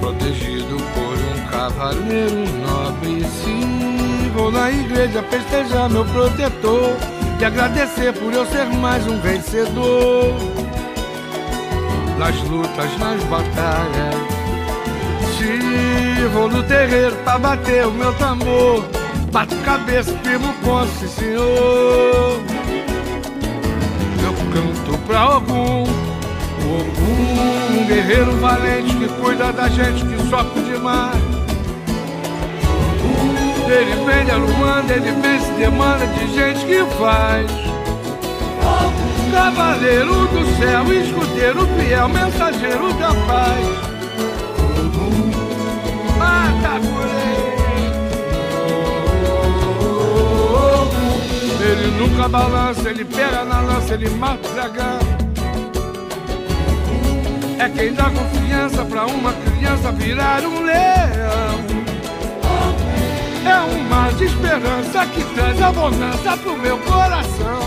protegido 0.00 0.76
por 0.94 1.14
um 1.14 1.46
cavaleiro 1.50 2.44
nobre. 2.66 3.24
Se 3.24 4.30
vou 4.34 4.50
na 4.50 4.70
igreja 4.70 5.22
festejar 5.24 5.88
meu 5.90 6.04
protetor 6.04 7.15
e 7.38 7.44
agradecer 7.44 8.12
por 8.14 8.32
eu 8.32 8.46
ser 8.46 8.64
mais 8.66 9.06
um 9.06 9.20
vencedor 9.20 10.34
nas 12.18 12.36
lutas, 12.42 12.98
nas 12.98 13.22
batalhas. 13.24 14.14
Se 15.36 16.26
vou 16.32 16.48
no 16.48 16.62
terreiro 16.62 17.14
pra 17.24 17.38
bater 17.38 17.86
o 17.86 17.90
meu 17.92 18.12
tambor, 18.14 18.84
bato 19.30 19.54
cabeça, 19.56 20.16
firmo 20.22 20.54
sim 20.98 21.08
senhor. 21.08 22.40
Eu 24.22 24.32
canto 24.52 24.98
pra 25.06 25.20
algum, 25.20 25.84
algum 25.84 27.78
um 27.78 27.86
guerreiro 27.86 28.32
valente 28.38 28.96
que 28.96 29.08
cuida 29.20 29.52
da 29.52 29.68
gente 29.68 30.04
que 30.04 30.28
sofre 30.28 30.62
demais. 30.62 31.36
Ele 33.68 34.04
vem 34.04 34.30
arrumando, 34.30 34.90
ele 34.90 35.10
vem 35.20 35.40
se 35.40 35.45
demanda 35.58 36.06
de 36.06 36.34
gente 36.34 36.64
que 36.66 36.84
faz. 36.96 37.50
Cavaleiro 39.32 40.26
do 40.28 40.58
céu, 40.58 40.92
escudeiro 40.92 41.66
fiel, 41.76 42.08
mensageiro 42.08 42.92
da 42.94 43.08
paz. 43.26 43.86
Ele 51.68 51.90
nunca 51.98 52.28
balança, 52.28 52.88
ele 52.88 53.04
pega 53.04 53.44
na 53.44 53.60
lança, 53.60 53.94
ele 53.94 54.08
mata 54.10 54.48
o 54.48 54.52
dragão. 54.52 54.98
É 57.58 57.68
quem 57.68 57.92
dá 57.92 58.04
confiança 58.04 58.84
pra 58.84 59.06
uma 59.06 59.32
criança 59.32 59.90
virar 59.92 60.42
um 60.42 60.62
leão. 60.62 61.85
É 63.46 63.60
um 63.60 63.84
mar 63.84 64.12
de 64.14 64.24
esperança 64.24 65.06
que 65.06 65.22
traz 65.34 65.62
a 65.62 65.70
bonança 65.70 66.36
pro 66.38 66.58
meu 66.58 66.76
coração. 66.78 67.60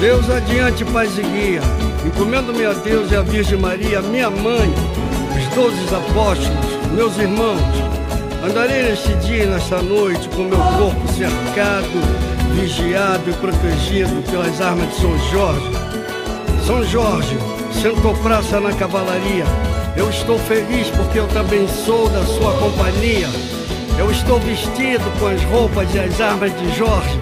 Deus 0.00 0.28
adiante, 0.28 0.84
paz 0.86 1.16
e 1.18 1.22
guia. 1.22 1.60
Encomendo-me 2.04 2.64
a 2.64 2.72
Deus 2.72 3.12
e 3.12 3.16
a 3.16 3.22
Virgem 3.22 3.58
Maria, 3.58 4.02
minha 4.02 4.28
mãe, 4.28 4.72
os 5.36 5.54
doze 5.54 5.94
apóstolos, 5.94 6.92
meus 6.94 7.16
irmãos. 7.16 7.60
Andarei 8.44 8.84
neste 8.84 9.12
dia 9.26 9.44
e 9.44 9.46
nesta 9.46 9.80
noite 9.82 10.28
com 10.30 10.44
meu 10.44 10.58
corpo 10.58 11.06
cercado, 11.12 11.90
vigiado 12.54 13.30
e 13.30 13.32
protegido 13.34 14.22
pelas 14.30 14.60
armas 14.60 14.88
de 14.90 15.00
São 15.00 15.18
Jorge. 15.30 15.70
São 16.66 16.84
Jorge, 16.84 17.36
sentou 17.80 18.12
praça 18.14 18.58
na 18.58 18.72
cavalaria. 18.72 19.44
Eu 19.96 20.10
estou 20.10 20.38
feliz 20.38 20.88
porque 20.90 21.18
eu 21.18 21.28
também 21.28 21.66
sou 21.68 22.08
da 22.08 22.24
sua 22.24 22.52
companhia. 22.54 23.28
Eu 23.98 24.10
estou 24.10 24.38
vestido 24.40 25.04
com 25.18 25.26
as 25.26 25.42
roupas 25.44 25.92
e 25.94 25.98
as 25.98 26.20
armas 26.20 26.56
de 26.58 26.76
Jorge, 26.76 27.18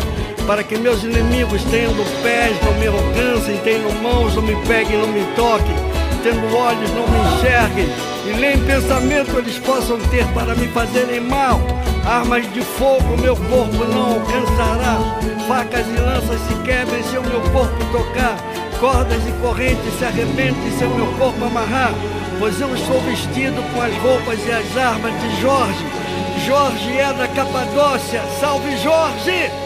para 0.47 0.63
que 0.63 0.77
meus 0.79 1.03
inimigos, 1.03 1.63
tendo 1.65 2.05
pés, 2.23 2.57
não 2.65 2.75
me 2.75 2.87
alcancem, 2.87 3.59
tendo 3.65 4.03
mãos, 4.03 4.35
não 4.35 4.43
me 4.43 4.55
peguem, 4.67 4.99
não 4.99 5.09
me 5.09 5.25
toquem, 5.35 5.75
tendo 6.23 6.55
olhos, 6.55 6.91
não 6.91 7.07
me 7.09 7.19
enxerguem, 7.35 7.89
e 8.27 8.41
nem 8.41 8.59
pensamento 8.65 9.39
eles 9.39 9.59
possam 9.59 9.99
ter 10.11 10.27
para 10.29 10.55
me 10.55 10.69
fazerem 10.69 11.21
mal. 11.21 11.61
Armas 12.05 12.51
de 12.53 12.61
fogo 12.61 13.17
meu 13.21 13.37
corpo 13.37 13.85
não 13.85 14.15
alcançará, 14.15 14.99
facas 15.49 15.87
e 15.87 16.01
lanças 16.01 16.41
se 16.43 16.55
quebrem 16.63 17.03
se 17.05 17.17
o 17.19 17.23
meu 17.23 17.41
corpo 17.53 17.85
tocar 17.91 18.37
cordas 18.79 19.27
e 19.27 19.33
correntes 19.41 19.99
se 19.99 20.05
arrebentem 20.05 20.71
seu 20.79 20.91
meu 20.91 21.07
corpo 21.19 21.45
amarrar, 21.45 21.93
pois 22.39 22.61
eu 22.61 22.75
estou 22.75 23.01
vestido 23.03 23.63
com 23.73 23.83
as 23.83 23.95
roupas 23.99 24.39
e 24.47 24.51
as 24.51 24.77
armas 24.77 25.13
de 25.21 25.41
Jorge. 25.41 25.85
Jorge 26.47 26.99
é 26.99 27.13
da 27.13 27.29
Capadócia. 27.29 28.23
Salve, 28.41 28.77
Jorge! 28.79 29.66